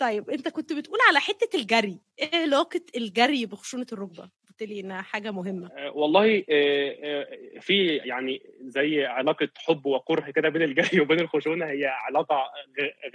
طيب 0.03 0.31
أنت 0.31 0.49
كنت 0.49 0.73
بتقول 0.73 0.99
على 1.09 1.21
حتة 1.21 1.57
الجري. 1.57 1.99
إيه 2.19 2.43
علاقة 2.43 2.81
الجري 2.97 3.47
بخشونة 3.47 3.87
الركبة؟ 3.93 4.31
قلت 4.49 4.63
لي 4.63 4.81
إنها 4.81 5.03
حاجة 5.03 5.31
مهمة. 5.31 5.71
آه، 5.77 5.91
والله 5.91 6.45
آه، 6.51 6.97
آه، 7.03 7.61
في 7.61 7.97
يعني 7.97 8.43
زي 8.61 9.05
علاقة 9.05 9.49
حب 9.57 9.87
وكره 9.87 10.31
كده 10.31 10.49
بين 10.49 10.63
الجري 10.63 11.01
وبين 11.01 11.21
الخشونة 11.21 11.67
هي 11.67 11.87
علاقة 11.87 12.51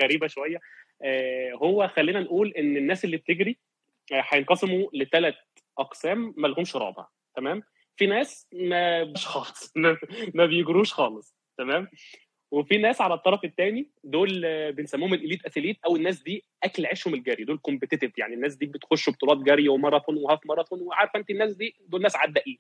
غريبة 0.02 0.28
شوية. 0.28 0.60
هو 1.54 1.88
خلينا 1.88 2.20
نقول 2.20 2.54
إن 2.58 2.78
الناس 2.78 3.06
اللي 3.06 3.18
بتجري 3.18 3.58
هينقسموا 4.12 4.90
لثلاث 4.94 5.36
أقسام 5.80 6.34
ما 6.38 6.48
لهمش 6.48 6.76
رابع 6.76 7.08
تمام؟ 7.36 7.64
في 7.98 8.06
ناس 8.06 8.48
ما 8.54 9.14
خالص 9.34 9.74
ما 10.34 10.46
بيجروش 10.46 10.94
خالص 10.94 11.36
تمام؟ 11.58 11.88
وفي 12.52 12.78
ناس 12.78 13.02
على 13.02 13.14
الطرف 13.14 13.44
الثاني 13.44 13.90
دول 14.04 14.46
آه، 14.46 14.70
بنسموهم 14.70 15.14
ال 15.14 15.19
elite 15.19 15.46
athlete 15.46 15.78
أو 15.86 15.96
الناس 15.96 16.22
دي 16.24 16.44
أكل 16.64 16.86
عيشهم 16.86 17.14
الجري 17.14 17.44
دول 17.44 17.58
competitive 17.58 18.18
يعني 18.18 18.34
الناس 18.34 18.56
دي 18.56 18.66
بتخش 18.66 19.10
بطولات 19.10 19.38
جري 19.38 19.70
وماراثون 19.70 20.18
و 20.18 20.22
half 20.22 20.40
marathon 20.46 20.82
وعارفة 20.82 21.20
أنت 21.20 21.30
الناس 21.30 21.56
دي؟ 21.56 21.76
دول 21.88 22.02
ناس 22.02 22.16
عدائين. 22.16 22.60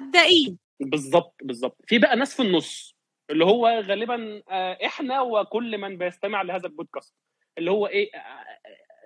مبدئيا 0.00 0.56
بالظبط 0.80 1.34
بالظبط. 1.42 1.76
في 1.86 1.98
بقى 1.98 2.16
ناس 2.16 2.36
في 2.36 2.42
النص 2.42 2.96
اللي 3.30 3.44
هو 3.44 3.66
غالبا 3.68 4.42
آه، 4.50 4.78
إحنا 4.86 5.20
وكل 5.20 5.78
من 5.78 5.98
بيستمع 5.98 6.42
لهذا 6.42 6.66
البودكاست 6.66 7.14
اللي 7.58 7.70
هو 7.70 7.86
إيه 7.86 8.10
آه، 8.14 8.44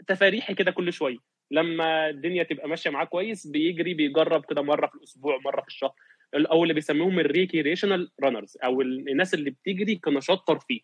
تفاريحي 0.06 0.54
كده 0.54 0.70
كل 0.70 0.92
شوية. 0.92 1.16
لما 1.50 2.08
الدنيا 2.08 2.42
تبقى 2.42 2.68
ماشية 2.68 2.90
معاه 2.90 3.04
كويس 3.04 3.46
بيجري 3.46 3.94
بيجرب 3.94 4.44
كده 4.44 4.62
مرة 4.62 4.86
في 4.86 4.94
الأسبوع 4.94 5.38
مرة 5.44 5.60
في 5.60 5.66
الشهر. 5.66 5.92
أو 6.34 6.62
اللي 6.62 6.74
بيسموهم 6.74 7.18
ال 7.20 7.27
recreational 7.27 8.11
runners 8.22 8.56
أو 8.64 8.80
الناس 8.82 9.34
اللي 9.34 9.50
بتجري 9.50 9.96
كنشاط 9.96 10.48
ترفيهي 10.48 10.80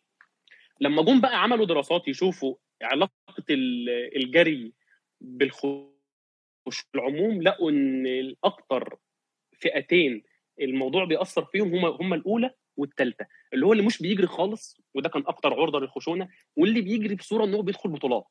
لما 0.80 1.02
جم 1.02 1.20
بقى 1.20 1.42
عملوا 1.42 1.66
دراسات 1.66 2.08
يشوفوا 2.08 2.54
علاقة 2.82 3.44
ال- 3.50 4.16
الجري 4.16 4.72
بالخشونة 5.20 5.94
عموما 6.94 7.42
لقوا 7.42 7.70
إن 7.70 8.06
الاكثر 8.06 8.96
فئتين 9.60 10.22
الموضوع 10.60 11.04
بيأثر 11.04 11.44
فيهم 11.44 11.74
هم 11.74 11.84
هم 11.84 12.14
الأولى 12.14 12.50
والثالثه 12.76 13.26
اللي 13.52 13.66
هو 13.66 13.72
اللي 13.72 13.86
مش 13.86 14.02
بيجري 14.02 14.26
خالص 14.26 14.80
وده 14.94 15.08
كان 15.08 15.22
أكتر 15.26 15.54
عرضة 15.60 15.80
للخشونة 15.80 16.28
واللي 16.56 16.80
بيجري 16.80 17.14
بصورة 17.14 17.44
إن 17.44 17.54
هو 17.54 17.62
بيدخل 17.62 17.90
بطولات 17.90 18.24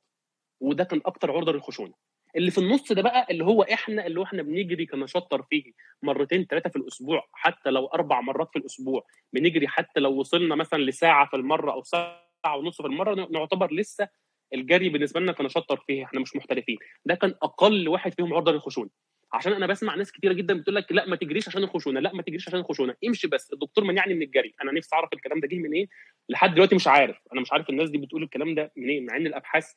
وده 0.61 0.83
كان 0.83 1.01
أكتر 1.05 1.31
عرضة 1.31 1.51
للخشونة. 1.51 1.93
اللي 2.35 2.51
في 2.51 2.57
النص 2.57 2.91
ده 2.91 3.01
بقى 3.01 3.27
اللي 3.31 3.43
هو 3.45 3.61
إحنا 3.63 4.07
اللي 4.07 4.19
هو 4.19 4.23
إحنا 4.23 4.43
بنجري 4.43 4.85
كنشاط 4.85 5.31
ترفيهي 5.31 5.73
مرتين 6.03 6.45
ثلاثة 6.45 6.69
في 6.69 6.75
الأسبوع 6.75 7.27
حتى 7.33 7.69
لو 7.69 7.85
أربع 7.85 8.21
مرات 8.21 8.49
في 8.53 8.59
الأسبوع. 8.59 9.05
بنجري 9.33 9.67
حتى 9.67 9.99
لو 9.99 10.11
وصلنا 10.19 10.55
مثلا 10.55 10.83
لساعة 10.83 11.27
في 11.29 11.35
المرة 11.35 11.71
أو 11.71 11.83
ساعة 11.83 12.57
ونص 12.57 12.81
في 12.81 12.87
المرة 12.87 13.27
نعتبر 13.31 13.73
لسه 13.73 14.07
الجري 14.53 14.89
بالنسبة 14.89 15.19
لنا 15.19 15.31
كنشاط 15.31 15.69
ترفيهي 15.69 16.03
إحنا 16.03 16.19
مش 16.19 16.35
محترفين. 16.35 16.77
ده 17.05 17.15
كان 17.15 17.35
أقل 17.43 17.87
واحد 17.89 18.13
فيهم 18.13 18.33
عرضة 18.33 18.51
للخشونة. 18.51 18.89
عشان 19.33 19.53
أنا 19.53 19.67
بسمع 19.67 19.95
ناس 19.95 20.11
كتيرة 20.11 20.33
جدا 20.33 20.53
بتقول 20.53 20.75
لك 20.75 20.91
لأ 20.91 21.05
ما 21.07 21.15
تجريش 21.15 21.47
عشان 21.47 21.63
الخشونة 21.63 21.99
لأ 21.99 22.13
ما 22.13 22.21
تجريش 22.21 22.47
عشان 22.47 22.59
الخشونة. 22.59 22.95
امشي 23.07 23.27
بس 23.27 23.53
الدكتور 23.53 23.83
منعني 23.83 24.13
من 24.13 24.21
الجري. 24.21 24.53
أنا 24.63 24.71
نفسي 24.71 24.95
أعرف 24.95 25.09
الكلام 25.13 25.39
ده 25.39 25.47
جه 25.47 25.55
منين؟ 25.59 25.87
لحد 26.29 26.53
دلوقتي 26.53 26.75
مش 26.75 26.87
عارف. 26.87 27.17
أنا 27.33 27.41
مش 27.41 27.51
عارف 27.51 27.69
الناس 27.69 27.89
دي 27.89 27.97
بتقول 27.97 28.23
الكلام 28.23 28.55
ده 28.55 28.71
منين 28.77 29.05
مع 29.05 29.17
إن 29.17 29.27
الأبحاث 29.27 29.73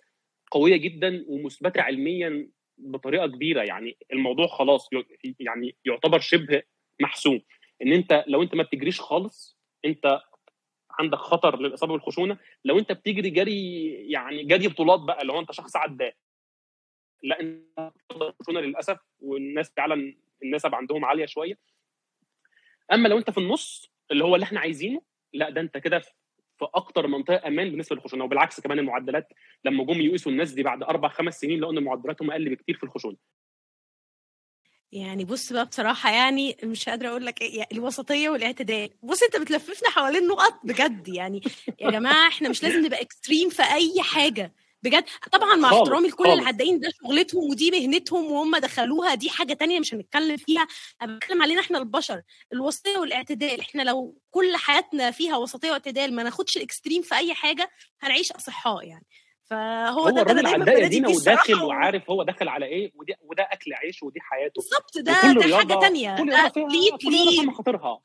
قوية 0.50 0.76
جدا 0.76 1.24
ومثبتة 1.28 1.80
علميا 1.82 2.48
بطريقة 2.78 3.26
كبيرة. 3.26 3.62
يعني 3.62 3.96
الموضوع 4.12 4.46
خلاص 4.46 4.88
يعني 5.40 5.76
يعتبر 5.84 6.20
شبه 6.20 6.62
محسوم. 7.00 7.40
إن 7.82 7.92
أنت 7.92 8.24
لو 8.26 8.42
أنت 8.42 8.54
ما 8.54 8.62
بتجريش 8.62 9.00
خالص 9.00 9.58
أنت 9.84 10.20
عندك 10.90 11.18
خطر 11.18 11.60
للإصابة 11.60 11.92
بالخشونة. 11.92 12.38
لو 12.64 12.78
أنت 12.78 12.92
بتجري 12.92 13.30
جري 13.30 13.88
يعني 14.10 14.44
جري 14.44 14.68
بطولات 14.68 15.00
بقى 15.00 15.22
هو 15.32 15.40
أنت 15.40 15.52
شخص 15.52 15.76
عداء. 15.76 16.14
لا 17.22 17.40
أنت 17.40 17.92
الخشونة 18.12 18.60
للأسف 18.60 18.98
والناس 19.20 19.72
فعلا 19.76 20.16
النسب 20.42 20.74
عندهم 20.74 21.04
عالية 21.04 21.26
شوية. 21.26 21.58
أما 22.92 23.08
لو 23.08 23.18
أنت 23.18 23.30
في 23.30 23.38
النص 23.38 23.92
اللي 24.10 24.24
هو 24.24 24.34
اللي 24.34 24.44
إحنا 24.44 24.60
عايزينه 24.60 25.02
لا 25.32 25.50
ده 25.50 25.60
أنت 25.60 25.78
كده 25.78 26.02
في 26.58 26.66
أكتر 26.74 27.06
منطقة 27.06 27.46
أمان 27.48 27.70
بالنسبة 27.70 27.96
للخشونة 27.96 28.24
وبالعكس 28.24 28.60
كمان 28.60 28.78
المعدلات 28.78 29.28
لما 29.64 29.84
جم 29.84 30.00
يقيسوا 30.00 30.32
الناس 30.32 30.52
دي 30.52 30.62
بعد 30.62 30.82
أربع 30.82 31.08
خمس 31.08 31.40
سنين 31.40 31.60
لقوا 31.60 31.72
إن 31.72 31.82
معدلاتهم 31.84 32.30
أقل 32.30 32.48
بكتير 32.48 32.76
في 32.76 32.84
الخشونة. 32.84 33.16
يعني 34.92 35.24
بص 35.24 35.52
بقى 35.52 35.66
بصراحة 35.66 36.10
يعني 36.10 36.56
مش 36.64 36.88
قادرة 36.88 37.08
أقول 37.08 37.26
لك 37.26 37.42
إيه 37.42 37.64
الوسطية 37.72 38.28
والاعتدال. 38.28 38.90
بص 39.02 39.22
أنت 39.22 39.36
بتلففنا 39.36 39.90
حوالين 39.90 40.26
نقط 40.26 40.60
بجد 40.64 41.08
يعني 41.08 41.40
يا 41.80 41.90
جماعة 41.90 42.28
إحنا 42.28 42.48
مش 42.48 42.62
لازم 42.62 42.84
نبقى 42.84 43.00
إكستريم 43.02 43.48
في 43.48 43.62
أي 43.62 44.02
حاجة. 44.02 44.52
بجد. 44.86 45.04
طبعا 45.32 45.54
مع 45.54 45.68
احترامي 45.68 46.08
لكل. 46.08 46.26
العدائين 46.30 46.80
ده 46.80 46.90
شغلتهم 47.02 47.50
ودي 47.50 47.70
مهنتهم 47.70 48.32
وهم 48.32 48.56
دخلوها 48.56 49.14
دي 49.14 49.30
حاجة 49.30 49.52
تانية 49.52 49.80
مش 49.80 49.94
هنتكلم 49.94 50.36
فيها. 50.36 50.66
أنا 51.02 51.16
بتكلم 51.16 51.42
علينا 51.42 51.60
إحنا 51.60 51.78
البشر 51.78 52.22
الوسطية 52.52 52.98
والاعتدال. 52.98 53.60
إحنا 53.60 53.82
لو 53.82 54.18
كل 54.30 54.56
حياتنا 54.56 55.10
فيها 55.10 55.36
وسطية 55.36 55.70
واعتدال 55.70 56.14
ما 56.14 56.22
ناخدش 56.22 56.56
الإكستريم 56.56 57.02
في 57.02 57.14
أي 57.14 57.34
حاجة 57.34 57.70
هنعيش 58.00 58.32
أصحاء 58.32 58.82
يعني. 58.84 59.06
فهو 59.44 60.00
هو 60.00 60.10
ده 60.10 60.22
الراجل 60.22 60.64
بنادي 60.64 60.88
دينا 60.88 61.08
وداخل. 61.08 61.62
وعارف 61.62 62.10
هو 62.10 62.22
داخل 62.22 62.48
على 62.48 62.66
إيه 62.66 62.92
ودي 62.94 63.14
وده 63.20 63.48
أكل 63.52 63.74
عيشه 63.74 64.06
ودي 64.06 64.20
حياته. 64.20 64.62
بالظبط 64.62 64.98
ده 64.98 65.32
ده 65.32 65.46
رياضة 65.46 65.80
تانية. 65.80 66.16
ليه 66.56 66.90
ليه؟ 67.10 67.42
مخاطرها. 67.42 68.00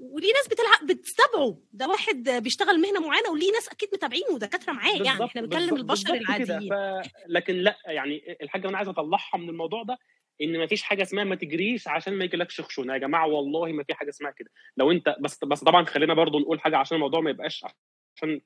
وليه 0.00 0.32
ناس 0.32 0.48
بتلعب 0.48 0.86
بتتابعه 0.86 1.58
ده 1.72 1.88
واحد 1.88 2.28
بيشتغل 2.42 2.80
مهنة 2.80 3.00
معينة 3.00 3.30
وليه 3.30 3.52
ناس 3.52 3.68
أكيد 3.68 3.88
متابعينه 3.92 4.30
ودكاترة 4.34 4.72
معاه 4.72 4.96
يعني. 4.96 5.24
إحنا 5.24 5.42
بنتكلم 5.42 5.76
البشر. 5.76 6.14
العاديين. 6.14 6.70
ف... 6.70 7.08
لكن 7.26 7.54
لأ 7.54 7.76
يعني 7.86 8.36
الحاجة 8.42 8.60
اللي 8.60 8.68
أنا 8.70 8.76
عايز 8.78 8.88
أطلعها 8.88 9.36
من 9.38 9.48
الموضوع 9.48 9.82
ده 9.82 9.98
إن 10.42 10.58
ما 10.58 10.66
فيش 10.66 10.82
حاجة 10.82 11.02
اسمها 11.02 11.24
ما 11.24 11.34
تجريش 11.34 11.88
عشان 11.88 12.14
ما 12.14 12.24
يجيلكش 12.24 12.60
خشونة. 12.60 12.92
يا 12.92 12.98
جماعة 12.98 13.26
والله 13.26 13.72
ما 13.72 13.84
في 13.84 13.94
حاجة 13.94 14.08
اسمها 14.08 14.30
كده. 14.30 14.50
لو 14.76 14.90
أنت 14.90 15.16
بس 15.20 15.44
بس 15.44 15.64
طبعا 15.64 15.84
خلينا 15.84 16.14
برضو 16.14 16.38
نقول 16.38 16.60
حاجة 16.60 16.76
عشان 16.76 16.94
الموضوع 16.94 17.20
ما 17.20 17.30
يبقاش 17.30 17.64
عشان 18.16 18.40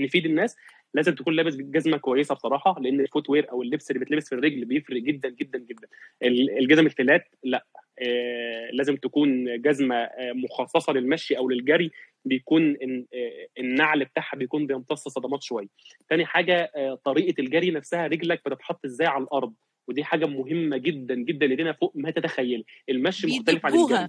نفيد 0.00 0.26
الناس. 0.26 0.56
لازم 0.94 1.14
تكون 1.14 1.34
لابس 1.36 1.54
جزمة 1.56 1.96
كويسة 1.96 2.34
بصراحة 2.34 2.80
لأن 2.80 3.00
الفوت 3.00 3.30
وير 3.30 3.50
أو 3.52 3.62
اللبس 3.62 3.90
اللي 3.90 3.98
بيتلبس 4.00 4.28
في 4.28 4.34
الرجل 4.34 4.64
بيفرق 4.64 4.96
جدا 5.02 5.28
جدا 5.28 5.58
جدا. 5.58 5.88
ال- 6.22 6.58
الجزم 6.58 6.86
الفلات 6.86 7.28
لا. 7.44 7.66
آه، 8.02 8.70
لازم 8.72 8.96
تكون 8.96 9.60
جزمة 9.62 9.94
آه، 9.96 10.32
مخصصة 10.32 10.92
للمشي 10.92 11.36
أو 11.38 11.50
للجري 11.50 11.90
بيكون 12.24 12.76
آه، 13.14 13.46
النعل 13.58 14.04
بتاعها 14.04 14.36
بيكون 14.36 14.66
بيمتص 14.66 15.08
صدمات 15.08 15.42
شوية. 15.42 15.66
تاني 16.08 16.26
حاجة 16.26 16.70
طريقة 17.04 17.40
الجري 17.40 17.70
نفسها 17.70 18.06
رجلك 18.06 18.42
بتتحط 18.46 18.84
إزاي 18.84 19.06
على 19.06 19.24
الأرض؟ 19.24 19.54
ودي 19.88 20.04
حاجة 20.04 20.26
مهمة 20.26 20.76
جدا 20.76 21.14
جدا 21.14 21.46
لدينا 21.46 21.72
فوق 21.72 21.92
ما 21.94 22.10
تتخيلي 22.10 22.64
المشي 22.88 23.26
مختلف 23.26 23.66
عن. 23.66 23.74
الجري. 23.74 24.08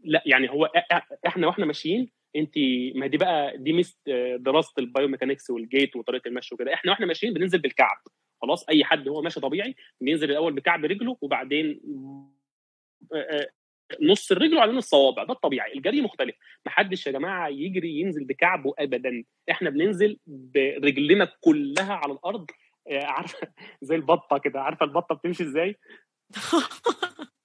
لا 0.00 0.22
يعني 0.26 0.50
هو 0.50 0.64
إحنا 1.26 1.46
وإحنا 1.46 1.66
ماشيين 1.66 2.08
انت 2.36 2.54
ما 2.94 3.06
دي 3.06 3.16
بقى 3.16 3.58
دي 3.58 3.72
ميزة 3.72 3.96
آه، 4.08 4.36
دراسة 4.36 4.72
ال 4.78 4.84
biomechanics 4.84 5.50
وال 5.50 5.65
gait 5.65 5.96
وطريقة 5.96 6.28
المشي 6.28 6.54
وكده. 6.54 6.74
إحنا 6.74 6.90
وإحنا 6.90 7.06
ماشيين 7.06 7.32
بننزل 7.34 7.58
بالكعب. 7.58 7.96
خلاص 8.42 8.68
اي 8.68 8.84
حد 8.84 9.08
هو 9.08 9.22
ماشي 9.22 9.40
طبيعي 9.40 9.74
بينزل 10.00 10.30
الأول 10.30 10.52
بكعب 10.52 10.84
رجله 10.84 11.16
وبعدين 11.20 11.80
آه، 13.14 13.16
آه، 13.16 13.48
نص 14.02 14.32
الرجل 14.32 14.54
وبعدين 14.54 14.76
الصوابع 14.76 15.24
ده 15.24 15.32
الطبيعي 15.32 15.72
الجري 15.72 16.00
مختلف. 16.00 16.36
محدش 16.66 17.06
يا 17.06 17.12
جماعة 17.12 17.48
يجري 17.48 18.00
ينزل 18.00 18.24
بكعبه 18.24 18.74
ابدا. 18.78 19.24
إحنا 19.50 19.70
بننزل 19.70 20.18
برجلنا 20.26 21.32
كلها 21.40 21.92
على 21.94 22.12
الأرض. 22.12 22.46
عارفة 22.92 23.48
زي 23.82 23.94
البطة 23.94 24.38
كده 24.38 24.60
عارفة 24.60 24.86
البطة 24.86 25.14
بتمشي 25.14 25.42
إزاي؟ 25.42 25.76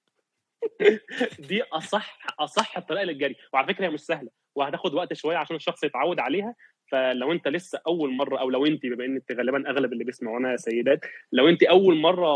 دي 1.48 1.62
اصح 1.62 2.18
أصح 2.40 2.78
طريقه 2.80 3.04
للجري. 3.04 3.36
وعلى 3.52 3.66
فكرة 3.66 3.84
هي 3.86 3.90
مش 3.90 4.00
سهلة. 4.00 4.28
وهتاخد 4.56 4.94
وقت 4.94 5.12
شوية 5.12 5.36
عشان 5.36 5.56
الشخص 5.56 5.84
يتعود 5.84 6.20
عليها. 6.20 6.54
فلو 6.92 7.32
أنت 7.32 7.48
لسه 7.48 7.80
أول 7.86 8.12
مرة 8.12 8.40
أو 8.40 8.50
لو 8.50 8.66
أنت 8.66 8.86
بما 8.86 9.04
إن 9.04 9.20
غالبا 9.32 9.70
أغلب 9.70 9.92
اللي 9.92 10.04
بيسمعونا 10.04 10.56
سيدات 10.56 11.00
لو 11.32 11.48
أنت 11.48 11.62
أول 11.62 11.96
مرة 11.98 12.34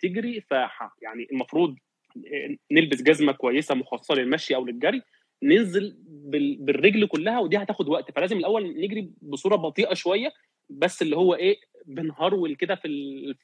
تجري 0.00 0.40
ف 0.40 0.50
يعني 1.02 1.26
المفروض 1.32 1.76
نلبس 2.72 3.02
جزمة 3.02 3.32
كويسة 3.32 3.74
مخصصة 3.74 4.14
للمشي 4.14 4.54
أو 4.54 4.66
للجري. 4.66 5.02
ننزل 5.42 5.96
بالرجل 6.60 7.06
كلها 7.06 7.38
ودي 7.40 7.56
هتاخد 7.56 7.88
وقت. 7.88 8.10
فلازم 8.16 8.36
الأول 8.38 8.64
نجري 8.80 9.10
بصورة 9.22 9.56
بطيئة 9.56 9.94
شوية 9.94 10.30
بس 10.70 11.02
اللي 11.02 11.16
هو 11.16 11.34
إيه 11.34 11.56
بنهرول 11.86 12.54
كده 12.56 12.74
في 12.74 12.88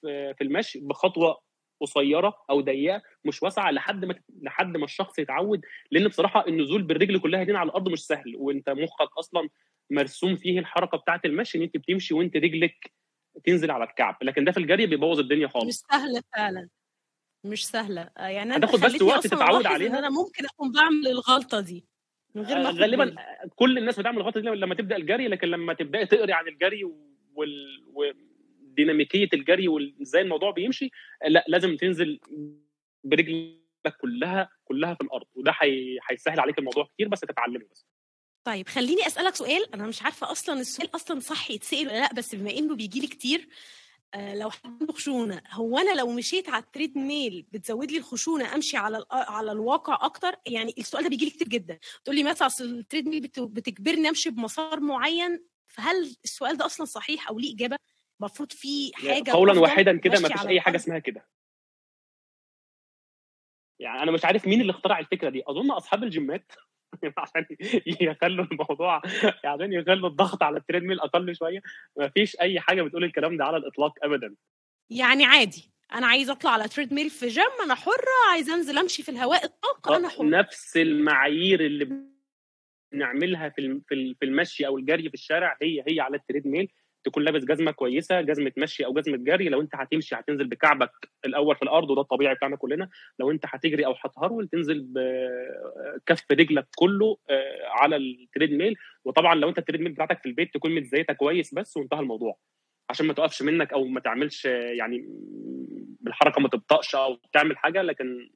في 0.02 0.44
المشي 0.44 0.80
بخطوة 0.80 1.38
قصيرة 1.80 2.44
أو 2.50 2.60
ضيقة 2.60 3.02
مش 3.24 3.42
واسعة 3.42 3.70
لحد 3.70 4.04
ما 4.04 4.14
لحد 4.42 4.76
ما 4.76 4.84
الشخص 4.84 5.18
يتعود. 5.18 5.60
لأن 5.90 6.08
بصراحة 6.08 6.46
النزول 6.48 6.82
بالرجل 6.82 7.20
كلها 7.20 7.42
هنا 7.42 7.58
على 7.58 7.68
الأرض 7.68 7.88
مش 7.88 8.06
سهل 8.06 8.36
وأنت 8.36 8.70
مخك 8.70 9.18
أصلا 9.18 9.48
مرسوم 9.90 10.36
فيه 10.36 10.58
الحركة 10.58 10.98
بتاعة 10.98 11.20
المشي 11.24 11.58
إن 11.58 11.62
أنت 11.62 11.76
بتمشي 11.76 12.14
وأنت 12.14 12.36
رجلك 12.36 12.92
تنزل 13.44 13.70
على 13.70 13.84
الكعب. 13.84 14.18
لكن 14.22 14.44
ده 14.44 14.52
في 14.52 14.60
الجري 14.60 14.86
بيبوظ 14.86 15.18
الدنيا 15.18 15.48
خالص. 15.48 15.66
مش 15.66 15.74
سهله 15.74 16.22
فعلا. 16.36 16.68
مش 17.44 17.66
سهله 17.66 18.10
يعني 18.16 18.56
هتاخد 18.56 18.80
بس 18.80 19.02
وقت 19.02 19.26
تتعود 19.26 19.66
عليها 19.66 19.88
إن 19.88 19.94
أنا 19.94 20.10
ممكن 20.10 20.44
أكون 20.44 20.72
بعمل 20.72 21.08
الغلطة 21.08 21.60
دي 21.60 21.84
من 22.34 22.42
غير 22.42 22.58
ما 22.62 22.70
غالبا 22.70 23.04
بي. 23.04 23.16
كل 23.56 23.78
الناس 23.78 24.00
بتعمل 24.00 24.18
الغلطة 24.18 24.40
دي 24.40 24.48
لما 24.48 24.74
تبدأ 24.74 24.96
الجري 24.96 25.28
لكن 25.28 25.48
لما 25.48 25.74
تبداي 25.74 26.06
تقري 26.06 26.32
عن 26.32 26.48
الجري 26.48 26.84
وال... 27.34 27.84
وديناميكيه 28.74 29.28
الجري 29.34 29.68
وازاي 29.68 30.22
الموضوع 30.22 30.50
بيمشي 30.50 30.90
لا 31.26 31.44
لازم 31.48 31.76
تنزل 31.76 32.20
برجلك 33.04 33.96
كلها 34.00 34.50
كلها 34.64 34.94
في 34.94 35.00
الأرض 35.00 35.26
وده 35.34 35.54
هيسهل 36.10 36.40
عليك 36.40 36.58
الموضوع 36.58 36.84
كتير 36.94 37.08
بس 37.08 37.20
تتعلمه 37.20 37.64
بس. 37.70 37.86
طيب 38.44 38.68
خليني 38.68 39.06
أسألك 39.06 39.34
سؤال 39.34 39.74
أنا 39.74 39.86
مش 39.86 40.02
عارفة 40.02 40.30
أصلا 40.32 40.60
السؤال 40.60 40.94
أصلا 40.94 41.20
صح 41.20 41.50
يتسأل 41.50 41.86
ولا 41.88 42.00
لأ 42.00 42.12
بس 42.14 42.34
بما 42.34 42.50
إنه 42.50 42.74
بيجي 42.76 43.00
لي 43.00 43.06
كتير 43.06 43.48
آه 44.14 44.34
لو 44.34 44.50
عنده 44.64 44.92
خشونة 44.92 45.42
هو 45.50 45.78
أنا 45.78 45.94
لو 45.94 46.10
مشيت 46.12 46.48
على 46.48 46.62
ال 46.62 46.98
treadmill 46.98 47.46
بتزود 47.52 47.90
لي 47.90 47.98
الخشونة 47.98 48.54
أمشي 48.54 48.76
على 48.76 49.04
على 49.10 49.52
الواقع 49.52 50.06
أكتر؟ 50.06 50.36
يعني 50.46 50.74
السؤال 50.78 51.02
ده 51.02 51.08
بيجي 51.08 51.24
لي 51.24 51.30
كتير 51.30 51.48
جدا. 51.48 51.78
تقول 52.04 52.16
لي 52.16 52.22
مثلا 52.22 52.46
أصل 52.46 52.64
ال 52.64 53.08
treadmill 53.08 53.20
بتجبرني 53.38 54.08
أمشي 54.08 54.30
بمسار 54.30 54.80
معين 54.80 55.44
فهل 55.66 56.16
السؤال 56.24 56.56
ده 56.56 56.66
أصلا 56.66 56.86
صحيح 56.86 57.28
أو 57.28 57.38
ليه 57.38 57.54
إجابة؟ 57.54 57.76
المفروض 58.24 58.52
في 58.52 58.92
حاجة 58.94 59.30
قولا 59.30 59.60
واحدا 59.60 59.98
كده 59.98 60.20
ما 60.20 60.28
فيش 60.28 60.46
أي 60.46 60.60
حاجة 60.60 60.76
اسمها 60.76 60.98
كده. 60.98 61.28
يعني 63.80 64.02
أنا 64.02 64.10
مش 64.12 64.24
عارف 64.24 64.46
مين 64.46 64.60
اللي 64.60 64.70
اخترع 64.70 64.98
الفكرة 64.98 65.30
دي. 65.30 65.42
أظن 65.46 65.70
أصحاب 65.70 66.02
الجيمات 66.02 66.52
عشان 67.18 67.46
يخلوا 68.00 68.46
الموضوع 68.52 69.02
عشان 69.44 69.72
يخلوا 69.72 70.08
الضغط 70.08 70.42
على 70.42 70.56
ال 70.56 70.82
treadmill 70.82 71.00
أقل 71.00 71.36
شوية. 71.36 71.62
ما 71.96 72.08
فيش 72.08 72.40
أي 72.40 72.60
حاجة 72.60 72.82
بتقول 72.82 73.04
الكلام 73.04 73.36
ده 73.36 73.44
على 73.44 73.56
الإطلاق 73.56 73.92
ابدا. 74.02 74.34
يعني 74.90 75.24
عادي. 75.24 75.70
أنا 75.94 76.06
عايز 76.06 76.30
أطلع 76.30 76.50
على 76.50 76.68
treadmill 76.68 77.10
في 77.10 77.26
جيم 77.26 77.44
أنا 77.64 77.74
حرة. 77.74 78.30
عايز 78.30 78.50
أنزل 78.50 78.78
أمشي 78.78 79.02
في 79.02 79.08
الهواء 79.08 79.44
الطلق 79.44 79.96
أنا 79.96 80.08
حرة. 80.08 80.24
نفس 80.24 80.76
المعايير 80.76 81.60
اللي 81.60 82.04
بنعملها 82.92 83.48
في 83.48 83.80
في 83.90 84.24
المشي 84.24 84.66
أو 84.66 84.78
الجري 84.78 85.08
في 85.08 85.14
الشارع 85.14 85.56
هي 85.62 85.84
هي 85.88 86.00
على 86.00 86.16
ال 86.16 86.46
treadmill 86.46 86.72
تكون 87.04 87.22
لابس 87.22 87.44
جزمة 87.44 87.70
كويسة 87.70 88.20
جزمة 88.20 88.52
مشي 88.56 88.84
أو 88.84 88.92
جزمة 88.92 89.16
جري 89.16 89.48
لو 89.48 89.60
أنت 89.60 89.74
هتمشي 89.74 90.14
هتنزل 90.14 90.46
بكعبك 90.46 90.90
الأول 91.24 91.56
في 91.56 91.62
الأرض 91.62 91.90
وده 91.90 92.00
الطبيعي 92.00 92.34
بتاعنا 92.34 92.56
كلنا 92.56 92.88
لو 93.18 93.30
أنت 93.30 93.44
هتجري 93.46 93.86
أو 93.86 93.94
هتهرول 94.04 94.48
تنزل 94.48 94.86
بكف 94.88 96.24
رجلك 96.32 96.66
كله 96.76 97.16
على 97.64 97.96
ال 97.96 98.52
treadmill 98.52 98.76
وطبعا 99.04 99.34
لو 99.34 99.48
أنت 99.48 99.58
ال 99.58 99.80
treadmill 99.80 99.92
بتاعتك 99.92 100.18
في 100.18 100.26
البيت 100.26 100.54
تكون 100.54 100.74
متزيتة 100.74 101.14
كويس 101.14 101.54
بس 101.54 101.76
وانتهى 101.76 102.00
الموضوع 102.00 102.38
عشان 102.90 103.06
ما 103.06 103.12
توقفش 103.12 103.42
منك 103.42 103.72
أو 103.72 103.84
ما 103.84 104.00
تعملش 104.00 104.44
يعني 104.44 105.04
بالحركة 106.00 106.40
ما 106.40 106.48
تبطأش 106.48 106.94
أو 106.94 107.18
تعمل 107.32 107.58
حاجة. 107.58 107.82
لكن 107.82 108.30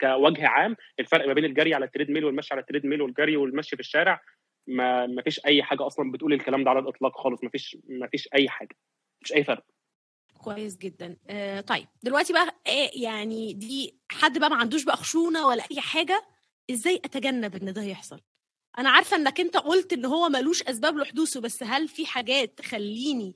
كوجه 0.00 0.48
عام 0.48 0.76
الفرق 1.00 1.26
ما 1.26 1.32
بين 1.32 1.44
الجري 1.44 1.74
على 1.74 1.84
ال 1.84 2.10
treadmill 2.10 2.24
والمشي 2.24 2.54
على 2.54 2.60
التريد 2.60 2.86
ميل 2.86 3.02
والجري 3.02 3.36
والمشي 3.36 3.76
في 3.76 3.80
الشارع 3.80 4.20
ما 4.66 5.06
ما 5.06 5.22
فيش 5.22 5.40
أي 5.46 5.62
حاجة 5.62 5.86
أصلا 5.86 6.12
بتقول 6.12 6.32
الكلام 6.32 6.64
ده 6.64 6.70
على 6.70 6.78
الإطلاق 6.78 7.20
خالص. 7.20 7.44
ما 7.44 7.50
فيش 7.50 7.76
ما 7.88 8.06
فيش 8.06 8.28
أي 8.34 8.48
حاجة. 8.48 8.76
مش 9.22 9.32
أي 9.32 9.44
فرق. 9.44 9.64
كويس 10.38 10.76
جدا. 10.76 11.16
آه 11.28 11.60
طيب 11.60 11.86
دلوقتي 12.02 12.32
بقى 12.32 12.54
إيه 12.66 13.02
يعني 13.02 13.52
دي 13.52 13.98
حد 14.10 14.38
بقى 14.38 14.50
ما 14.50 14.56
عندوش 14.56 14.84
بقى 14.84 14.96
خشونة 14.96 15.46
ولا 15.46 15.64
أي 15.70 15.80
حاجة 15.80 16.24
إزاي 16.70 16.96
أتجنب 16.96 17.56
إن 17.56 17.72
ده 17.72 17.82
يحصل؟ 17.82 18.20
أنا 18.78 18.90
عارفة 18.90 19.16
إنك 19.16 19.40
أنت 19.40 19.56
قلت 19.56 19.92
إن 19.92 20.04
هو 20.04 20.28
ملوش 20.28 20.62
أسباب 20.62 20.96
لحدوثه 20.96 21.40
بس 21.40 21.62
هل 21.62 21.88
في 21.88 22.06
حاجات 22.06 22.58
تخليني 22.58 23.34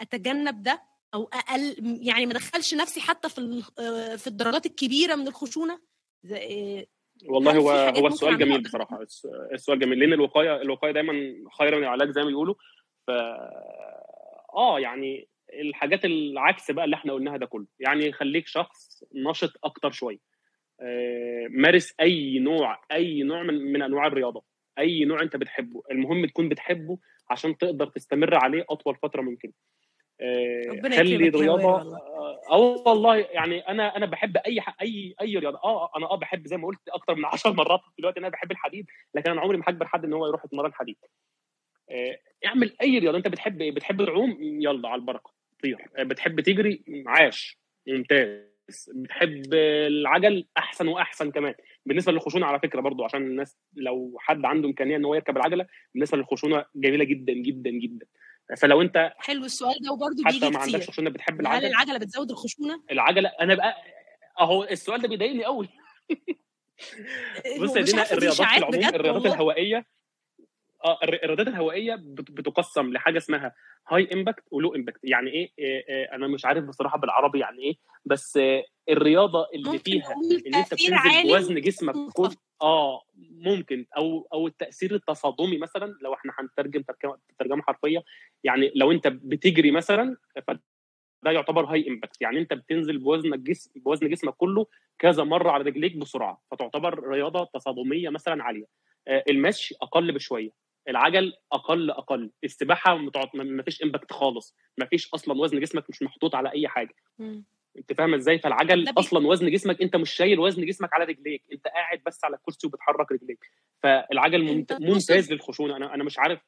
أتجنب 0.00 0.62
ده؟ 0.62 0.82
أو 1.14 1.24
أقل 1.32 1.76
يعني 2.02 2.26
ما 2.26 2.32
ادخلش 2.32 2.74
نفسي 2.74 3.00
حتى 3.00 3.28
في 3.28 3.62
في 4.18 4.26
الدرجات 4.26 4.66
الكبيرة 4.66 5.14
من 5.14 5.28
الخشونة؟ 5.28 5.80
والله 7.28 7.56
هو 7.58 7.70
هو 7.70 8.06
السؤال 8.06 8.38
جميل 8.38 8.62
بصراحة. 8.62 8.98
السؤال 9.52 9.78
جميل 9.78 9.98
لأن 9.98 10.12
الوقاية 10.12 10.62
الوقاية 10.62 10.92
دايما 10.92 11.12
خير 11.58 11.76
من 11.76 11.82
العلاج 11.82 12.10
زي 12.10 12.20
ما 12.22 12.26
بيقولوا. 12.28 12.54
ف 13.06 13.10
آه 14.56 14.80
يعني 14.80 15.28
الحاجات 15.52 16.04
العكس 16.04 16.70
بقى 16.70 16.84
اللي 16.84 16.96
إحنا 16.96 17.12
قلناها 17.12 17.36
ده 17.36 17.46
كله. 17.46 17.66
يعني 17.80 18.12
خليك 18.12 18.46
شخص 18.46 19.04
نشط 19.14 19.52
أكتر 19.64 19.90
شوية. 19.90 20.18
آه 20.80 21.46
مارس 21.50 21.94
أي 22.00 22.38
نوع 22.38 22.82
أي 22.92 23.22
نوع 23.22 23.42
من 23.42 23.54
من 23.72 23.82
أنواع 23.82 24.06
الرياضة. 24.06 24.42
أي 24.78 25.04
نوع 25.04 25.22
أنت 25.22 25.36
بتحبه. 25.36 25.82
المهم 25.90 26.26
تكون 26.26 26.48
بتحبه 26.48 26.98
عشان 27.30 27.58
تقدر 27.58 27.86
تستمر 27.86 28.34
عليه 28.34 28.64
أطول 28.70 28.96
فترة 28.96 29.22
ممكن 29.22 29.48
ربنا 29.48 29.52
خلي 30.20 31.14
يكرمك 31.14 31.34
يا 31.34 31.40
الرياضه 31.40 31.66
والله. 31.66 31.98
آه 32.50 32.82
والله 32.86 33.16
يعني 33.16 33.58
أنا 33.68 33.96
أنا 33.96 34.06
بحب 34.06 34.36
أي 34.36 34.60
ح- 34.60 34.76
أي 34.82 35.14
أي 35.20 35.38
رياضة. 35.38 35.58
آه 35.64 35.90
أنا 35.96 36.06
آه 36.10 36.16
بحب 36.16 36.46
زي 36.46 36.56
ما 36.56 36.66
قلت 36.66 36.88
أكتر 36.88 37.14
من 37.14 37.24
10 37.32 37.52
مرات 37.52 37.80
دلوقتي 37.98 38.20
أنا 38.20 38.28
بحب 38.28 38.50
الحديد 38.50 38.86
لكن 39.14 39.30
أنا 39.30 39.40
عمري 39.40 39.56
ما 39.58 39.64
هجبر 39.68 39.86
حد 39.86 40.04
إن 40.04 40.12
هو 40.12 40.26
يروح 40.26 40.44
يتمرن 40.44 40.72
حديد. 40.74 40.96
آه، 41.90 42.18
اعمل 42.46 42.72
أي 42.82 42.98
رياضة. 42.98 43.18
أنت 43.18 43.28
بتحب 43.28 43.60
إيه؟ 43.62 43.72
بتحب 43.72 44.04
تعوم 44.04 44.38
يلا 44.42 44.88
على 44.88 45.00
البركة. 45.00 45.30
طير. 45.62 45.76
آه، 45.98 46.02
بتحب 46.02 46.40
تجري؟ 46.40 46.84
عاش. 47.06 47.58
ممتاز. 47.88 48.54
بتحب 48.94 49.54
العجل؟ 49.54 50.46
أحسن 50.56 50.88
وأحسن 50.88 51.30
كمان. 51.30 51.54
بالنسبة 51.86 52.12
للخشونة 52.12 52.46
على 52.46 52.60
فكرة 52.60 52.80
برضو 52.80 53.04
عشان 53.04 53.22
الناس 53.22 53.58
لو 53.76 54.16
حد 54.18 54.44
عنده 54.44 54.68
إمكانية 54.68 54.96
إن 54.96 55.04
هو 55.04 55.14
يركب 55.14 55.36
العجلة 55.36 55.66
بالنسبة 55.94 56.18
للخشونة 56.18 56.64
جميلة 56.74 57.04
جدا 57.04 57.32
جدا 57.32 57.70
جدا. 57.70 58.06
فلو 58.56 58.82
انت 58.82 59.12
حلو 59.18 59.44
السؤال 59.44 59.74
ده 59.80 59.92
وبرضه 59.92 60.24
حتى 60.24 60.32
بيجي 60.38 60.50
ما 60.50 60.58
عندكش 60.58 60.88
خشونه 60.90 61.10
بتحب 61.10 61.34
هل 61.34 61.40
العجل؟ 61.46 61.66
العجلة 61.66 61.98
بتزود 61.98 62.30
الخشونة؟ 62.30 62.82
العجلة 62.90 63.28
أنا 63.40 63.54
بقى 63.54 63.74
أهو 64.40 64.64
السؤال 64.64 65.00
ده 65.02 65.08
بيضايقني 65.08 65.44
قوي 65.44 65.68
بص 67.60 67.76
يا 67.76 67.82
دينا 67.82 68.12
الرياضات 68.12 68.46
في 68.48 68.56
العموم 68.58 68.70
بجد 68.78 68.94
الرياضات. 68.94 69.26
الهوائية 69.26 69.86
آه 70.84 70.98
الر- 71.04 71.14
الرياضات 71.22 71.48
الهوائية 71.48 71.94
بت- 71.94 72.30
بتقسم 72.30 72.92
لحاجة 72.92 73.18
اسمها 73.18 73.54
high 73.88 74.08
impact 74.14 74.44
و 74.50 74.56
low 74.56 74.74
impact 74.74 75.00
يعني 75.04 75.30
إيه؟ 75.30 75.52
آه، 75.58 75.84
آه، 76.12 76.14
أنا 76.16 76.26
مش 76.26 76.44
عارف 76.44 76.64
بصراحة 76.64 76.98
بالعربي 76.98 77.38
يعني 77.40 77.62
إيه 77.62 77.74
بس 78.04 78.36
آه، 78.36 78.64
الرياضة 78.88 79.46
اللي 79.54 79.78
فيها 79.78 80.12
ان 80.46 80.54
انت 80.54 80.74
بتنزل 80.74 81.22
بوزن 81.22 81.60
جسمك 81.60 81.94
كل. 81.94 82.22
آه 82.62 83.02
ممكن 83.30 83.86
أو 83.96 84.28
أو 84.32 84.46
التأثير 84.46 84.94
التصادمي 84.94 85.58
مثلا 85.58 85.94
لو 86.02 86.14
إحنا 86.14 86.32
هنترجم 86.38 86.82
ترجمة 87.38 87.62
حرفية 87.62 88.04
يعني 88.44 88.72
لو 88.74 88.92
أنت 88.92 89.06
بتجري 89.08 89.70
مثلا 89.70 90.16
ده 91.22 91.30
يعتبر 91.30 91.64
high 91.64 91.88
impact 91.88 92.22
يعني 92.22 92.38
أنت 92.38 92.52
بتنزل 92.52 92.98
بوزن 92.98 93.34
الجسم 93.34 93.70
بوزن 93.76 94.08
جسمك 94.08 94.34
كله 94.34 94.66
كذا 94.98 95.24
مرة 95.24 95.50
على 95.50 95.64
رجليك 95.64 95.96
بسرعة 95.96 96.42
فتعتبر 96.50 97.08
رياضة 97.08 97.44
تصادمية 97.54 98.08
مثلا 98.08 98.42
عالية 98.44 98.66
آه، 99.08 99.24
المشي 99.30 99.74
أقل 99.82 100.12
بشوية 100.12 100.50
العجل 100.88 101.32
أقل 101.52 101.90
أقل 101.90 102.30
السباحة 102.44 102.96
ما 103.34 103.62
فيش 103.62 103.82
impact 103.82 104.12
خالص 104.12 104.56
ما 104.78 104.86
فيش 104.86 105.14
أصلا 105.14 105.40
وزن 105.40 105.60
جسمك 105.60 105.90
مش 105.90 106.02
محطوط 106.02 106.34
على 106.34 106.52
أي 106.52 106.68
حاجة. 106.68 106.94
انت 107.78 107.92
فاهم 107.92 108.14
إزاي؟ 108.14 108.38
فالعجل 108.38 108.88
أصلا 108.98 109.26
وزن 109.26 109.50
جسمك 109.50 109.82
أنت 109.82 109.96
مش 109.96 110.10
شايل 110.10 110.40
وزن 110.40 110.66
جسمك 110.66 110.92
على 110.94 111.04
رجليك 111.04 111.42
أنت 111.52 111.66
قاعد 111.68 112.02
بس 112.06 112.24
على 112.24 112.36
الكرسي 112.36 112.66
وبتحرك 112.66 113.12
رجليك. 113.12 113.50
فالعجل 113.82 114.64
تقصد- 114.64 114.82
ممتاز 114.82 115.32
للخشونة 115.32 115.76
أنا 115.76 115.94
أنا 115.94 116.04
مش 116.04 116.18
عارف. 116.18 116.40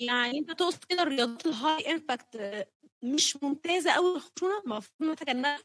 يعني 0.00 0.38
أنت 0.38 0.50
تقصد 0.50 0.84
كده 0.84 1.02
الرياضات 1.02 1.46
ال 1.46 1.92
high 1.92 2.22
impact 2.22 2.66
مش 3.02 3.42
ممتازة 3.42 3.92
قوي 3.92 4.14
للخشونة؟ 4.14 4.62
المفروض 4.66 5.10
نتجنبها. 5.10 5.58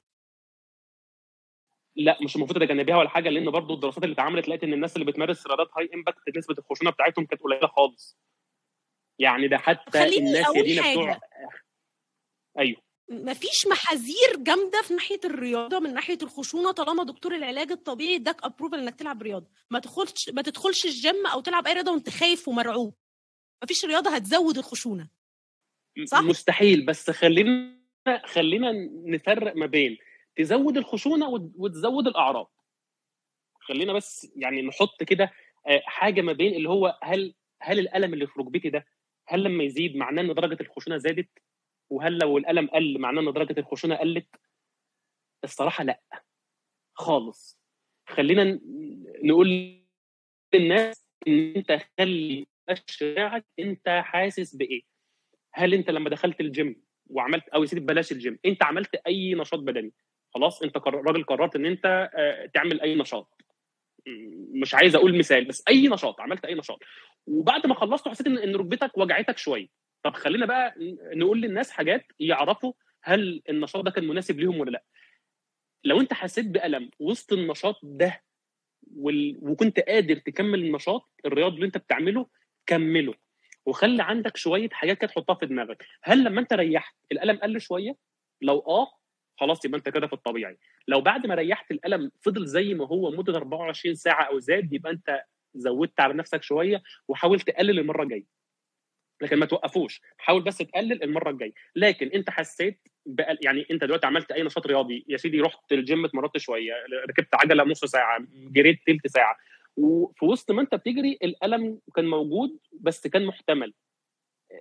لا 1.97 2.17
مش 2.23 2.35
المفروض 2.35 2.59
تتجنبيها 2.59 2.97
ولا 2.97 3.09
حاجة 3.09 3.29
لأن 3.29 3.51
برضو 3.51 3.73
الدراسات 3.73 4.03
اللي 4.03 4.13
اتعملت 4.13 4.47
لقيت 4.49 4.63
إن 4.63 4.73
الناس 4.73 4.95
اللي 4.95 5.05
بتمارس 5.11 5.47
رياضات 5.47 5.67
high 5.77 5.89
impact 5.93 6.37
نسبة 6.37 6.55
الخشونة 6.59 6.91
بتاعتهم 6.91 7.25
كانت 7.25 7.41
قليلة 7.41 7.67
خالص. 7.67 8.17
يعني 9.19 9.47
ده 9.47 9.57
حتى 9.57 10.03
الناس 10.03 10.35
يا 10.35 10.45
أقول 10.45 10.63
دينا 10.63 10.81
حاجة. 10.81 10.91
بتوع 10.99 11.19
أيوه. 12.59 12.81
مفيش 13.09 13.67
محاذير 13.71 14.35
جامدة 14.37 14.81
في 14.81 14.93
ناحية 14.93 15.19
الرياضة 15.25 15.79
من 15.79 15.93
ناحية 15.93 16.17
الخشونة 16.21 16.71
طالما 16.71 17.03
دكتور 17.03 17.35
العلاج 17.35 17.71
الطبيعي 17.71 18.15
اداك 18.15 18.43
approval 18.43 18.79
انك 18.79 18.95
تلعب 18.95 19.21
رياضة. 19.21 19.47
ما 19.69 19.79
تدخلش 19.79 20.29
ما 20.29 20.41
تدخلش 20.41 20.85
الجيم 20.85 21.25
أو 21.27 21.41
تلعب 21.41 21.67
أي 21.67 21.73
رياضة 21.73 21.91
وأنت 21.91 22.09
خايف 22.09 22.47
ومرعوب. 22.47 22.93
مفيش 23.63 23.85
رياضة 23.85 24.09
هتزود 24.15 24.57
الخشونة. 24.57 25.07
صح؟ 26.05 26.19
مستحيل 26.21 26.85
بس 26.85 27.09
خلينا 27.11 27.75
خلينا 28.25 28.71
نفرق 29.05 29.55
ما 29.55 29.65
بين 29.65 29.97
تزود 30.37 30.77
الخشونة 30.77 31.29
وت- 31.29 31.51
وتزود 31.57 32.07
الأعراض. 32.07 32.51
خلينا 33.59 33.93
بس 33.93 34.27
يعني 34.35 34.61
نحط 34.61 35.03
كده 35.03 35.31
آه، 35.67 35.81
حاجة 35.85 36.21
ما 36.21 36.33
بين 36.33 36.53
اللي 36.55 36.69
هو 36.69 36.99
هل 37.03 37.33
هل 37.61 37.79
الألم 37.79 38.13
اللي 38.13 38.27
في 38.27 38.33
ركبتي 38.39 38.69
ده 38.69 38.85
هل 39.27 39.43
لما 39.43 39.63
يزيد 39.63 39.95
معناه 39.95 40.21
إن 40.21 40.33
درجة 40.33 40.57
الخشونة 40.61 40.97
زادت؟ 40.97 41.29
وهل 41.95 42.17
لو 42.17 42.37
الألم 42.37 42.67
قل 42.67 42.99
معناه 42.99 43.21
إن 43.21 43.33
درجة 43.33 43.59
الخشونة 43.59 43.95
قلت؟ 43.95 44.27
الصراحة 45.43 45.83
لأ. 45.83 46.01
خالص. 46.93 47.59
خلينا 48.07 48.59
نقول 49.23 49.79
للناس 50.53 51.09
إن 51.27 51.53
أنت 51.55 51.81
خلي 51.99 52.47
اشعاعك 52.69 53.45
أنت 53.59 53.89
حاسس 54.03 54.55
بإيه. 54.55 54.81
هل 55.53 55.73
أنت 55.73 55.89
لما 55.89 56.09
دخلت 56.09 56.41
الجيم 56.41 56.83
وعملت 57.07 57.47
أو 57.49 57.61
يا 57.61 57.67
سيدي 57.67 57.81
بلاش 57.85 58.11
الجيم 58.11 58.39
أنت 58.45 58.63
عملت 58.63 58.95
أي 58.95 59.33
نشاط 59.33 59.59
بدني؟ 59.59 59.93
خلاص 60.33 60.61
أنت 60.61 60.77
راجل 60.77 61.23
قررت 61.23 61.55
إن 61.55 61.65
أنت 61.65 62.09
آه، 62.15 62.45
تعمل 62.53 62.81
أي 62.81 62.95
نشاط. 62.95 63.41
مش 64.61 64.73
عايز 64.75 64.95
أقول 64.95 65.17
مثال 65.17 65.45
بس 65.45 65.63
أي 65.67 65.87
نشاط 65.87 66.21
عملت 66.21 66.45
أي 66.45 66.55
نشاط. 66.55 66.79
وبعد 67.27 67.67
ما 67.67 67.75
خلصت 67.75 68.07
حسيت 68.07 68.27
إن 68.27 68.55
ركبتك 68.55 68.97
وجعتك 68.97 69.37
شوية. 69.37 69.67
طب 70.05 70.13
خلينا 70.13 70.45
بقى 70.45 70.75
نقول 71.15 71.41
للناس 71.41 71.71
حاجات 71.71 72.05
يعرفوا 72.19 72.73
هل 73.03 73.41
النشاط 73.49 73.85
ده 73.85 73.91
كان 73.91 74.07
مناسب 74.07 74.39
ليهم 74.39 74.59
ولا 74.59 74.71
لا. 74.71 74.83
لو 75.83 76.01
انت 76.01 76.13
حسيت 76.13 76.45
بألم 76.45 76.89
وسط 76.99 77.33
النشاط 77.33 77.79
ده 77.83 78.23
وال... 78.95 79.39
وكنت 79.41 79.79
قادر 79.79 80.15
تكمل 80.17 80.59
النشاط 80.65 81.09
الرياضي 81.25 81.55
اللي 81.55 81.65
انت 81.65 81.77
بتعمله 81.77 82.27
كمله. 82.65 83.13
وخلي 83.65 84.03
عندك 84.03 84.37
شوية 84.37 84.69
حاجات 84.69 84.97
كده 84.97 85.07
تحطها 85.07 85.33
في 85.35 85.45
دماغك. 85.45 85.85
هل 86.03 86.23
لما 86.23 86.41
انت 86.41 86.53
ريحت 86.53 86.95
الألم 87.11 87.37
قل 87.37 87.61
شوية؟ 87.61 87.95
لو 88.41 88.59
آه 88.59 88.87
خلاص 89.37 89.65
يبقى 89.65 89.77
انت 89.77 89.89
كده 89.89 90.07
في 90.07 90.13
الطبيعي. 90.13 90.57
لو 90.87 91.01
بعد 91.01 91.27
ما 91.27 91.35
ريحت 91.35 91.71
الألم 91.71 92.11
فضل 92.21 92.45
زي 92.47 92.73
ما 92.73 92.87
هو 92.87 93.11
مدة 93.11 93.35
24 93.37 93.95
ساعة 93.95 94.23
أو 94.23 94.39
زاد 94.39 94.73
يبقى 94.73 94.91
انت 94.91 95.23
زودت 95.55 95.99
على 95.99 96.13
نفسك 96.13 96.43
شوية 96.43 96.83
وحاول 97.07 97.39
تقلل 97.39 97.79
المرة 97.79 98.03
الجاية. 98.03 98.44
لكن 99.21 99.35
ما 99.39 99.45
توقفوش. 99.45 100.01
حاول 100.17 100.41
بس 100.43 100.57
تقلل 100.57 101.03
المرة 101.03 101.29
الجاية. 101.29 101.53
لكن 101.75 102.07
انت 102.07 102.29
حسيت 102.29 102.87
بقى 103.05 103.37
يعني 103.43 103.65
انت 103.71 103.83
دلوقتي 103.83 104.07
عملت 104.07 104.31
أي 104.31 104.43
نشاط 104.43 104.67
رياضي؟ 104.67 105.05
يا 105.07 105.17
سيدي 105.17 105.41
رحت 105.41 105.71
الجيم 105.71 106.05
اتمرنت 106.05 106.37
شوية 106.37 106.73
ركبت 107.09 107.35
عجلة 107.35 107.63
نص 107.63 107.85
ساعة 107.85 108.19
جريت 108.33 108.79
ثلث 108.87 109.07
ساعة. 109.07 109.37
وفي 109.77 110.25
وسط 110.25 110.51
ما 110.51 110.61
انت 110.61 110.75
بتجري 110.75 111.17
الألم 111.23 111.79
كان 111.95 112.05
موجود 112.05 112.57
بس 112.79 113.07
كان 113.07 113.25
محتمل. 113.25 113.73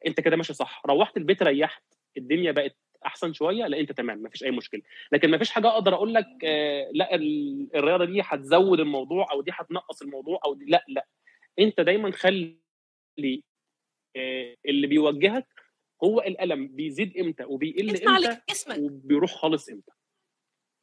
انت 0.06 0.20
كده 0.20 0.36
ماشي 0.36 0.52
صح. 0.54 0.82
روحت 0.86 1.16
البيت 1.16 1.42
ريحت 1.42 1.82
الدنيا 2.16 2.52
بقت 2.52 2.76
أحسن 3.06 3.32
شوية 3.32 3.66
لا 3.66 3.80
انت 3.80 3.92
تمام 3.92 4.18
ما 4.18 4.28
فيش 4.28 4.44
أي 4.44 4.50
مشكلة. 4.50 4.82
لكن 5.12 5.30
ما 5.30 5.38
فيش 5.38 5.50
حاجة 5.50 5.68
أقدر 5.68 5.94
أقول 5.94 6.14
لك 6.14 6.26
آه 6.44 6.90
لا 6.92 7.14
الرياضة 7.74 8.04
دي 8.04 8.20
هتزود 8.24 8.80
الموضوع 8.80 9.32
أو 9.32 9.42
دي 9.42 9.50
هتنقص 9.54 10.02
الموضوع 10.02 10.40
أو 10.44 10.54
دي 10.54 10.64
لا 10.64 10.84
لا. 10.88 11.06
انت 11.58 11.80
دايما 11.80 12.10
خلي 12.12 12.58
اللي 14.66 14.86
بيوجهك 14.86 15.46
هو 16.04 16.20
الألم 16.20 16.68
بيزيد 16.68 17.18
إمتى 17.18 17.44
وبيقل 17.44 17.90
إمتى 18.08 18.40
وبيروح 18.78 19.34
خالص 19.34 19.68
إمتى. 19.68 19.92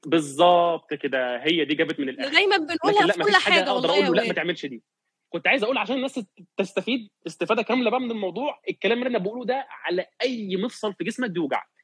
بالظبط 0.06 0.94
كده 0.94 1.38
هي 1.44 1.66
دي 1.66 1.76
جابت 1.76 2.00
من 2.00 2.10
الآخر. 2.10 2.34
دايما 2.34 2.58
بنقولها 2.58 3.12
في 3.12 3.20
كل 3.24 3.36
حاجة 3.36 3.70
أقدر 3.70 3.90
أقول 3.90 4.06
له 4.06 4.14
لأ 4.14 4.28
ما 4.28 4.34
تعملش 4.34 4.66
دي. 4.66 4.84
كنت 5.30 5.48
عايز 5.48 5.64
أقول 5.64 5.78
عشان 5.78 5.96
الناس 5.96 6.20
تستفيد 6.58 7.10
استفادة 7.28 7.62
كاملة 7.62 7.90
بقى 7.90 8.00
من 8.00 8.12
الموضوع 8.12 8.62
الكلام 8.70 8.98
اللي 8.98 9.10
أنا 9.10 9.18
بقوله 9.18 9.46
ده 9.46 9.66
على 9.70 10.06
أي 10.22 10.58
مفصل 10.58 10.94
في 10.94 11.04
جسمك 11.04 11.30
بيوجعك. 11.30 11.81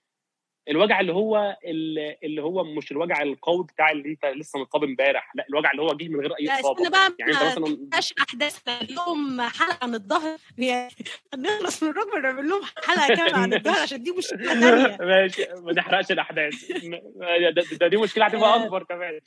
الوجع 0.70 1.00
اللي 1.00 1.14
هو 1.14 1.58
اللي 2.24 2.42
هو 2.42 2.64
مش 2.64 2.92
الوجع 2.92 3.22
القوي 3.22 3.64
بتاع 3.64 3.92
اللي 3.92 4.10
انت 4.10 4.26
لسه 4.26 4.60
متصاب 4.60 4.84
امبارح 4.84 5.32
لا 5.36 5.46
الوجع 5.50 5.72
اللي 5.72 5.82
هو 5.82 5.94
جه 5.94 6.08
من 6.08 6.20
غير 6.20 6.34
أي 6.40 6.60
إصابة. 6.60 6.90
بقى 6.90 7.14
يعني 7.20 7.32
أنت 7.32 7.44
مثلا 7.44 7.90
احداثنا 8.30 8.82
اليوم 8.82 9.42
حلقة 9.42 9.78
عن 9.82 9.96
الظهر. 9.96 10.38
يعني 10.58 10.92
نخلص 11.38 11.84
من 11.84 11.90
الركبة 11.90 12.20
نعمل 12.20 12.50
لهم 12.50 12.62
حلقة 12.86 13.16
كاملة 13.16 13.38
عن 13.38 13.54
الظهر 13.54 13.80
عشان 13.82 14.04
دي 14.04 14.12
مشكلة 14.12 14.54
ثانية 14.60 14.98
ماشي 15.00 15.46
ما 15.56 15.74
نحرقش 15.74 16.12
الأحداث. 16.12 16.72
ده 17.80 17.88
دي 17.88 17.98
مشكلة 17.98 18.26
هتبقى 18.26 18.56
أكبر 18.66 18.84
كمان. 18.84 19.20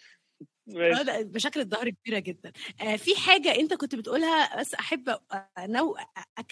مشاكل 1.34 1.60
الظهر 1.60 1.90
كبيرة 1.90 2.18
جدا. 2.18 2.52
آه 2.80 2.96
في 2.96 3.16
حاجة 3.16 3.54
أنت 3.56 3.74
كنت 3.74 3.94
بتقولها 3.94 4.60
بس 4.60 4.74
أحب 4.74 5.16
نو 5.58 5.96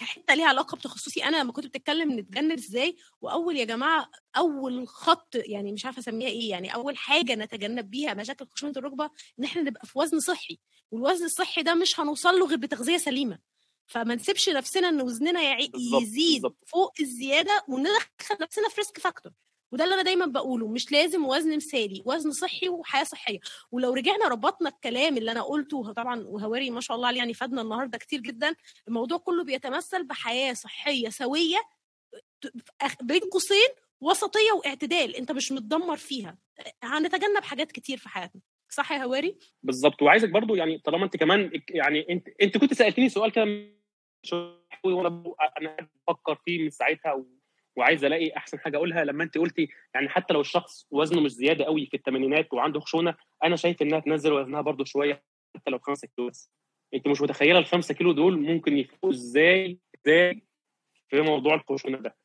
حتة 0.01 0.35
ليها 0.35 0.47
علاقة 0.47 0.77
بتخصصي. 0.77 1.25
أنا 1.25 1.37
لما 1.37 1.53
كنت 1.53 1.67
بتتكلم 1.67 2.19
نتجنن 2.19 2.53
إزاي 2.53 2.97
وأول 3.21 3.57
يا 3.57 3.65
جماعة 3.65 4.11
أول 4.37 4.89
خط 4.89 5.35
يعني 5.35 5.73
مش 5.73 5.85
عارفة 5.87 6.01
أسميها 6.01 6.29
إيه 6.29 6.51
يعني 6.51 6.75
أول 6.75 6.97
حاجة 6.97 7.35
نتجنب 7.35 7.91
بيها 7.91 8.15
مشاكل 8.15 8.47
خشونة 8.47 8.73
الركبة 8.77 9.11
إن 9.39 9.45
إحنا 9.45 9.63
نبقى 9.63 9.87
في 9.87 9.99
وزن 9.99 10.21
صحي. 10.21 10.59
والوزن 10.91 11.25
الصحي 11.25 11.63
ده 11.63 11.75
مش 11.75 12.01
هنوصل 12.01 12.35
له 12.39 12.47
غير 12.47 12.59
بتغذية 12.59 12.97
سليمة. 12.97 13.39
فما 13.87 14.15
نسيبش 14.15 14.49
نفسنا 14.49 14.89
إن 14.89 15.01
وزننا 15.01 15.59
يزيد 15.59 15.73
بالزبط. 16.43 16.57
فوق 16.67 16.93
الزيادة 17.01 17.65
وندخل 17.69 18.37
نفسنا 18.41 18.69
في 18.69 18.75
risk 18.79 18.99
factor 18.99 19.33
وده 19.73 19.85
اللي 19.85 19.95
أنا 19.95 20.03
دايما 20.03 20.27
بقوله 20.27 20.69
مش 20.69 20.93
لازم 20.93 21.25
وزن 21.25 21.57
مثالي 21.57 22.03
وزن 22.07 22.31
صحي 22.31 22.69
وحياة 22.69 23.05
صحية. 23.05 23.39
ولو 23.73 23.93
رجعنا 23.93 24.29
ربطنا 24.29 24.69
الكلام 24.69 25.17
اللي 25.17 25.31
أنا 25.31 25.43
قلته 25.43 25.93
طبعا 25.93 26.25
وهواري 26.27 26.71
ما 26.71 26.81
شاء 26.81 26.97
الله 26.97 27.09
عليه 27.09 27.19
يعني 27.19 27.35
فادنا 27.35 27.63
النهارده 27.63 27.99
كتير 27.99 28.21
جدا 28.21 28.55
الموضوع 28.89 29.19
كله 29.19 29.45
بيتمثل 29.45 30.05
بحياة 30.05 30.53
صحية 30.53 31.09
سوية 31.09 31.59
بين 33.03 33.21
قوسين 33.21 33.69
وسطية 34.01 34.53
واعتدال 34.53 35.17
أنت 35.17 35.33
مش 35.33 35.53
متدمر 35.53 35.97
فيها. 35.97 36.39
هنتجنب 36.83 37.43
حاجات 37.43 37.73
كتير 37.73 37.99
في 37.99 38.09
حياتنا. 38.09 38.41
صح 38.71 38.93
يا 38.93 39.05
هواري؟ 39.05 39.39
بالظبط 39.63 40.03
وعايزك 40.03 40.29
برضو 40.29 40.55
يعني 40.55 40.79
طالما 40.79 41.05
أنت 41.05 41.17
كمان 41.17 41.51
يعني 41.69 42.07
أنت 42.11 42.29
أنت 42.43 42.59
كنت 42.59 42.75
سألتني 42.75 43.09
سؤال 43.09 43.33
كده 43.33 43.45
أنا 44.85 45.77
بفكر 46.09 46.35
فيه 46.45 46.63
من 46.65 46.71
ساعتها. 46.71 47.25
وعايز 47.79 48.05
الاقي 48.05 48.37
احسن 48.37 48.59
حاجة 48.59 48.77
اقولها 48.77 49.05
لما 49.05 49.25
انت 49.25 49.39
قلتي 49.39 49.69
يعني 49.95 50.09
حتى 50.09 50.35
لو 50.35 50.41
الشخص 50.41 50.87
وزنه 50.91 51.21
مش 51.21 51.31
زيادة 51.31 51.65
قوي 51.65 51.87
في 51.87 51.97
الثمانينات 51.97 52.53
وعنده 52.55 52.81
خشونة 52.81 53.15
أنا 53.45 53.57
شايف 53.57 53.83
إنها 53.83 54.01
تنزل 54.01 54.33
وزنها 54.33 54.61
برده 54.61 54.85
شوية 54.85 55.23
حتى 55.57 55.71
لو 55.71 55.79
5 55.79 56.09
كيلو 56.17 56.29
بس. 56.29 56.51
أنت 56.95 57.09
مش 57.09 57.21
متخيلة 57.23 57.59
ال 57.59 57.65
5 57.67 57.95
كيلو 57.95 58.13
دول 58.13 58.41
ممكن 58.41 58.79
يفوقوا 58.79 59.11
إزاي 59.11 59.79
إزاي 59.97 60.43
في 61.09 61.21
موضوع 61.21 61.55
الخشونة 61.55 61.99
ده؟ 61.99 62.17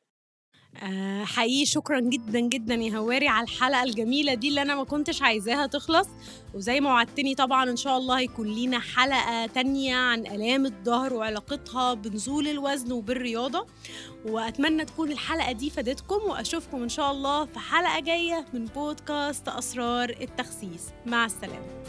آه، 0.81 1.23
حقيقي 1.23 1.65
شكرا 1.65 1.99
جدا 1.99 2.39
جدا 2.39 2.75
يا 2.75 2.97
هواري 2.97 3.27
على 3.27 3.43
الحلقة 3.43 3.83
الجميلة 3.83 4.33
دي 4.33 4.49
اللي 4.49 4.61
أنا 4.61 4.75
ما 4.75 4.83
كنتش 4.83 5.21
عايزاها 5.21 5.67
تخلص. 5.67 6.07
وزي 6.53 6.79
ما 6.79 6.89
وعدتني 6.89 7.35
طبعا 7.35 7.69
إن 7.69 7.75
شاء 7.75 7.97
الله 7.97 8.19
هيكون 8.19 8.47
لينا 8.47 8.79
حلقة 8.79 9.45
تانية 9.45 9.95
عن 9.95 10.19
آلام 10.27 10.65
الظهر 10.65 11.13
وعلاقتها 11.13 11.93
بنزول 11.93 12.47
الوزن 12.47 12.91
وبالرياضة. 12.91 13.65
وأتمنى 14.25 14.85
تكون 14.85 15.11
الحلقة 15.11 15.51
دي 15.51 15.69
فادتكم 15.69 16.29
وأشوفكم 16.29 16.83
إن 16.83 16.89
شاء 16.89 17.11
الله 17.11 17.45
في 17.45 17.59
حلقة 17.59 17.99
جاية 17.99 18.45
من 18.53 18.65
بودكاست 18.65 19.47
أسرار 19.47 20.09
التخسيس. 20.21 20.83
مع 21.05 21.25
السلامة. 21.25 21.83